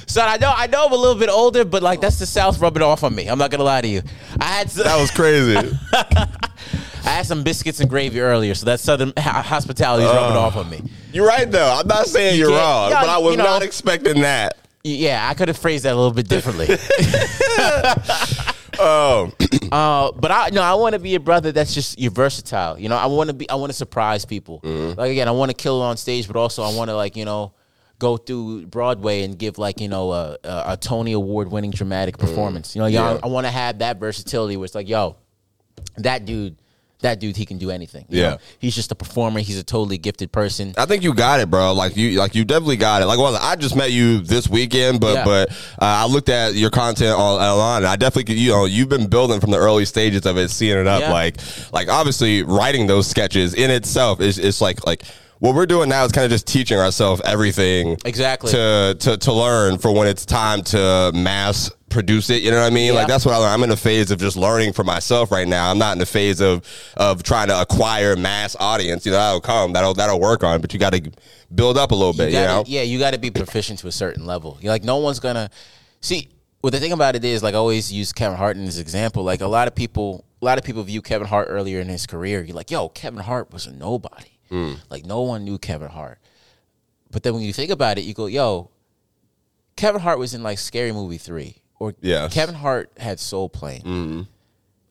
So 0.07 0.23
I 0.23 0.37
know 0.39 0.53
I 0.55 0.69
know 0.69 0.87
I'm 0.87 0.93
a 0.93 0.97
little 0.97 1.19
bit 1.19 1.29
older, 1.29 1.65
but 1.65 1.83
like 1.83 2.01
that's 2.01 2.19
the 2.19 2.27
South 2.27 2.61
rubbing 2.61 2.83
off 2.83 3.03
on 3.05 3.15
me. 3.15 3.27
I'm 3.29 3.39
not 3.39 3.51
gonna 3.51 3.65
lie 3.65 3.81
to 3.83 3.89
you. 3.89 4.03
I 4.41 4.45
had 4.45 4.71
some, 4.71 4.85
That 4.85 4.97
was 5.01 5.11
crazy. 5.11 5.57
I 7.05 7.11
had 7.11 7.27
some 7.27 7.43
biscuits 7.43 7.81
and 7.81 7.89
gravy 7.89 8.21
earlier, 8.21 8.55
so 8.55 8.67
that 8.67 8.81
Southern 8.81 9.13
ho- 9.17 9.23
hospitality 9.43 10.05
is 10.05 10.11
rubbing 10.13 10.37
off 10.37 10.57
on 10.57 10.69
me. 10.71 10.83
You're 11.13 11.27
right 11.27 11.51
though. 11.51 11.73
I'm 11.81 11.87
not 11.89 12.07
saying 12.07 12.39
you 12.39 12.47
can't- 12.49 12.57
wrong, 12.59 12.91
yeah, 12.91 13.01
but 13.01 13.09
I 13.09 13.19
was 13.19 13.33
you 13.33 13.37
know- 13.39 13.45
not 13.45 13.63
expecting 13.63 14.21
that. 14.23 14.57
Yeah, 14.85 15.29
I 15.29 15.35
could 15.35 15.49
have 15.49 15.59
phrased 15.59 15.85
that 15.85 15.93
a 15.93 15.97
little 15.97 16.13
bit 16.13 16.29
differently. 16.29 16.67
Oh, 18.81 19.33
uh, 19.73 20.13
but 20.13 20.31
I 20.31 20.51
no, 20.51 20.63
I 20.63 20.75
want 20.75 20.93
to 20.93 21.01
be 21.01 21.17
a 21.17 21.21
brother 21.21 21.51
that's 21.51 21.75
just 21.75 21.99
you're 21.99 22.13
versatile. 22.13 22.79
You 22.79 22.89
know, 22.89 22.97
I 22.97 23.07
want 23.07 23.27
to 23.29 23.35
be. 23.35 23.51
I 23.51 23.57
want 23.57 23.71
to 23.71 23.77
surprise 23.77 24.25
people. 24.25 24.61
Mm-hmm. 24.61 24.97
Like 25.01 25.11
again, 25.11 25.27
I 25.27 25.33
want 25.33 25.51
to 25.51 25.57
kill 25.57 25.83
it 25.83 25.85
on 25.87 25.97
stage, 25.97 26.29
but 26.29 26.37
also 26.37 26.63
I 26.63 26.73
want 26.73 26.89
to 26.89 26.95
like 26.95 27.17
you 27.17 27.25
know 27.25 27.55
go 27.99 28.17
through 28.17 28.67
Broadway 28.67 29.25
and 29.25 29.37
give 29.37 29.59
like 29.59 29.81
you 29.81 29.89
know 29.89 30.13
a, 30.13 30.37
a, 30.45 30.63
a 30.69 30.77
Tony 30.77 31.11
Award 31.13 31.51
winning 31.51 31.73
dramatic 31.73 32.19
performance. 32.19 32.77
You 32.77 32.83
know, 32.83 32.87
Mm-hmm. 32.87 32.95
Yeah. 32.95 33.19
I, 33.21 33.27
want 33.27 33.49
to 33.49 33.51
have 33.51 33.81
that 33.81 33.99
versatility 33.99 34.57
where 34.57 34.65
it's 34.67 34.77
like, 34.77 34.89
yo, 34.89 35.17
that 35.97 36.25
dude, 36.25 36.57
that 37.01 37.21
dude, 37.21 37.37
he 37.37 37.47
can 37.47 37.59
do 37.59 37.71
anything. 37.71 38.05
you 38.09 38.21
Yeah. 38.21 38.31
know? 38.31 38.37
he's 38.59 38.75
just 38.75 38.91
a 38.91 38.95
performer. 38.95 39.41
He's 39.41 39.59
a 39.59 39.63
totally 39.63 39.99
gifted 39.99 40.33
person. 40.33 40.75
I 40.77 40.85
think 40.87 41.05
you 41.05 41.15
got 41.15 41.39
it, 41.41 41.49
bro. 41.51 41.73
Like 41.73 41.97
you, 41.97 42.19
like 42.19 42.35
you 42.35 42.45
definitely 42.45 42.77
got 42.77 43.03
it. 43.03 43.07
Like, 43.07 43.19
well, 43.19 43.37
I 43.41 43.55
just 43.57 43.77
met 43.77 43.93
you 43.93 44.19
this 44.21 44.49
weekend, 44.49 45.01
but 45.01 45.15
Yeah. 45.15 45.25
but 45.25 45.51
uh, 45.51 45.55
I 45.81 46.07
looked 46.07 46.29
at 46.29 46.55
your 46.55 46.71
content 46.71 47.13
on 47.17 47.41
online, 47.41 47.79
and 47.83 47.87
I 47.87 47.97
definitely, 47.97 48.35
you 48.37 48.51
know, 48.51 48.65
you've 48.65 48.89
been 48.89 49.07
building 49.09 49.41
from 49.41 49.51
the 49.53 49.59
early 49.59 49.85
stages 49.85 50.27
of 50.27 50.37
it, 50.39 50.51
seeing 50.51 50.77
it 50.77 50.87
up. 50.89 51.01
Yeah. 51.01 51.13
Like, 51.13 51.37
like 51.73 51.89
obviously, 51.89 52.43
writing 52.43 52.87
those 52.89 53.07
sketches 53.07 53.55
in 53.55 53.71
itself 53.71 54.21
is 54.21 54.39
is 54.39 54.61
like 54.61 54.85
like. 54.87 55.03
What 55.41 55.55
we're 55.55 55.67
doing 55.67 55.89
now 55.89 56.05
is 56.05 56.13
kind 56.13 56.25
of 56.25 56.31
just 56.31 56.47
teaching 56.47 56.79
ourselves 56.79 57.23
everything 57.25 57.97
Exactly. 58.05 58.51
to, 58.53 58.97
to 58.99 59.17
to 59.19 59.33
learn 59.33 59.79
for 59.79 59.93
when 59.93 60.09
it's 60.09 60.27
time 60.27 60.63
to 60.65 61.13
mass 61.15 61.71
produce 61.91 62.29
it. 62.29 62.43
You 62.43 62.51
know 62.51 62.61
what 62.61 62.67
I 62.67 62.75
mean? 62.75 62.95
Like 62.95 63.07
that's 63.07 63.25
what 63.25 63.35
I 63.35 63.39
learned. 63.39 63.53
I'm 63.55 63.63
in 63.63 63.71
a 63.71 63.77
phase 63.77 64.11
of 64.11 64.19
just 64.19 64.37
learning 64.37 64.73
for 64.73 64.85
myself 64.85 65.31
right 65.31 65.47
now. 65.47 65.71
I'm 65.71 65.79
not 65.79 65.93
in 65.93 65.99
the 65.99 66.07
phase 66.07 66.41
of 66.41 66.63
of 66.97 67.23
trying 67.23 67.49
to 67.49 67.61
acquire 67.61 68.17
mass 68.17 68.57
audience. 68.59 69.07
You 69.07 69.13
know, 69.13 69.19
that'll 69.19 69.41
come. 69.41 69.73
That'll 69.75 69.95
that'll 69.95 70.21
work 70.21 70.43
on. 70.43 70.61
But 70.61 70.73
you 70.75 70.81
got 70.81 70.93
to 70.93 71.11
build 71.55 71.79
up 71.79 71.93
a 71.93 71.95
little 71.95 72.13
bit. 72.13 72.27
You, 72.31 72.33
gotta- 72.41 72.49
know? 72.49 72.65
Yeah, 72.67 72.83
you 72.83 72.99
got 72.99 73.13
to 73.13 73.19
be 73.19 73.31
proficient 73.31 73.79
to 73.81 73.87
a 73.89 73.93
certain 73.93 74.27
level. 74.27 74.59
You're 74.61 74.73
like, 74.73 74.85
no 74.85 74.97
one's 74.97 75.21
gonna 75.21 75.51
see. 76.01 76.29
Well, 76.61 76.73
the 76.73 76.81
thing 76.81 76.91
about 76.91 77.15
it 77.15 77.25
is, 77.25 77.41
like, 77.41 77.55
I 77.55 77.59
always 77.59 77.93
use 77.93 78.13
Kevin 78.13 78.37
Hart 78.37 78.57
in 78.57 78.65
this 78.65 78.79
example. 78.79 79.23
Like, 79.23 79.41
a 79.41 79.47
lot 79.47 79.69
of 79.69 79.77
people, 79.77 80.25
a 80.43 80.45
lot 80.45 80.59
of 80.59 80.65
people 80.65 80.83
view 80.83 81.01
Kevin 81.01 81.29
Hart 81.29 81.47
earlier 81.49 81.79
in 81.79 81.89
his 81.89 82.05
career. 82.05 82.43
You're 82.43 82.57
like, 82.57 82.73
yo, 82.73 82.89
Kevin 82.89 83.21
Hart 83.21 83.53
was 83.53 83.69
a 83.69 83.73
nobody. 83.73 84.31
Hmm. 84.49 84.75
Like, 84.91 85.05
no 85.07 85.23
one 85.23 85.45
knew 85.45 85.59
Kevin 85.59 85.89
Hart. 85.89 86.19
But 87.11 87.23
then 87.23 87.35
when 87.35 87.43
you 87.43 87.53
think 87.53 87.71
about 87.71 87.99
it, 87.99 88.03
you 88.03 88.15
go, 88.15 88.27
yo, 88.27 88.71
Kevin 89.77 90.01
Hart 90.01 90.19
was 90.19 90.35
in 90.35 90.43
like 90.43 90.59
Scary 90.59 90.93
Movie 90.93 91.19
three, 91.19 91.57
or 91.79 91.95
Yes. 92.01 92.35
Kevin 92.35 92.55
Hart 92.55 92.91
had 92.99 93.21
Soul 93.21 93.49
Plane. 93.49 94.27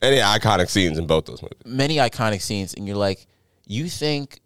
Any 0.02 0.18
iconic 0.18 0.70
scenes 0.70 0.98
in 0.98 1.08
both 1.08 1.26
those 1.26 1.42
movies. 1.42 1.58
many 1.66 1.96
iconic 1.98 2.42
scenes, 2.42 2.74
and 2.76 2.88
you're 2.88 2.96
like, 2.98 3.26
you 3.66 3.90
think 3.90 4.42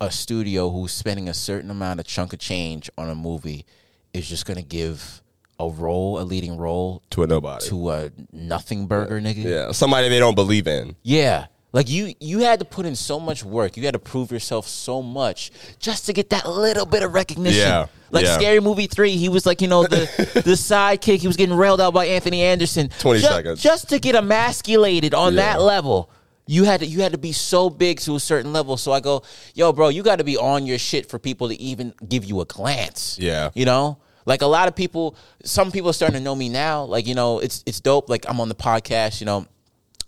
a 0.00 0.10
studio 0.10 0.70
who's 0.70 0.92
spending 0.92 1.28
a 1.28 1.34
certain 1.34 1.70
amount 1.70 2.00
of 2.00 2.06
chunk 2.06 2.32
of 2.32 2.38
change 2.38 2.90
on 2.98 3.08
a 3.08 3.14
movie 3.14 3.64
is 4.12 4.28
just 4.28 4.44
gonna 4.46 4.62
give 4.62 5.22
a 5.60 5.68
role, 5.68 6.18
a 6.18 6.24
leading 6.24 6.56
role 6.56 7.02
To 7.10 7.22
a 7.22 7.26
nobody. 7.26 7.66
to 7.68 7.90
a 7.90 8.10
nothing 8.32 8.86
burger 8.86 9.20
nigga? 9.20 9.44
yeah, 9.44 9.72
somebody 9.72 10.08
they 10.08 10.18
don't 10.18 10.34
believe 10.34 10.66
in. 10.66 10.96
Yeah. 11.02 11.46
Like 11.74 11.90
you, 11.90 12.14
you 12.20 12.38
had 12.38 12.60
to 12.60 12.64
put 12.64 12.86
in 12.86 12.94
so 12.96 13.18
much 13.18 13.44
work. 13.44 13.76
You 13.76 13.84
had 13.84 13.94
to 13.94 13.98
prove 13.98 14.30
yourself 14.30 14.66
so 14.68 15.02
much 15.02 15.50
just 15.80 16.06
to 16.06 16.12
get 16.12 16.30
that 16.30 16.48
little 16.48 16.86
bit 16.86 17.02
of 17.02 17.12
recognition. 17.12 17.60
Yeah, 17.60 17.86
Like 18.12 18.24
yeah. 18.24 18.36
Scary 18.38 18.60
Movie 18.60 18.86
three, 18.86 19.16
he 19.16 19.28
was 19.28 19.44
like 19.44 19.60
you 19.60 19.66
know 19.68 19.82
the 19.82 20.06
the 20.46 20.52
sidekick. 20.52 21.18
He 21.18 21.26
was 21.26 21.36
getting 21.36 21.56
railed 21.56 21.80
out 21.80 21.92
by 21.92 22.06
Anthony 22.06 22.42
Anderson. 22.42 22.88
20 23.00 23.20
Ju- 23.20 23.26
seconds. 23.26 23.60
just 23.62 23.88
to 23.90 23.98
get 23.98 24.14
emasculated 24.14 25.14
on 25.14 25.34
Yeah. 25.34 25.54
that 25.54 25.60
level. 25.62 26.10
You 26.46 26.64
had 26.64 26.80
to 26.80 26.86
you 26.86 27.00
had 27.00 27.12
to 27.12 27.18
be 27.18 27.32
so 27.32 27.68
big 27.70 27.98
to 28.00 28.14
a 28.16 28.20
certain 28.20 28.52
level. 28.52 28.76
So 28.76 28.92
I 28.92 29.00
go, 29.00 29.22
yo, 29.54 29.72
bro, 29.72 29.88
you 29.88 30.02
got 30.02 30.16
to 30.16 30.24
be 30.24 30.36
on 30.36 30.66
your 30.66 30.78
shit 30.78 31.08
for 31.08 31.18
people 31.18 31.48
to 31.48 31.60
even 31.60 31.92
give 32.08 32.24
you 32.24 32.40
a 32.40 32.44
glance. 32.44 33.18
Yeah. 33.18 33.50
you 33.54 33.64
know. 33.64 33.98
Like 34.26 34.40
a 34.40 34.46
lot 34.46 34.68
of 34.68 34.74
people, 34.76 35.16
some 35.44 35.70
people 35.70 35.90
are 35.90 35.92
starting 35.92 36.16
to 36.18 36.22
know 36.24 36.34
me 36.34 36.48
now. 36.48 36.84
Like 36.84 37.06
you 37.06 37.14
know, 37.14 37.40
it's 37.40 37.62
it's 37.66 37.80
dope. 37.80 38.08
Like 38.08 38.24
I'm 38.28 38.40
on 38.40 38.48
the 38.48 38.54
podcast. 38.54 39.20
You 39.20 39.26
know, 39.26 39.46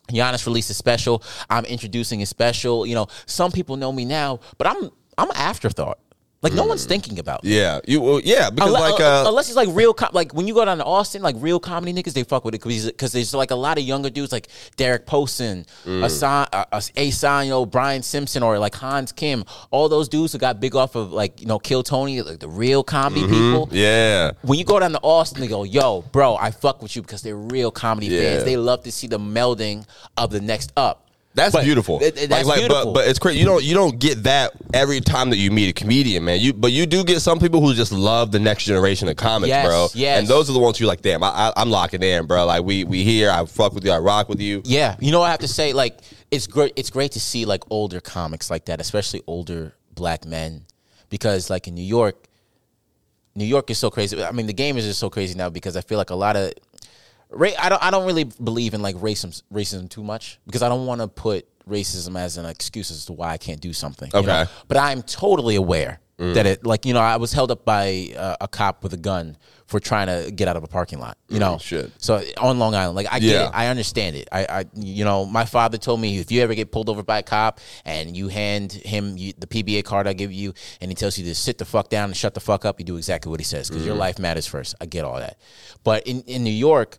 Yannis 0.08 0.46
released 0.46 0.70
a 0.70 0.74
special. 0.74 1.22
I'm 1.50 1.64
introducing 1.64 2.22
a 2.22 2.26
special. 2.26 2.86
You 2.86 2.94
know, 2.94 3.06
some 3.26 3.52
people 3.52 3.76
know 3.76 3.92
me 3.92 4.04
now, 4.04 4.40
but 4.58 4.66
I'm 4.66 4.90
I'm 5.18 5.30
an 5.30 5.36
afterthought. 5.36 5.98
Like 6.42 6.52
no 6.52 6.64
one's 6.64 6.84
thinking 6.84 7.18
about. 7.18 7.40
Yeah, 7.44 7.80
you. 7.88 8.00
Well, 8.00 8.20
yeah, 8.22 8.50
because 8.50 8.70
Unle- 8.70 8.80
like 8.92 9.00
uh, 9.00 9.24
uh, 9.24 9.28
unless 9.28 9.48
it's 9.48 9.56
like 9.56 9.70
real, 9.72 9.94
com- 9.94 10.10
like 10.12 10.32
when 10.34 10.46
you 10.46 10.54
go 10.54 10.64
down 10.64 10.78
to 10.78 10.84
Austin, 10.84 11.22
like 11.22 11.34
real 11.38 11.58
comedy 11.58 11.92
niggas, 11.94 12.12
they 12.12 12.22
fuck 12.24 12.44
with 12.44 12.54
it 12.54 12.62
because 12.62 13.12
there's 13.12 13.32
like 13.34 13.50
a 13.50 13.54
lot 13.56 13.78
of 13.78 13.84
younger 13.84 14.10
dudes 14.10 14.32
like 14.32 14.48
Derek 14.76 15.06
Poston, 15.06 15.64
Mm. 15.84 16.04
Asan, 16.04 16.46
uh, 16.52 17.42
you 17.42 17.50
know, 17.50 17.64
Brian 17.66 18.02
Simpson, 18.02 18.42
or 18.42 18.58
like 18.58 18.74
Hans 18.74 19.12
Kim, 19.12 19.44
all 19.70 19.88
those 19.88 20.08
dudes 20.08 20.32
who 20.34 20.38
got 20.38 20.60
big 20.60 20.76
off 20.76 20.94
of 20.94 21.10
like 21.12 21.40
you 21.40 21.46
know 21.46 21.58
Kill 21.58 21.82
Tony, 21.82 22.20
like 22.22 22.38
the 22.38 22.48
real 22.48 22.84
comedy 22.84 23.22
people. 23.22 23.66
Mm-hmm. 23.66 23.74
yeah, 23.74 24.32
When 24.42 24.58
you 24.58 24.64
go 24.64 24.78
down 24.78 24.92
to 24.92 25.00
Austin, 25.00 25.40
they 25.40 25.48
go, 25.48 25.64
"Yo, 25.64 26.02
bro, 26.12 26.36
I 26.36 26.50
fuck 26.50 26.82
with 26.82 26.94
you 26.94 27.02
because 27.02 27.22
they're 27.22 27.34
real 27.34 27.70
comedy 27.70 28.08
Yeah. 28.08 28.20
fans. 28.20 28.44
They 28.44 28.56
love 28.58 28.82
to 28.84 28.92
see 28.92 29.06
the 29.06 29.18
melding 29.18 29.86
of 30.16 30.30
the 30.30 30.40
next 30.40 30.70
up." 30.76 31.05
That's 31.36 31.52
But 31.52 31.64
beautiful. 31.64 31.98
th- 32.00 32.14
th- 32.14 32.28
that's 32.30 32.46
like, 32.48 32.58
like, 32.58 32.68
beautiful. 32.68 32.92
But, 32.92 33.00
but 33.02 33.08
it's 33.08 33.18
crazy. 33.18 33.38
You 33.38 33.44
don't 33.44 33.62
you 33.62 33.74
don't 33.74 33.98
get 33.98 34.22
that 34.24 34.52
every 34.72 35.00
time 35.02 35.28
that 35.30 35.36
you 35.36 35.50
meet 35.50 35.68
a 35.68 35.72
comedian, 35.72 36.24
man. 36.24 36.40
You 36.40 36.52
but 36.54 36.72
you 36.72 36.86
do 36.86 37.04
get 37.04 37.20
some 37.20 37.38
people 37.38 37.60
who 37.60 37.74
just 37.74 37.92
love 37.92 38.32
the 38.32 38.38
next 38.38 38.64
generation 38.64 39.06
of 39.08 39.16
comics, 39.16 39.48
Yes, 39.48 39.66
bro. 39.66 39.88
yes. 39.94 40.18
And 40.18 40.26
those 40.28 40.48
are 40.50 40.54
the 40.54 40.58
ones 40.58 40.78
who 40.78 40.86
like, 40.86 41.02
damn, 41.02 41.22
I, 41.22 41.28
I, 41.28 41.52
I'm 41.58 41.70
locking 41.70 42.02
in, 42.02 42.26
bro. 42.26 42.46
Like 42.46 42.64
we 42.64 42.84
we 42.84 43.04
here. 43.04 43.30
I 43.30 43.44
fuck 43.44 43.74
with 43.74 43.84
you. 43.84 43.92
I 43.92 43.98
rock 43.98 44.28
with 44.30 44.40
you. 44.40 44.62
Yeah, 44.64 44.96
you 44.98 45.12
know 45.12 45.20
what 45.20 45.26
I 45.26 45.30
have 45.30 45.40
to 45.40 45.48
say. 45.48 45.72
Like 45.74 45.98
it's 46.30 46.46
great. 46.46 46.72
It's 46.74 46.90
great 46.90 47.12
to 47.12 47.20
see 47.20 47.44
like 47.44 47.62
older 47.70 48.00
comics 48.00 48.50
like 48.50 48.64
that, 48.64 48.80
especially 48.80 49.22
older 49.26 49.74
black 49.94 50.24
men, 50.24 50.64
because 51.10 51.50
like 51.50 51.68
in 51.68 51.74
New 51.74 51.84
York, 51.84 52.16
New 53.34 53.44
York 53.44 53.70
is 53.70 53.76
so 53.76 53.90
crazy. 53.90 54.22
I 54.24 54.32
mean, 54.32 54.46
the 54.46 54.54
game 54.54 54.78
is 54.78 54.86
just 54.86 54.98
so 55.00 55.10
crazy 55.10 55.34
now 55.34 55.50
because 55.50 55.76
I 55.76 55.82
feel 55.82 55.98
like 55.98 56.10
a 56.10 56.14
lot 56.16 56.36
of. 56.36 56.52
I 57.32 57.68
don't. 57.68 57.82
I 57.82 57.90
don't 57.90 58.06
really 58.06 58.24
believe 58.24 58.74
in 58.74 58.82
like 58.82 58.96
racism, 58.96 59.42
racism 59.52 59.88
too 59.88 60.02
much 60.02 60.38
because 60.46 60.62
I 60.62 60.68
don't 60.68 60.86
want 60.86 61.00
to 61.00 61.08
put 61.08 61.46
racism 61.68 62.18
as 62.18 62.36
an 62.36 62.46
excuse 62.46 62.90
as 62.90 63.06
to 63.06 63.12
why 63.12 63.30
I 63.30 63.38
can't 63.38 63.60
do 63.60 63.72
something. 63.72 64.10
you 64.14 64.22
know? 64.22 64.42
Okay. 64.42 64.50
But 64.68 64.76
I'm 64.76 65.02
totally 65.02 65.56
aware 65.56 66.00
mm. 66.18 66.34
that 66.34 66.46
it, 66.46 66.66
like 66.66 66.86
you 66.86 66.94
know, 66.94 67.00
I 67.00 67.16
was 67.16 67.32
held 67.32 67.50
up 67.50 67.64
by 67.64 68.12
uh, 68.16 68.36
a 68.40 68.48
cop 68.48 68.82
with 68.82 68.92
a 68.92 68.96
gun 68.96 69.36
for 69.66 69.80
trying 69.80 70.06
to 70.06 70.30
get 70.30 70.46
out 70.46 70.56
of 70.56 70.62
a 70.62 70.68
parking 70.68 71.00
lot. 71.00 71.18
You 71.28 71.36
mm, 71.36 71.40
know, 71.40 71.58
shit. 71.58 71.90
So 71.98 72.22
on 72.38 72.58
Long 72.58 72.74
Island, 72.74 72.94
like 72.94 73.08
I 73.10 73.18
get 73.18 73.46
it, 73.46 73.50
I 73.52 73.66
understand 73.66 74.16
it. 74.16 74.28
I, 74.30 74.44
I, 74.44 74.64
you 74.74 75.04
know, 75.04 75.26
my 75.26 75.44
father 75.44 75.76
told 75.76 76.00
me 76.00 76.18
if 76.18 76.30
you 76.30 76.42
ever 76.42 76.54
get 76.54 76.70
pulled 76.70 76.88
over 76.88 77.02
by 77.02 77.18
a 77.18 77.22
cop 77.22 77.60
and 77.84 78.16
you 78.16 78.28
hand 78.28 78.72
him 78.72 79.16
you, 79.16 79.32
the 79.36 79.46
PBA 79.46 79.84
card 79.84 80.06
I 80.06 80.12
give 80.12 80.32
you, 80.32 80.54
and 80.80 80.90
he 80.90 80.94
tells 80.94 81.18
you 81.18 81.24
to 81.24 81.34
sit 81.34 81.58
the 81.58 81.64
fuck 81.64 81.88
down 81.88 82.10
and 82.10 82.16
shut 82.16 82.34
the 82.34 82.40
fuck 82.40 82.64
up, 82.64 82.78
you 82.78 82.84
do 82.84 82.96
exactly 82.96 83.30
what 83.30 83.40
he 83.40 83.44
says 83.44 83.68
because 83.68 83.84
your 83.84 83.96
mm. 83.96 84.00
life 84.00 84.18
matters 84.18 84.46
first. 84.46 84.74
I 84.80 84.86
get 84.86 85.04
all 85.04 85.18
that, 85.18 85.38
but 85.82 86.06
in 86.06 86.22
in 86.22 86.44
New 86.44 86.50
York, 86.50 86.98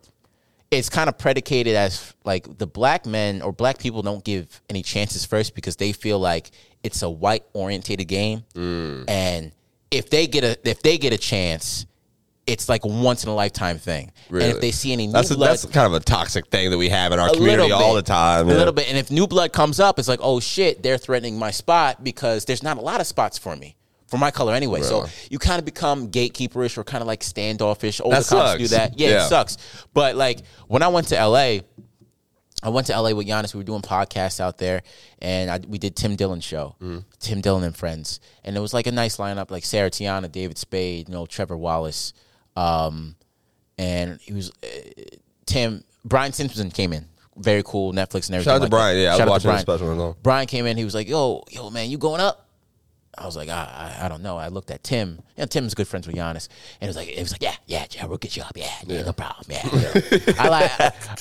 it's 0.71 0.89
kind 0.89 1.07
of 1.07 1.17
predicated 1.17 1.75
as 1.75 2.13
like 2.23 2.57
the 2.57 2.67
black 2.67 3.05
men 3.05 3.41
or 3.41 3.51
black 3.51 3.79
people 3.79 4.01
don't 4.01 4.23
give 4.23 4.61
any 4.69 4.83
chances 4.83 5.25
first 5.25 5.55
because 5.55 5.77
they 5.77 5.93
feel 5.93 6.19
like 6.19 6.51
it's 6.83 7.01
a 7.01 7.09
white 7.09 7.43
orientated 7.53 8.07
game, 8.07 8.43
mm. 8.53 9.05
and 9.07 9.51
if 9.91 10.09
they 10.09 10.27
get 10.27 10.43
a 10.43 10.69
if 10.69 10.81
they 10.81 10.97
get 10.97 11.13
a 11.13 11.17
chance. 11.17 11.85
It's 12.45 12.69
like 12.69 12.85
a 12.85 12.87
once 12.87 13.25
in 13.25 13.29
a 13.29 13.35
lifetime 13.35 13.77
thing, 13.77 14.09
and 14.29 14.41
if 14.41 14.61
they 14.61 14.71
see 14.71 14.93
any 14.93 15.07
new 15.07 15.11
That's 15.11 15.31
a, 15.31 15.35
blood, 15.35 15.49
that's 15.49 15.65
kind 15.65 15.85
of 15.85 15.91
a 15.91 15.99
toxic 15.99 16.47
thing 16.47 16.71
that 16.71 16.77
we 16.77 16.87
have 16.87 17.11
in 17.11 17.19
our 17.19 17.27
community 17.27 17.63
little 17.63 17.77
all 17.77 17.93
the 17.93 18.01
time. 18.01 18.47
A 18.47 18.51
yeah. 18.53 18.57
little 18.57 18.71
bit. 18.71 18.87
And 18.87 18.97
if 18.97 19.11
new 19.11 19.27
blood 19.27 19.51
comes 19.51 19.81
up, 19.81 19.99
it's 19.99 20.07
like, 20.07 20.21
oh 20.23 20.39
shit, 20.39 20.81
they're 20.81 20.97
threatening 20.97 21.37
my 21.37 21.51
spot 21.51 22.05
because 22.05 22.45
there's 22.45 22.63
not 22.63 22.77
a 22.77 22.79
lot 22.79 23.01
of 23.01 23.07
spots 23.07 23.37
for 23.37 23.57
me. 23.57 23.75
For 24.07 24.17
my 24.17 24.31
color 24.31 24.53
anyway. 24.53 24.81
So 24.83 25.05
you 25.29 25.37
kind 25.37 25.59
of 25.59 25.65
become 25.65 26.09
gatekeeperish 26.09 26.77
or 26.77 26.83
kind 26.83 27.01
of 27.01 27.07
like 27.07 27.23
standoffish. 27.23 27.99
Older 28.01 28.17
That 28.17 28.25
cops 28.27 28.57
do 28.57 28.67
that. 28.69 28.97
Yeah, 28.97 29.09
Yeah. 29.09 29.25
it 29.25 29.29
sucks. 29.29 29.57
But 29.93 30.15
like 30.15 30.39
when 30.67 30.81
I 30.81 30.87
went 30.87 31.07
to 31.09 31.15
LA, 31.15 31.59
I 32.63 32.69
went 32.69 32.87
to 32.87 32.93
LA 32.99 33.13
with 33.13 33.27
Yannis. 33.27 33.53
We 33.53 33.59
were 33.59 33.63
doing 33.65 33.81
podcasts 33.81 34.39
out 34.39 34.57
there, 34.57 34.81
and 35.21 35.51
I, 35.51 35.59
we 35.67 35.77
did 35.77 35.95
Tim 35.95 36.15
Dillon 36.15 36.39
show, 36.41 36.75
Mm. 36.81 37.03
Tim 37.19 37.41
Dillon 37.41 37.63
and 37.63 37.75
friends, 37.75 38.19
and 38.43 38.55
it 38.57 38.59
was 38.59 38.73
like 38.73 38.87
a 38.87 38.91
nice 38.91 39.17
lineup, 39.17 39.51
like 39.51 39.63
Sarah 39.63 39.91
Tiana, 39.91 40.31
David 40.31 40.57
Spade, 40.57 41.07
you 41.07 41.13
know, 41.13 41.25
Trevor 41.27 41.55
Wallace, 41.57 42.13
um, 42.55 43.15
and 43.77 44.19
he 44.21 44.33
was 44.33 44.49
uh, 44.63 44.67
Tim 45.45 45.83
Brian 46.03 46.33
Simpson 46.33 46.71
came 46.71 46.93
in, 46.93 47.05
very 47.35 47.61
cool 47.63 47.93
Netflix 47.93 48.27
and 48.27 48.35
everything. 48.35 48.43
Shout 48.45 48.55
out 48.55 48.57
to 48.57 48.61
like 48.63 48.69
Brian. 48.71 48.95
that. 48.97 49.01
Yeah, 49.03 49.09
I 49.09 49.11
was 49.11 49.17
Shout 49.17 49.21
out 49.21 49.25
to 49.25 49.31
watching 49.31 49.47
the 49.59 49.65
Brian. 49.65 49.79
special. 49.97 50.17
Brian 50.23 50.47
came 50.47 50.65
in. 50.65 50.77
He 50.77 50.83
was 50.85 50.95
like, 50.95 51.07
"Yo, 51.07 51.43
yo, 51.51 51.69
man, 51.69 51.89
you 51.91 51.97
going 51.99 52.21
up?" 52.21 52.46
I 53.19 53.25
was 53.25 53.35
like, 53.35 53.49
I, 53.49 53.95
I, 53.99 54.05
I 54.05 54.09
don't 54.09 54.21
know. 54.21 54.37
I 54.37 54.49
looked 54.49 54.69
at 54.69 54.83
Tim. 54.83 55.19
You 55.35 55.41
know, 55.41 55.45
Tim's 55.47 55.73
good 55.73 55.87
friends 55.87 56.05
with 56.05 56.15
Yannis, 56.15 56.47
and 56.79 56.87
it 56.87 56.87
was 56.87 56.95
like, 56.95 57.09
it 57.09 57.19
was 57.19 57.31
like, 57.31 57.41
yeah, 57.41 57.55
yeah, 57.65 57.85
yeah, 57.91 58.05
we'll 58.05 58.17
get 58.17 58.37
you 58.37 58.43
up, 58.43 58.55
yeah, 58.55 58.71
yeah, 58.85 59.03
no 59.03 59.13
problem, 59.13 59.45
yeah. 59.49 59.61
I 60.39 60.47
like, 60.49 60.71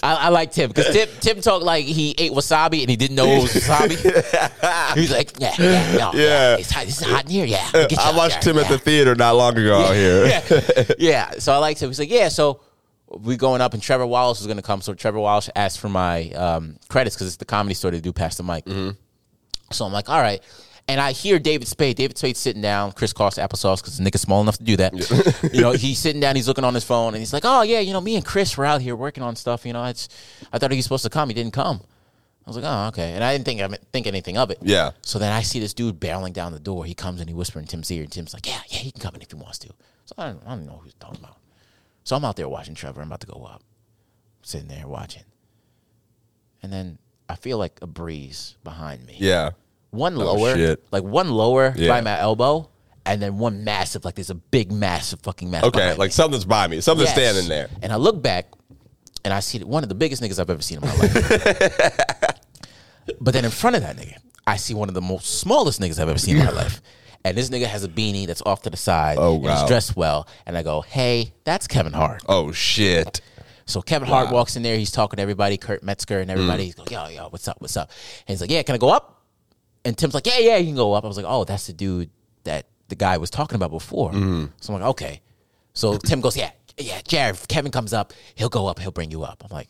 I, 0.03 0.15
I 0.15 0.29
like 0.29 0.53
Tim 0.53 0.69
because 0.69 0.93
Tim, 0.93 1.09
Tim 1.21 1.41
talked 1.41 1.65
like 1.65 1.85
he 1.85 2.15
ate 2.19 2.33
wasabi 2.33 2.81
and 2.83 2.91
he 2.91 2.97
didn't 2.97 3.17
know 3.17 3.27
it 3.27 3.43
was 3.43 3.53
wasabi. 3.55 3.97
he 4.95 5.01
was 5.01 5.11
like, 5.11 5.33
yeah, 5.39 5.55
yeah, 5.59 5.97
no, 5.97 6.11
yeah, 6.15 6.21
Yeah. 6.21 6.57
it's 6.59 6.71
hot, 6.71 6.87
it's 6.87 7.03
hot 7.03 7.25
in 7.25 7.31
here, 7.31 7.47
yeah. 7.47 7.69
we'll 7.73 7.89
I 7.99 8.17
watched 8.17 8.43
there, 8.43 8.53
Tim 8.55 8.63
at 8.63 8.69
the 8.69 8.79
theater 8.79 9.15
not 9.15 9.35
long 9.37 9.57
ago 9.57 9.81
out 9.81 9.95
here. 9.95 10.27
yeah. 10.27 10.85
yeah. 10.99 11.31
So 11.39 11.53
I 11.53 11.59
liked 11.59 11.81
him. 11.83 11.89
He's 11.89 11.99
like, 11.99 12.11
yeah. 12.11 12.29
So 12.29 12.61
we 13.09 13.37
going 13.37 13.61
up, 13.61 13.75
and 13.75 13.83
Trevor 13.83 14.07
Wallace 14.07 14.41
was 14.41 14.47
going 14.47 14.57
to 14.57 14.63
come. 14.63 14.81
So 14.81 14.95
Trevor 14.95 15.21
Wallace 15.21 15.49
asked 15.57 15.81
for 15.81 15.89
my 15.89 16.31
um, 16.33 16.77
credits 16.89 17.17
because 17.17 17.29
it's 17.29 17.37
the 17.37 17.45
comedy 17.45 17.75
store 17.75 17.91
to 17.91 18.01
do 18.01 18.13
past 18.13 18.39
the 18.39 18.43
mic. 18.45 18.65
So 19.73 19.85
I'm 19.85 19.93
like, 19.93 20.09
all 20.09 20.21
right. 20.21 20.43
And 20.89 21.01
I 21.01 21.13
hear 21.13 21.41
David 21.41 21.67
Spade. 21.67 21.97
David 21.97 22.17
Spade 22.17 22.37
sitting 22.37 22.63
down, 22.63 22.93
Chris 22.93 23.13
Cost 23.13 23.39
applesauce 23.39 23.81
because 23.81 23.99
the 23.99 24.05
nigga's 24.09 24.21
small 24.21 24.41
enough 24.41 24.59
to 24.59 24.65
do 24.65 24.77
that. 24.77 25.51
you 25.53 25.61
know, 25.61 25.73
he's 25.73 25.99
sitting 25.99 26.21
down, 26.21 26.37
he's 26.37 26.47
looking 26.47 26.63
on 26.63 26.75
his 26.75 26.85
phone, 26.85 27.09
and 27.09 27.17
he's 27.17 27.33
like, 27.33 27.43
"Oh 27.45 27.63
yeah, 27.63 27.81
you 27.81 27.93
know, 27.93 28.01
me 28.01 28.15
and 28.15 28.25
Chris 28.25 28.57
were 28.57 28.65
out 28.65 28.81
here 28.81 28.95
working 28.95 29.23
on 29.23 29.35
stuff. 29.35 29.67
You 29.67 29.73
know, 29.73 29.85
it's 29.85 30.09
I 30.53 30.59
thought 30.59 30.71
he 30.71 30.77
was 30.77 30.85
supposed 30.85 31.03
to 31.03 31.11
come, 31.11 31.29
he 31.29 31.35
didn't 31.35 31.53
come." 31.53 31.81
I 32.47 32.51
was 32.51 32.57
like, 32.57 32.65
"Oh, 32.65 32.89
okay," 32.89 33.15
and 33.15 33.25
I 33.25 33.33
didn't 33.33 33.47
think 33.47 33.61
I 33.61 33.69
think 33.93 34.07
anything 34.07 34.39
of 34.39 34.53
it. 34.53 34.59
Yeah. 34.63 34.93
So 35.03 35.19
then 35.19 35.33
I 35.33 35.43
see 35.43 35.59
this 35.59 35.75
dude 35.75 35.99
barreling 35.99 36.33
down 36.33 36.53
the 36.53 36.61
door. 36.61 36.85
He 36.85 36.95
comes 36.95 37.21
and 37.21 37.29
he 37.29 37.35
whispers 37.35 37.63
in 37.63 37.67
Tim's 37.67 37.91
ear, 37.91 38.05
and 38.05 38.13
Tim's 38.13 38.33
like, 38.33 38.47
"Yeah, 38.47 38.61
yeah, 38.69 38.79
he 38.79 38.93
can 38.93 39.01
come 39.01 39.17
in 39.17 39.23
if 39.23 39.33
he 39.33 39.37
wants 39.37 39.59
to." 39.59 39.69
So 40.05 40.15
I 40.17 40.29
don't, 40.29 40.43
I 40.47 40.51
don't 40.51 40.67
know 40.67 40.77
who 40.77 40.85
he's 40.85 40.95
talking 40.95 41.19
about. 41.19 41.39
So 42.05 42.15
I'm 42.15 42.25
out 42.25 42.37
there 42.37 42.49
watching 42.49 42.77
Trevor. 42.77 43.01
I'm 43.01 43.09
about 43.09 43.21
to 43.23 43.27
go 43.27 43.45
up, 43.45 43.65
sitting 44.43 44.69
there 44.69 44.87
watching, 44.87 45.25
and 46.63 46.73
then 46.73 46.99
I 47.29 47.35
feel 47.35 47.59
like 47.59 47.81
a 47.83 47.89
breeze 47.89 48.57
behind 48.63 49.05
me. 49.05 49.17
Yeah. 49.19 49.51
One 49.97 50.17
lower, 50.17 50.55
shit. 50.55 50.85
like 50.93 51.03
one 51.03 51.31
lower 51.31 51.75
Yeah. 51.77 51.89
by 51.89 52.01
my 52.01 52.19
elbow, 52.19 52.71
and 53.05 53.21
then 53.21 53.39
one 53.39 53.65
massive, 53.65 54.05
like 54.05 54.15
there's 54.15 54.31
a 54.31 54.35
big, 54.35 54.71
massive 54.73 55.21
fucking 55.23 55.51
mass. 55.51 55.65
Okay, 55.65 55.79
behind 55.81 55.99
like 55.99 56.09
me. 56.09 56.13
something's 56.13 56.45
by 56.45 56.67
me. 56.69 56.81
Something's 56.81 57.09
Yes. 57.09 57.17
standing 57.17 57.49
there. 57.49 57.69
And 57.83 57.93
I 57.93 57.97
look 57.97 58.23
back, 58.23 58.47
and 59.25 59.33
I 59.33 59.41
see 59.41 59.59
one 59.65 59.83
of 59.83 59.89
the 59.89 59.95
biggest 59.95 60.23
niggas 60.23 60.39
I've 60.39 60.51
ever 60.51 60.63
seen 60.63 60.79
in 60.79 60.89
my 60.89 60.95
life. 60.95 62.21
but 63.21 63.35
then 63.35 63.45
in 63.45 63.51
front 63.51 63.77
of 63.77 63.83
that 63.83 63.97
nigga, 63.97 64.17
I 64.47 64.57
see 64.57 64.75
one 64.75 64.89
of 64.89 64.95
the 64.95 65.01
most 65.03 65.41
smallest 65.41 65.81
niggas 65.81 65.99
I've 66.01 66.09
ever 66.09 66.19
seen 66.19 66.37
in 66.37 66.45
my 66.45 66.53
life. 66.53 66.81
And 67.25 67.37
this 67.37 67.51
nigga 67.51 67.67
has 67.67 67.83
a 67.83 67.89
beanie 67.89 68.27
that's 68.27 68.43
off 68.43 68.63
to 68.63 68.71
the 68.71 68.77
side. 68.77 69.19
Oh, 69.19 69.35
and 69.35 69.45
wow. 69.45 69.59
he's 69.59 69.69
dressed 69.69 69.97
well. 69.97 70.29
And 70.47 70.57
I 70.57 70.63
go, 70.63 70.83
hey, 70.83 71.33
that's 71.43 71.67
Kevin 71.67 71.93
Hart. 71.93 72.23
Oh 72.29 72.53
shit. 72.53 73.21
So 73.65 73.83
Kevin 73.83 74.07
Hart 74.07 74.31
walks 74.31 74.55
in 74.55 74.63
there. 74.63 74.77
He's 74.79 74.93
talking 74.93 75.17
to 75.17 75.23
everybody, 75.23 75.57
Kurt 75.57 75.83
Metzger 75.83 76.21
and 76.21 76.31
everybody. 76.31 76.63
Mm. 76.63 76.67
He's 76.67 76.75
going, 76.77 76.89
yo, 76.93 77.09
yo, 77.09 77.29
what's 77.31 77.49
up, 77.49 77.61
what's 77.61 77.77
up? 77.77 77.91
And 78.29 78.35
he's 78.35 78.41
like, 78.41 78.51
yeah, 78.51 78.63
can 78.63 78.77
I 78.77 78.79
go 78.79 78.91
up? 78.91 79.16
And 79.87 79.97
Tim's 79.97 80.15
like, 80.15 80.27
yeah, 80.27 80.39
yeah, 80.39 80.57
you 80.57 80.67
can 80.67 80.77
go 80.77 80.93
up. 80.95 81.05
I 81.05 81.07
was 81.07 81.17
like, 81.17 81.27
oh, 81.29 81.45
that's 81.45 81.69
the 81.69 81.73
dude 81.73 82.11
that 82.45 82.67
the 82.89 82.97
guy 82.97 83.19
was 83.19 83.31
talking 83.31 83.55
about 83.55 83.71
before. 83.71 84.11
Mm. 84.11 84.51
So 84.61 84.75
I'm 84.75 84.81
like, 84.81 84.91
okay. 84.91 85.23
So 85.75 85.97
Tim 85.97 86.21
goes, 86.21 86.37
yeah, 86.37 86.51
yeah, 86.77 87.01
Jared, 87.07 87.37
if 87.37 87.47
Kevin 87.49 87.71
comes 87.71 87.93
up, 87.93 88.13
he'll 88.35 88.49
go 88.49 88.67
up, 88.67 88.81
he'll 88.81 88.91
bring 88.91 89.11
you 89.11 89.23
up. 89.23 89.45
I'm 89.45 89.55
like, 89.55 89.69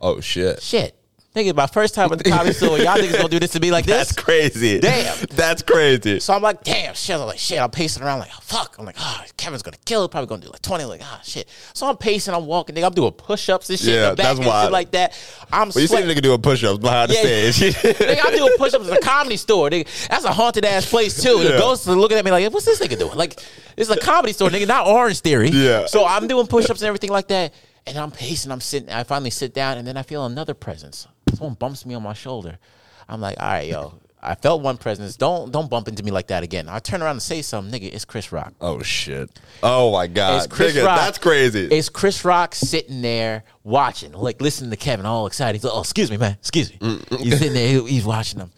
Oh 0.00 0.20
shit. 0.20 0.62
shit. 0.62 0.96
Nigga, 1.36 1.54
my 1.54 1.66
first 1.66 1.94
time 1.94 2.10
at 2.12 2.18
the 2.18 2.30
comedy 2.30 2.52
store, 2.54 2.78
y'all 2.78 2.96
niggas 2.96 3.14
gonna 3.14 3.28
do 3.28 3.38
this 3.38 3.50
to 3.52 3.60
me 3.60 3.70
like 3.70 3.84
this? 3.84 4.08
That's 4.08 4.12
crazy. 4.12 4.80
Damn. 4.80 5.14
That's 5.30 5.60
crazy. 5.62 6.18
So 6.18 6.32
I'm 6.32 6.40
like, 6.40 6.64
damn, 6.64 6.94
shit. 6.94 7.14
I'm 7.14 7.26
like, 7.26 7.38
shit. 7.38 7.58
I'm 7.60 7.70
pacing 7.70 8.02
around 8.02 8.20
like, 8.20 8.30
fuck. 8.40 8.76
I'm 8.78 8.86
like, 8.86 8.96
ah, 8.98 9.22
Kevin's 9.36 9.60
gonna 9.62 9.76
kill 9.84 10.02
it. 10.06 10.10
Probably 10.10 10.28
gonna 10.28 10.40
do 10.40 10.48
like 10.48 10.62
20. 10.62 10.84
Like, 10.84 11.02
ah, 11.04 11.20
shit. 11.22 11.46
So 11.74 11.86
I'm 11.86 11.98
pacing. 11.98 12.32
I'm 12.32 12.46
walking. 12.46 12.74
Nigga, 12.74 12.86
I'm 12.86 12.94
doing 12.94 13.12
push 13.12 13.50
ups 13.50 13.68
and 13.68 13.78
shit 13.78 13.88
Yeah, 13.94 14.04
in 14.04 14.10
the 14.12 14.16
back 14.16 14.36
that's 14.36 14.48
why. 14.48 14.68
like 14.68 14.92
that. 14.92 15.12
I'm 15.52 15.68
But 15.68 15.74
you 15.76 15.80
see 15.82 15.86
sweating. 15.88 16.10
a 16.10 16.14
nigga 16.14 16.22
doing 16.22 16.40
push-ups 16.40 16.78
behind 16.78 17.10
the 17.10 17.14
Yeah. 17.16 17.50
stage. 17.50 17.74
nigga, 17.82 18.18
I'm 18.24 18.34
doing 18.34 18.52
push 18.56 18.72
ups 18.72 18.88
at 18.88 18.96
a 18.96 19.00
comedy 19.02 19.36
store. 19.36 19.68
Nigga, 19.68 20.08
that's 20.08 20.24
a 20.24 20.32
haunted 20.32 20.64
ass 20.64 20.88
place 20.88 21.22
too. 21.22 21.42
The 21.42 21.58
ghosts 21.58 21.86
are 21.86 21.94
looking 21.96 22.16
at 22.16 22.24
me 22.24 22.30
like, 22.30 22.50
what's 22.50 22.64
this 22.64 22.80
nigga 22.80 22.98
doing? 22.98 23.14
Like, 23.14 23.36
this 23.76 23.90
is 23.90 23.90
a 23.90 24.00
comedy 24.00 24.32
store, 24.32 24.48
nigga, 24.48 24.66
not 24.66 24.86
Orange 24.86 25.20
Theory. 25.20 25.50
Yeah. 25.50 25.84
So 25.84 26.06
I'm 26.06 26.28
doing 26.28 26.46
push 26.46 26.70
ups 26.70 26.80
and 26.80 26.88
everything 26.88 27.10
like 27.10 27.28
that. 27.28 27.52
And 27.86 27.96
I'm 27.98 28.10
pacing. 28.10 28.50
I'm 28.50 28.60
sitting. 28.60 28.90
I 28.90 29.04
finally 29.04 29.30
sit 29.30 29.54
down, 29.54 29.78
and 29.78 29.86
then 29.86 29.96
I 29.96 30.02
feel 30.02 30.26
another 30.26 30.54
presence. 30.54 31.06
Someone 31.34 31.54
bumps 31.54 31.86
me 31.86 31.94
on 31.94 32.02
my 32.02 32.14
shoulder. 32.14 32.58
I'm 33.08 33.20
like, 33.20 33.38
all 33.40 33.48
right, 33.48 33.68
yo. 33.68 34.00
I 34.22 34.34
felt 34.34 34.60
one 34.60 34.76
presence. 34.76 35.16
Don't 35.16 35.52
don't 35.52 35.70
bump 35.70 35.86
into 35.86 36.02
me 36.02 36.10
like 36.10 36.28
that 36.28 36.42
again. 36.42 36.68
I 36.68 36.80
turn 36.80 37.00
around 37.00 37.12
and 37.12 37.22
say 37.22 37.42
something, 37.42 37.72
nigga. 37.78 37.92
It's 37.94 38.04
Chris 38.04 38.32
Rock. 38.32 38.54
oh 38.60 38.82
shit. 38.82 39.30
Oh 39.62 39.92
my 39.92 40.08
god. 40.08 40.38
It's 40.38 40.46
Chris 40.52 40.74
Nigga, 40.74 40.86
Rock. 40.86 40.96
That's 40.98 41.18
crazy. 41.18 41.66
It's 41.70 41.88
Chris 41.88 42.24
Rock 42.24 42.56
sitting 42.56 43.02
there 43.02 43.44
watching, 43.62 44.10
like 44.12 44.40
listening 44.40 44.70
to 44.70 44.76
Kevin, 44.76 45.06
all 45.06 45.28
excited. 45.28 45.56
He's 45.58 45.62
like, 45.64 45.74
"Oh, 45.74 45.80
excuse 45.80 46.10
me, 46.10 46.16
man, 46.16 46.32
excuse 46.32 46.72
me." 46.72 46.78
Mm, 46.78 47.20
He's 47.20 47.38
sitting 47.38 47.52
there, 47.54 47.68
he- 47.68 47.86
he's 47.88 48.04
watching 48.04 48.40
them. 48.40 48.50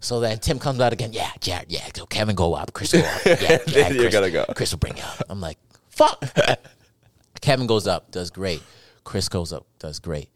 So 0.00 0.20
then 0.20 0.38
Tim 0.38 0.58
comes 0.58 0.80
out 0.80 0.92
again. 0.92 1.14
Yeah, 1.14 1.30
Jared. 1.40 1.66
Yeah, 1.72 1.86
so 1.94 2.04
Kevin 2.04 2.34
go 2.36 2.52
up, 2.52 2.74
Chris 2.74 2.92
go 2.92 2.98
up. 2.98 3.20
Yeah, 3.24 3.58
yeah 3.68 3.88
You're 3.88 4.10
gonna 4.10 4.30
go. 4.30 4.44
Chris 4.54 4.72
will 4.72 4.80
bring 4.80 4.98
you 4.98 5.02
up. 5.04 5.22
I'm 5.30 5.40
like, 5.40 5.56
fuck. 5.88 6.22
Kevin 7.40 7.66
goes 7.66 7.86
up, 7.86 8.10
does 8.10 8.30
great. 8.30 8.62
Chris 9.04 9.28
goes 9.28 9.52
up, 9.52 9.66
does 9.78 9.98
great. 10.00 10.28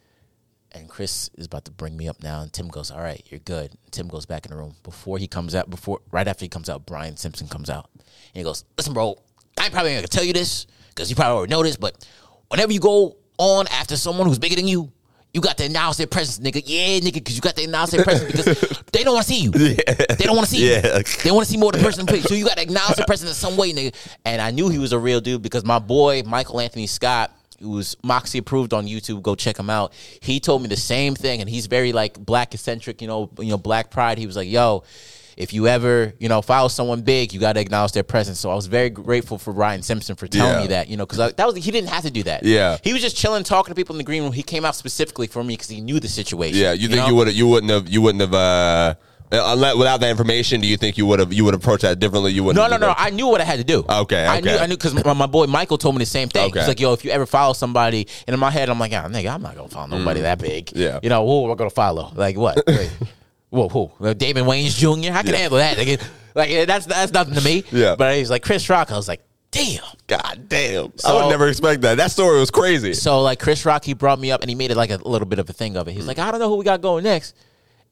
And 0.73 0.89
Chris 0.89 1.31
is 1.35 1.47
about 1.47 1.65
to 1.65 1.73
bring 1.73 1.97
me 1.97 2.09
up 2.09 2.23
now, 2.23 2.43
and 2.43 2.53
Tim 2.53 2.69
goes, 2.69 2.93
"All 2.93 3.01
right, 3.01 3.25
you're 3.29 3.41
good." 3.41 3.73
And 3.73 3.93
Tim 3.93 4.07
goes 4.07 4.25
back 4.25 4.47
in 4.47 4.51
the 4.51 4.57
room 4.57 4.77
before 4.85 5.19
he 5.19 5.27
comes 5.27 5.55
out. 5.55 5.69
Before 5.69 6.01
right 6.13 6.29
after 6.29 6.45
he 6.45 6.49
comes 6.49 6.69
out, 6.69 6.87
Brian 6.87 7.17
Simpson 7.17 7.49
comes 7.49 7.69
out, 7.69 7.91
and 7.95 8.05
he 8.35 8.43
goes, 8.45 8.65
"Listen, 8.77 8.95
bro, 8.95 9.19
I 9.59 9.65
ain't 9.65 9.73
probably 9.73 9.95
gonna 9.95 10.07
tell 10.07 10.23
you 10.23 10.33
this 10.33 10.67
because 10.91 11.11
you 11.11 11.17
probably 11.17 11.37
already 11.37 11.51
know 11.51 11.63
this, 11.65 11.77
but 11.77 12.07
whenever 12.49 12.73
you 12.73 12.79
go 12.79 13.17
on 13.39 13.67
after 13.69 13.97
someone 13.97 14.29
who's 14.29 14.39
bigger 14.39 14.55
than 14.55 14.69
you, 14.69 14.93
you 15.33 15.41
got 15.41 15.57
to 15.59 15.65
announce 15.65 15.97
their 15.97 16.07
presence, 16.07 16.39
nigga. 16.45 16.63
Yeah, 16.65 16.99
nigga, 17.01 17.15
because 17.15 17.37
you 17.37 17.41
got 17.41 17.55
to 17.57 17.65
announce 17.65 17.91
their 17.93 18.03
presence 18.03 18.33
because 18.33 18.83
they 18.93 19.05
don't 19.05 19.15
want 19.15 19.27
to 19.27 19.33
see 19.33 19.41
you. 19.43 19.51
They 19.51 19.77
don't 20.25 20.35
want 20.37 20.49
to 20.49 20.55
see 20.55 20.71
Yeah. 20.73 20.99
you. 20.99 21.03
They 21.23 21.31
want 21.31 21.47
to 21.47 21.51
see 21.53 21.59
more 21.59 21.71
of 21.73 21.79
the 21.81 21.85
person. 21.85 22.07
So 22.23 22.35
you 22.35 22.45
got 22.45 22.57
to 22.57 22.63
acknowledge 22.63 22.97
their 22.97 23.07
presence 23.07 23.31
in 23.31 23.35
some 23.37 23.57
way, 23.57 23.73
nigga. 23.73 23.95
And 24.25 24.43
I 24.43 24.51
knew 24.51 24.69
he 24.69 24.79
was 24.79 24.93
a 24.93 24.99
real 24.99 25.21
dude 25.21 25.43
because 25.43 25.65
my 25.65 25.79
boy 25.79 26.23
Michael 26.27 26.61
Anthony 26.61 26.87
Scott, 26.89 27.31
who 27.61 27.71
was 27.71 27.97
Moxie 28.03 28.39
approved 28.39 28.73
on 28.75 28.87
YouTube, 28.87 29.23
go 29.23 29.35
check 29.35 29.57
him 29.59 29.71
out. 29.71 29.93
He 30.21 30.41
told 30.41 30.63
me 30.63 30.69
the 30.69 30.77
same 30.77 31.15
thing, 31.15 31.41
and 31.41 31.49
he's 31.49 31.67
very 31.67 31.93
like 31.93 32.19
black 32.19 32.53
eccentric, 32.55 33.01
you 33.01 33.07
know, 33.09 33.31
you 33.39 33.51
know, 33.51 33.59
black 33.59 33.91
pride. 33.91 34.19
He 34.19 34.27
was 34.27 34.37
like, 34.37 34.49
yo. 34.49 34.83
If 35.41 35.53
you 35.55 35.67
ever, 35.69 36.13
you 36.19 36.29
know, 36.29 36.43
follow 36.43 36.69
someone 36.69 37.01
big, 37.01 37.33
you 37.33 37.41
got 37.41 37.55
to 37.55 37.61
acknowledge 37.61 37.93
their 37.93 38.03
presence. 38.03 38.39
So 38.39 38.51
I 38.51 38.55
was 38.55 38.67
very 38.67 38.91
grateful 38.91 39.39
for 39.39 39.53
Brian 39.55 39.83
Simpson 39.83 40.15
for 40.15 40.27
telling 40.27 40.53
Yeah. 40.55 40.61
me 40.61 40.67
that, 40.69 40.89
you 40.89 40.97
know, 40.99 41.07
because 41.07 41.33
that 41.33 41.47
was 41.47 41.57
he 41.57 41.71
didn't 41.71 41.89
have 41.89 42.03
to 42.05 42.11
do 42.11 42.23
that. 42.25 42.45
Yeah. 42.45 42.77
he 42.85 42.93
was 42.93 43.01
just 43.01 43.17
chilling, 43.17 43.43
talking 43.43 43.71
to 43.73 43.75
people 43.75 43.95
in 43.95 43.99
the 43.99 44.05
green 44.05 44.23
room. 44.23 44.33
He 44.33 44.43
came 44.43 44.65
out 44.67 44.77
specifically 44.77 45.27
for 45.27 45.43
me 45.43 45.55
because 45.55 45.69
he 45.69 45.81
knew 45.81 45.99
the 45.99 46.09
situation. 46.09 46.59
Yeah, 46.59 46.73
you 46.73 46.89
think 46.89 47.01
know? 47.01 47.09
you 47.09 47.15
would 47.15 47.33
you 47.35 47.47
wouldn't 47.49 47.73
have 47.73 47.89
you 47.89 48.03
wouldn't 48.03 48.21
have 48.21 48.35
uh 48.35 48.95
unless, 49.33 49.77
without 49.77 50.01
that 50.01 50.11
information, 50.11 50.61
do 50.61 50.67
you 50.67 50.77
think 50.77 50.99
you 50.99 51.07
would 51.07 51.21
have 51.21 51.33
you 51.33 51.45
would 51.45 51.55
approach 51.55 51.83
that 51.83 51.99
differently? 51.99 52.33
You 52.33 52.45
wouldn't 52.45 52.63
No, 52.63 52.69
no, 52.77 52.85
no. 52.85 52.95
I 52.97 53.11
knew 53.11 53.29
what 53.29 53.41
I 53.41 53.45
had 53.45 53.59
to 53.59 53.65
do. 53.65 53.85
Okay, 53.89 54.27
I 54.27 54.41
knew. 54.41 54.51
I 54.51 54.67
knew 54.67 54.77
because 54.77 54.93
my, 54.95 55.13
my 55.15 55.27
boy 55.27 55.47
Michael 55.47 55.79
told 55.79 55.95
me 55.95 56.01
the 56.01 56.07
same 56.07 56.29
thing. 56.29 56.51
Okay. 56.51 56.59
He's 56.61 56.69
like, 56.69 56.81
"Yo, 56.81 56.93
if 56.93 57.05
you 57.05 57.11
ever 57.13 57.27
follow 57.27 57.53
somebody," 57.53 58.07
and 58.27 58.35
in 58.35 58.41
my 58.41 58.51
head, 58.51 58.69
I'm 58.69 58.79
like, 58.79 58.93
"Ah, 58.93 59.07
nigga, 59.09 59.33
I'm 59.33 59.43
not 59.43 59.57
gonna 59.57 59.69
follow 59.69 59.87
nobody 59.87 60.21
that 60.23 60.39
big." 60.39 60.67
Mm. 60.67 60.73
Yeah. 60.81 61.01
You 61.03 61.09
know, 61.09 61.25
who 61.27 61.45
am 61.47 61.53
I 61.53 61.55
gonna 61.55 61.71
follow? 61.71 62.13
Like 62.15 62.37
what? 62.37 62.63
Wait. 62.67 62.91
Whoa, 63.51 63.69
who? 63.69 63.91
Like, 63.99 64.11
uh, 64.11 64.15
Damon 64.15 64.45
Wayans 64.45 64.77
Jr. 64.77 65.13
I 65.13 65.23
can 65.23 65.35
handle 65.35 65.59
that. 65.59 65.77
Nigga. 65.77 66.03
Like 66.35 66.67
that's 66.67 66.87
that's 66.87 67.13
nothing 67.13 67.35
to 67.35 67.41
me. 67.43 67.65
Yeah. 67.73 67.97
But 67.97 68.17
he's 68.17 68.31
like 68.31 68.43
Chris 68.43 68.69
Rock. 68.71 68.93
I 68.93 68.97
was 68.97 69.09
like, 69.09 69.23
damn. 69.51 69.83
God 70.11 70.49
damn, 70.49 70.93
I 71.07 71.13
would 71.13 71.31
never 71.31 71.47
expect 71.47 71.83
that. 71.83 71.97
That 71.99 72.11
story 72.11 72.41
was 72.41 72.51
crazy. 72.51 72.95
So 72.95 73.23
like 73.23 73.39
Chris 73.39 73.65
Rock, 73.65 73.85
he 73.85 73.95
brought 73.95 74.19
me 74.19 74.33
up 74.33 74.41
and 74.41 74.51
he 74.51 74.57
made 74.57 74.73
it 74.73 74.77
like 74.77 74.91
a 74.91 74.97
little 74.97 75.27
bit 75.27 75.39
of 75.39 75.49
a 75.49 75.53
thing 75.53 75.77
of 75.77 75.87
it. 75.87 75.93
He's 75.93 76.05
like, 76.05 76.19
I 76.19 76.33
don't 76.33 76.41
know 76.41 76.49
who 76.49 76.57
we 76.57 76.65
got 76.65 76.81
going 76.81 77.05
next, 77.05 77.37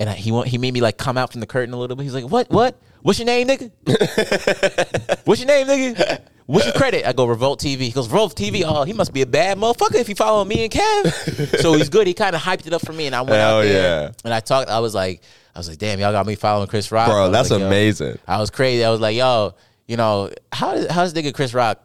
and 0.01 0.11
I, 0.11 0.15
he 0.15 0.33
want, 0.33 0.49
he 0.49 0.59
made 0.59 0.75
me 0.75 0.81
like 0.81 0.97
come 0.97 1.17
out 1.17 1.31
from 1.31 1.41
the 1.41 1.47
curtain 1.47 1.73
a 1.73 1.79
little 1.79 1.95
bit. 1.95 2.03
He's 2.03 2.15
like, 2.15 2.25
what 2.25 2.51
what 2.51 2.77
what's 3.03 3.21
your 3.21 3.27
name, 3.27 3.47
nigga? 3.47 3.71
what's 5.27 5.41
your 5.41 5.47
name, 5.47 5.69
nigga? 5.69 6.23
What's 6.47 6.67
your 6.67 6.75
credit? 6.75 7.07
I 7.07 7.13
go 7.13 7.25
Revolt 7.25 7.61
TV. 7.61 7.83
He 7.83 7.93
goes 7.93 8.09
Revolt 8.09 8.35
TV. 8.35 8.65
Oh, 8.67 8.83
he 8.83 8.93
must 8.93 9.13
be 9.13 9.23
a 9.23 9.27
bad 9.27 9.59
motherfucker 9.59 9.95
if 9.95 10.09
he 10.09 10.15
follow 10.15 10.45
me 10.45 10.65
and 10.65 10.73
Kev. 10.73 11.59
so 11.61 11.75
he's 11.75 11.89
good. 11.89 12.09
He 12.09 12.15
kind 12.15 12.35
of 12.35 12.43
hyped 12.43 12.67
it 12.67 12.73
up 12.73 12.85
for 12.85 12.93
me, 12.93 13.07
and 13.07 13.15
I 13.15 13.21
went 13.21 13.35
Hell 13.35 13.59
out 13.59 13.63
there 13.63 14.03
yeah. 14.03 14.13
and 14.25 14.35
I 14.35 14.41
talked. 14.41 14.71
I 14.71 14.81
was 14.81 14.93
like, 14.93 15.23
I 15.59 15.61
was 15.61 15.69
like, 15.69 15.79
damn, 15.79 15.99
y'all 15.99 16.13
got 16.13 16.25
me 16.25 16.37
following 16.37 16.69
Chris 16.69 16.93
Rock, 16.93 17.09
Bro, 17.09 17.33
that's 17.33 17.51
like, 17.51 17.61
amazing. 17.61 18.17
I 18.29 18.39
was 18.39 18.49
crazy. 18.49 18.85
I 18.85 18.91
was 18.91 19.01
like, 19.01 19.17
yo, 19.17 19.57
you 19.89 19.97
know, 19.97 20.31
how 20.53 20.73
does 20.73 20.87
how's 20.89 21.13
nigga 21.13 21.35
Chris 21.35 21.53
Rock 21.53 21.83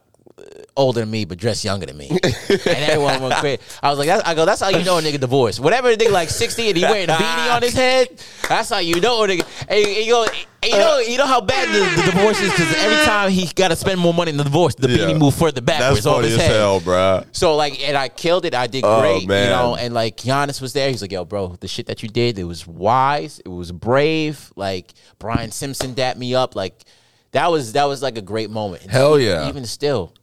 older 0.78 1.00
than 1.00 1.10
me 1.10 1.26
but 1.26 1.40
dressed 1.40 1.66
younger 1.66 1.88
than 1.88 1.98
me? 1.98 2.08
and 2.50 2.68
everyone 2.68 3.20
went 3.24 3.34
crazy. 3.38 3.64
I 3.82 3.90
was 3.90 3.98
like, 3.98 4.10
that's, 4.10 4.22
I 4.30 4.36
go, 4.36 4.46
that's 4.46 4.62
how 4.62 4.70
you 4.70 4.84
know 4.84 5.00
a 5.00 5.02
nigga 5.02 5.20
divorced. 5.20 5.60
Whatever 5.60 5.92
nigga 5.96 6.12
like 6.12 6.30
sixty 6.30 6.68
and 6.68 6.78
he 6.78 6.84
wearing 6.84 7.10
a 7.10 7.14
beanie 7.14 7.56
on 7.56 7.64
his 7.64 7.74
head, 7.74 8.10
that's 8.48 8.70
how 8.70 8.78
you 8.78 9.02
know 9.02 9.24
a 9.24 9.28
nigga. 9.28 9.66
And, 9.68 9.88
and 9.88 10.06
you 10.06 10.12
go, 10.12 10.28
and 10.64 10.72
you 10.72 10.78
know, 10.80 11.00
you 11.00 11.18
know 11.18 11.26
how 11.26 11.42
bad 11.42 11.68
the, 11.70 12.02
the 12.02 12.12
divorce 12.12 12.40
is 12.42 12.52
because 12.52 12.74
every 12.78 13.06
time 13.06 13.30
he 13.32 13.46
got 13.54 13.68
to 13.70 13.76
spend 13.76 14.00
more 14.00 14.14
money 14.14 14.32
in 14.32 14.38
the 14.38 14.44
divorce, 14.44 14.76
the 14.76 14.90
Yeah. 14.90 14.98
beanie 15.08 15.20
move 15.20 15.36
further 15.36 15.62
backwards 15.62 16.04
That's 16.04 16.06
on 16.08 16.16
funny 16.16 16.28
his 16.30 16.38
as 16.38 16.42
head. 16.44 16.52
hell, 16.56 16.80
bro. 16.80 17.24
So 17.32 17.56
like, 17.56 17.82
and 17.88 17.96
I 17.98 18.10
killed 18.10 18.46
it. 18.46 18.56
I 18.56 18.68
did 18.68 18.84
Oh, 18.86 19.02
great, 19.02 19.28
man. 19.28 19.44
you 19.44 19.50
know. 19.56 19.76
And 19.76 19.94
like, 19.94 20.18
Yannis 20.18 20.62
was 20.62 20.74
there. 20.74 20.90
He's 20.90 21.02
like, 21.02 21.12
"Yo, 21.12 21.26
bro, 21.26 21.56
the 21.60 21.68
shit 21.68 21.86
that 21.88 22.02
you 22.04 22.10
did, 22.10 22.38
it 22.40 22.44
was 22.46 22.66
wise. 22.66 23.40
It 23.44 23.50
was 23.50 23.72
brave." 23.72 24.52
Like 24.56 24.94
Brian 25.20 25.52
Simpson 25.52 25.94
dapped 25.94 26.18
me 26.18 26.34
up. 26.36 26.56
Like 26.56 26.84
that 27.32 27.52
was 27.52 27.74
that 27.74 27.86
was 27.86 28.02
like 28.02 28.18
a 28.18 28.22
great 28.22 28.50
moment. 28.50 28.84
Hell 28.84 29.20
yeah. 29.20 29.48
Even 29.50 29.66
still, 29.66 30.14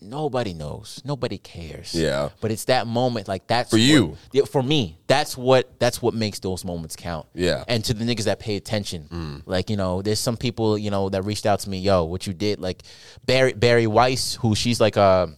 nobody 0.00 0.54
knows. 0.54 1.00
Nobody 1.04 1.38
cares. 1.38 1.94
Yeah. 1.94 2.28
But 2.40 2.50
it's 2.50 2.64
that 2.66 2.86
moment. 2.86 3.28
Like 3.28 3.46
that's 3.46 3.70
For 3.70 3.76
what- 3.76 3.82
you. 3.82 4.16
yeah, 4.32 4.44
for 4.44 4.62
me. 4.62 4.98
That's 5.06 5.36
what 5.36 5.78
that's 5.80 6.00
what 6.02 6.14
makes 6.14 6.38
those 6.40 6.64
moments 6.64 6.96
count. 6.96 7.26
Yeah. 7.34 7.64
And 7.68 7.84
to 7.86 7.94
the 7.94 8.04
niggas 8.04 8.24
that 8.24 8.38
pay 8.38 8.56
attention, 8.56 9.42
like 9.46 9.70
you 9.70 9.76
know, 9.76 10.02
there's 10.02 10.20
some 10.20 10.36
people 10.36 10.76
you 10.78 10.90
know 10.90 11.08
that 11.08 11.22
reached 11.22 11.46
out 11.46 11.60
to 11.60 11.70
me. 11.70 11.78
Yo, 11.78 12.04
what 12.04 12.26
you 12.26 12.32
did, 12.32 12.60
like 12.60 12.82
Bari 13.26 13.52
Bari 13.54 13.86
Weiss, 13.86 14.34
who 14.34 14.54
she's 14.54 14.80
like 14.80 14.96
a 14.96 15.34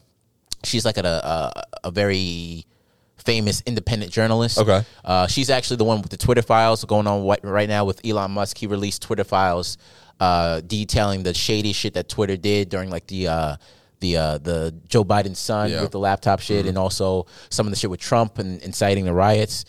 she's 0.65 0.85
like 0.85 0.99
a 0.99 1.03
a, 1.07 1.63
a 1.85 1.91
very 1.91 2.67
famous 3.17 3.63
independent 3.67 4.11
journalist. 4.11 4.59
Okay. 4.59 4.83
Uh, 5.05 5.27
she's 5.27 5.51
actually 5.51 5.77
the 5.77 5.85
one 5.85 6.01
with 6.01 6.11
the 6.11 6.17
Twitter 6.17 6.43
files 6.43 6.83
going 6.87 7.07
on 7.07 7.27
right, 7.27 7.41
right 7.43 7.69
now 7.69 7.85
with 7.85 8.01
Elon 8.05 8.31
Musk. 8.31 8.57
He 8.57 8.67
released 8.67 9.03
Twitter 9.03 9.25
files 9.25 9.77
uh, 10.21 10.63
detailing 10.67 11.23
the 11.23 11.35
shady 11.35 11.73
shit 11.75 11.95
that 11.95 12.09
Twitter 12.09 12.37
did 12.39 12.71
during 12.71 12.89
like 12.91 13.07
the 13.09 13.29
uh, 13.29 13.57
the 14.01 14.17
uh, 14.17 14.39
the 14.39 14.75
Joe 14.89 15.05
Biden's 15.05 15.39
son 15.39 15.71
Yeah. 15.71 15.83
with 15.83 15.91
the 15.93 15.99
laptop 15.99 16.41
shit, 16.41 16.67
and 16.67 16.77
also 16.79 17.27
some 17.51 17.67
of 17.67 17.71
the 17.73 17.77
shit 17.77 17.91
with 17.91 18.01
Trump 18.01 18.39
and 18.39 18.61
inciting 18.63 19.05
the 19.05 19.13
riots. 19.15 19.65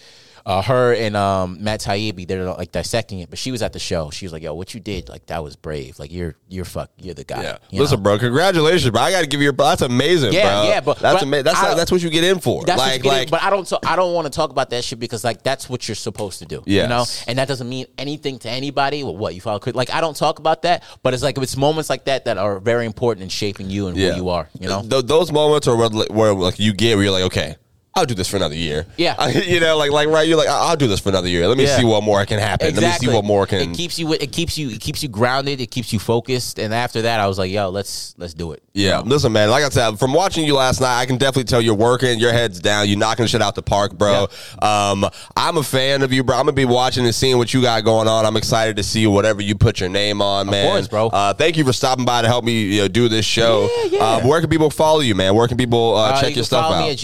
Uh, 0.45 0.61
her 0.61 0.93
and 0.93 1.15
um, 1.15 1.63
Matt 1.63 1.81
Taibbi, 1.81 2.27
they're 2.27 2.45
like 2.45 2.71
dissecting 2.71 3.19
it, 3.19 3.29
but 3.29 3.39
she 3.39 3.51
was 3.51 3.61
at 3.61 3.73
the 3.73 3.79
show. 3.79 4.09
She 4.09 4.25
was 4.25 4.33
like, 4.33 4.43
"Yo, 4.43 4.53
what 4.53 4.73
you 4.73 4.79
did, 4.79 5.09
like 5.09 5.27
that 5.27 5.43
was 5.43 5.55
brave. 5.55 5.99
Like 5.99 6.11
you're 6.11 6.35
you're 6.49 6.65
fuck, 6.65 6.89
you're 6.97 7.13
the 7.13 7.23
guy." 7.23 7.43
Yeah. 7.43 7.57
Listen, 7.71 7.99
know? 7.99 8.03
bro, 8.03 8.19
congratulations, 8.19 8.89
bro. 8.91 9.01
I 9.01 9.11
got 9.11 9.21
to 9.21 9.27
give 9.27 9.39
you 9.39 9.45
your 9.45 9.53
that's 9.53 9.81
amazing, 9.81 10.33
Yeah, 10.33 10.61
bro. 10.61 10.69
yeah, 10.69 10.79
but- 10.81 10.99
that's 10.99 11.23
amazing. 11.23 11.45
That's 11.45 11.61
like, 11.61 11.77
that's 11.77 11.91
what 11.91 12.01
you 12.01 12.09
get 12.09 12.23
in 12.23 12.39
for. 12.39 12.63
That's 12.63 12.79
what 12.79 12.89
like 12.89 13.01
in- 13.01 13.07
like 13.07 13.29
but 13.31 13.43
I 13.43 13.49
don't. 13.49 13.67
So 13.67 13.79
I 13.85 13.95
don't 13.95 14.13
want 14.13 14.25
to 14.25 14.31
talk 14.31 14.49
about 14.49 14.69
that 14.71 14.83
shit 14.83 14.99
because 14.99 15.23
like 15.23 15.43
that's 15.43 15.69
what 15.69 15.87
you're 15.87 15.95
supposed 15.95 16.39
to 16.39 16.45
do. 16.45 16.63
Yes. 16.65 16.83
You 16.83 16.89
know, 16.89 17.05
and 17.27 17.37
that 17.37 17.47
doesn't 17.47 17.69
mean 17.69 17.85
anything 17.97 18.39
to 18.39 18.49
anybody. 18.49 19.03
Well, 19.03 19.15
what 19.15 19.35
you 19.35 19.41
follow? 19.41 19.59
Like 19.73 19.91
I 19.91 20.01
don't 20.01 20.15
talk 20.15 20.39
about 20.39 20.63
that, 20.63 20.83
but 21.03 21.13
it's 21.13 21.23
like 21.23 21.37
it's 21.37 21.57
moments 21.57 21.89
like 21.89 22.05
that 22.05 22.25
that 22.25 22.37
are 22.37 22.59
very 22.59 22.85
important 22.85 23.23
in 23.23 23.29
shaping 23.29 23.69
you 23.69 23.87
and 23.87 23.97
yeah. 23.97 24.11
who 24.11 24.17
you 24.17 24.29
are. 24.29 24.49
You 24.59 24.67
know. 24.67 24.81
Th- 24.81 25.05
those 25.05 25.31
moments 25.31 25.67
are 25.67 25.75
where, 25.75 25.89
where 25.89 26.33
like 26.33 26.59
you 26.59 26.73
get 26.73 26.95
where 26.95 27.03
you're 27.03 27.13
like, 27.13 27.23
okay, 27.25 27.55
I'll 27.93 28.05
do 28.05 28.13
this 28.13 28.29
for 28.29 28.37
another 28.37 28.55
year. 28.55 28.85
Yeah. 28.95 29.27
you 29.29 29.59
know, 29.59 29.75
like 29.77 29.91
like 29.91 30.07
right, 30.07 30.25
you're 30.27 30.37
like, 30.37 30.47
I'll 30.47 30.77
do 30.77 30.87
this 30.87 31.01
for 31.01 31.09
another 31.09 31.27
year. 31.27 31.45
Let 31.47 31.57
me 31.57 31.65
Yeah. 31.65 31.77
see 31.77 31.83
what 31.83 32.03
more 32.03 32.25
can 32.25 32.39
happen. 32.39 32.73
Let 32.75 32.81
me 32.81 32.91
see 33.07 33.13
what 33.13 33.25
more 33.25 33.45
can. 33.45 33.59
It 33.71 33.75
keeps 33.75 33.99
you. 33.99 34.13
It 34.13 34.31
keeps 34.31 34.57
you. 34.57 34.69
It 34.69 34.79
keeps 34.79 35.03
you 35.03 35.09
grounded. 35.09 35.59
It 35.59 35.71
keeps 35.71 35.91
you 35.91 35.99
focused. 35.99 36.57
And 36.57 36.73
after 36.73 37.01
that, 37.01 37.19
I 37.19 37.27
was 37.27 37.37
like, 37.37 37.51
yo, 37.51 37.69
let's 37.69 38.15
let's 38.17 38.33
do 38.33 38.53
it. 38.53 38.63
Yeah, 38.73 38.99
listen, 39.01 39.33
man. 39.33 39.49
Like 39.49 39.65
I 39.65 39.69
said, 39.69 39.99
from 39.99 40.13
watching 40.13 40.45
you 40.45 40.55
last 40.55 40.79
night, 40.79 41.01
I 41.01 41.05
can 41.05 41.17
definitely 41.17 41.43
tell 41.43 41.59
you're 41.61 41.75
working. 41.75 42.17
Your 42.19 42.31
head's 42.31 42.61
down. 42.61 42.87
You're 42.87 42.97
knocking 42.97 43.25
shit 43.25 43.41
out 43.41 43.55
the 43.55 43.61
park, 43.61 43.97
bro. 43.97 44.27
Um, 44.61 45.05
I'm 45.35 45.57
a 45.57 45.63
fan 45.63 46.01
of 46.01 46.13
you, 46.13 46.23
bro. 46.23 46.37
I'm 46.37 46.43
gonna 46.43 46.53
be 46.53 46.63
watching 46.63 47.03
and 47.05 47.13
seeing 47.13 47.37
what 47.37 47.53
you 47.53 47.61
got 47.61 47.83
going 47.83 48.07
on. 48.07 48.25
I'm 48.25 48.37
excited 48.37 48.77
to 48.77 48.83
see 48.83 49.05
whatever 49.07 49.41
you 49.41 49.55
put 49.55 49.81
your 49.81 49.89
name 49.89 50.21
on, 50.21 50.47
man. 50.49 50.67
course, 50.71 50.87
bro. 50.87 51.07
Uh, 51.07 51.33
thank 51.33 51.57
you 51.57 51.65
for 51.65 51.73
stopping 51.73 52.05
by 52.05 52.21
to 52.21 52.27
help 52.29 52.45
me 52.45 52.61
you 52.75 52.81
know, 52.83 52.87
do 52.87 53.09
this 53.09 53.25
show. 53.25 53.67
Yeah, 53.83 53.97
yeah. 53.97 54.15
Um, 54.15 54.27
where 54.29 54.39
can 54.39 54.49
people 54.49 54.69
follow 54.69 55.01
you, 55.01 55.15
man? 55.15 55.35
Where 55.35 55.49
can 55.49 55.57
people 55.57 55.95
uh, 55.97 56.11
Uh, 56.11 56.21
check 56.21 56.29
you 56.29 56.35
your 56.37 56.45
stuff 56.45 56.63
follow 56.63 56.75
out? 56.77 56.85
me 56.85 56.91
at 56.91 56.97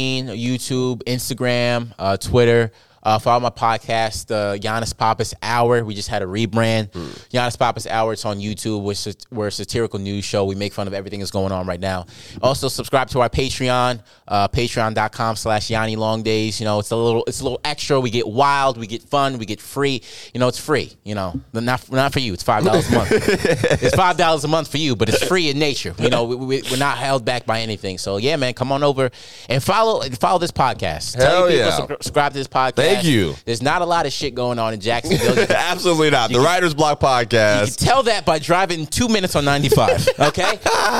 jharvin15, 0.00 0.26
YouTube, 0.38 1.02
Instagram, 1.04 1.92
uh, 1.98 2.16
Twitter. 2.16 2.72
Uh, 3.02 3.18
follow 3.18 3.40
my 3.40 3.50
podcast, 3.50 4.26
the 4.26 4.58
Yannis 4.62 4.96
Pappas 4.96 5.34
Hour. 5.42 5.84
We 5.84 5.94
just 5.94 6.08
had 6.08 6.22
a 6.22 6.26
rebrand. 6.26 6.92
Hmm. 6.92 7.08
Yannis 7.30 7.58
Pappas 7.58 7.86
Hour. 7.86 8.12
It's 8.12 8.24
on 8.24 8.38
YouTube. 8.38 8.82
We're, 8.82 9.36
we're 9.36 9.46
a 9.46 9.52
satirical 9.52 9.98
news 9.98 10.24
show. 10.24 10.44
We 10.44 10.54
make 10.54 10.72
fun 10.72 10.86
of 10.86 10.92
everything 10.92 11.20
that's 11.20 11.30
going 11.30 11.52
on 11.52 11.66
right 11.66 11.80
now. 11.80 12.06
Also, 12.42 12.68
subscribe 12.68 13.08
to 13.10 13.20
our 13.20 13.30
Patreon, 13.30 14.02
uh, 14.28 14.48
patreon.com 14.48 15.36
slash 15.36 15.70
Yanni 15.70 15.96
Long 15.96 16.22
Days. 16.22 16.60
You 16.60 16.66
know, 16.66 16.78
it's 16.78 16.90
a 16.90 16.96
little 16.96 17.24
it's 17.26 17.40
a 17.40 17.44
little 17.44 17.60
extra. 17.64 17.98
We 17.98 18.10
get 18.10 18.28
wild, 18.28 18.76
we 18.76 18.86
get 18.86 19.02
fun, 19.02 19.38
we 19.38 19.46
get 19.46 19.60
free. 19.60 20.02
You 20.34 20.40
know, 20.40 20.48
it's 20.48 20.60
free. 20.60 20.92
You 21.04 21.14
know, 21.14 21.40
not 21.52 21.90
not 21.90 22.12
for 22.12 22.20
you. 22.20 22.34
It's 22.34 22.42
five 22.42 22.64
dollars 22.64 22.90
a 22.90 22.94
month. 22.94 23.10
it's 23.12 23.96
five 23.96 24.16
dollars 24.16 24.44
a 24.44 24.48
month 24.48 24.70
for 24.70 24.78
you, 24.78 24.94
but 24.94 25.08
it's 25.08 25.24
free 25.24 25.48
in 25.48 25.58
nature. 25.58 25.94
You 25.98 26.10
know, 26.10 26.24
we, 26.24 26.36
we, 26.36 26.62
we're 26.70 26.76
not 26.76 26.98
held 26.98 27.24
back 27.24 27.46
by 27.46 27.60
anything. 27.60 27.96
So 27.96 28.18
yeah, 28.18 28.36
man, 28.36 28.52
come 28.52 28.72
on 28.72 28.82
over 28.82 29.10
and 29.48 29.62
follow 29.62 30.02
follow 30.10 30.38
this 30.38 30.52
podcast. 30.52 31.16
Hell 31.16 31.30
Tell 31.30 31.50
your 31.50 31.60
yeah. 31.60 31.70
people 31.70 31.96
to 31.96 32.02
subscribe 32.02 32.32
to 32.32 32.38
this 32.38 32.48
podcast. 32.48 32.74
Thank 32.74 32.89
you. 33.04 33.34
There's 33.44 33.62
not 33.62 33.82
a 33.82 33.84
lot 33.86 34.06
of 34.06 34.12
shit 34.12 34.34
going 34.34 34.58
on 34.58 34.74
in 34.74 34.80
Jacksonville. 34.80 35.34
You 35.40 35.46
can- 35.46 35.56
Absolutely 35.56 36.10
not. 36.10 36.30
The 36.30 36.40
Writers 36.40 36.74
Block 36.74 37.00
podcast. 37.00 37.60
you 37.66 37.72
can 37.76 37.86
tell 37.86 38.02
that 38.04 38.24
by 38.24 38.38
driving 38.38 38.86
two 38.86 39.08
minutes 39.08 39.36
on 39.36 39.44
95. 39.44 40.08
Okay, 40.20 40.58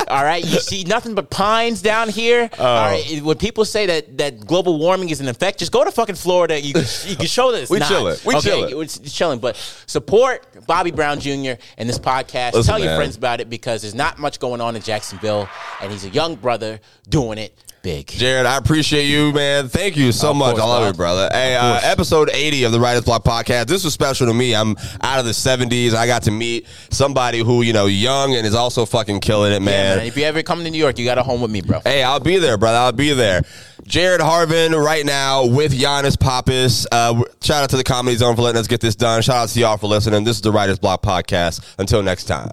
all 0.08 0.24
right. 0.24 0.42
You 0.44 0.60
see 0.60 0.84
nothing 0.84 1.14
but 1.14 1.30
pines 1.30 1.82
down 1.82 2.08
here. 2.08 2.48
Oh. 2.58 2.64
All 2.64 2.86
right. 2.90 3.22
When 3.22 3.36
people 3.36 3.64
say 3.64 3.86
that 3.86 4.18
that 4.18 4.46
global 4.46 4.78
warming 4.78 5.10
is 5.10 5.20
an 5.20 5.28
effect, 5.28 5.58
just 5.58 5.72
go 5.72 5.84
to 5.84 5.90
fucking 5.90 6.14
Florida. 6.14 6.60
You 6.60 6.72
can 6.72 6.84
you 7.06 7.16
can 7.16 7.26
show 7.26 7.52
that 7.52 7.62
it's 7.62 7.70
We 7.70 7.78
not. 7.80 7.90
chillin'. 7.90 8.24
We 8.24 8.34
okay, 8.36 8.50
chillin'. 8.50 8.82
It's, 8.82 8.96
it's 8.98 9.12
chilling. 9.12 9.38
But 9.40 9.56
support 9.86 10.46
Bobby 10.66 10.90
Brown 10.90 11.20
Jr. 11.20 11.52
and 11.76 11.88
this 11.88 11.98
podcast. 11.98 12.54
Listen, 12.54 12.70
tell 12.72 12.78
your 12.78 12.88
man. 12.88 12.98
friends 12.98 13.16
about 13.16 13.40
it 13.40 13.50
because 13.50 13.82
there's 13.82 13.94
not 13.94 14.18
much 14.18 14.38
going 14.40 14.60
on 14.60 14.74
in 14.76 14.82
Jacksonville, 14.82 15.48
and 15.80 15.92
he's 15.92 16.04
a 16.04 16.10
young 16.10 16.36
brother 16.36 16.80
doing 17.08 17.38
it 17.38 17.56
big. 17.82 18.06
Jared, 18.08 18.46
I 18.46 18.56
appreciate 18.56 19.04
you, 19.06 19.32
man. 19.32 19.68
Thank 19.68 19.96
you 19.96 20.12
so 20.12 20.30
Of 20.30 20.36
much. 20.36 20.50
course, 20.56 20.62
I 20.62 20.66
love 20.66 20.80
bro. 20.80 20.86
you, 20.88 20.92
brother. 20.94 21.28
Hey, 21.32 21.56
uh, 21.56 21.80
episode 21.82 22.30
80 22.32 22.64
of 22.64 22.72
the 22.72 22.80
Writers 22.80 23.04
Block 23.04 23.24
podcast. 23.24 23.66
This 23.66 23.84
was 23.84 23.94
special 23.94 24.26
to 24.26 24.34
me. 24.34 24.54
I'm 24.54 24.76
out 25.00 25.18
of 25.18 25.24
the 25.24 25.32
70s. 25.32 25.94
I 25.94 26.06
got 26.06 26.22
to 26.24 26.30
meet 26.30 26.66
somebody 26.90 27.38
who, 27.40 27.62
you 27.62 27.72
know, 27.72 27.86
young 27.86 28.34
and 28.34 28.46
is 28.46 28.54
also 28.54 28.84
fucking 28.86 29.20
killing 29.20 29.52
it, 29.52 29.60
man. 29.60 29.72
Yeah, 29.92 29.96
man. 29.96 30.06
If 30.06 30.16
you 30.16 30.24
ever 30.24 30.42
come 30.42 30.62
to 30.64 30.70
New 30.70 30.78
York, 30.78 30.98
you 30.98 31.04
got 31.04 31.18
a 31.18 31.22
home 31.22 31.40
with 31.40 31.50
me, 31.50 31.62
bro. 31.62 31.80
Hey, 31.80 32.02
I'll 32.02 32.20
be 32.20 32.38
there, 32.38 32.58
brother. 32.58 32.78
I'll 32.78 32.92
be 32.92 33.12
there. 33.12 33.42
Jared 33.86 34.20
Harvin 34.20 34.74
right 34.80 35.04
now 35.04 35.46
with 35.46 35.72
Yannis 35.72 36.18
Pappas. 36.20 36.86
Uh, 36.92 37.22
shout 37.42 37.64
out 37.64 37.70
to 37.70 37.76
the 37.76 37.84
Comedy 37.84 38.16
Zone 38.16 38.36
for 38.36 38.42
letting 38.42 38.60
us 38.60 38.66
get 38.68 38.80
this 38.80 38.94
done. 38.94 39.22
Shout 39.22 39.36
out 39.36 39.48
to 39.48 39.58
y'all 39.58 39.76
for 39.78 39.86
listening. 39.88 40.22
This 40.24 40.36
is 40.36 40.42
the 40.42 40.52
Writers 40.52 40.78
Block 40.78 41.02
podcast. 41.02 41.64
Until 41.78 42.02
next 42.02 42.24
time. 42.24 42.50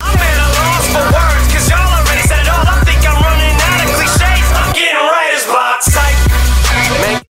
I'm 0.00 0.18
at 0.18 0.36
a 0.36 0.48
loss 0.52 0.86
for 0.88 1.04
words, 1.04 1.54
cause 1.54 1.70
y'all 1.70 1.86
already 1.86 2.20
outside. 5.80 6.30
Man. 7.00 7.29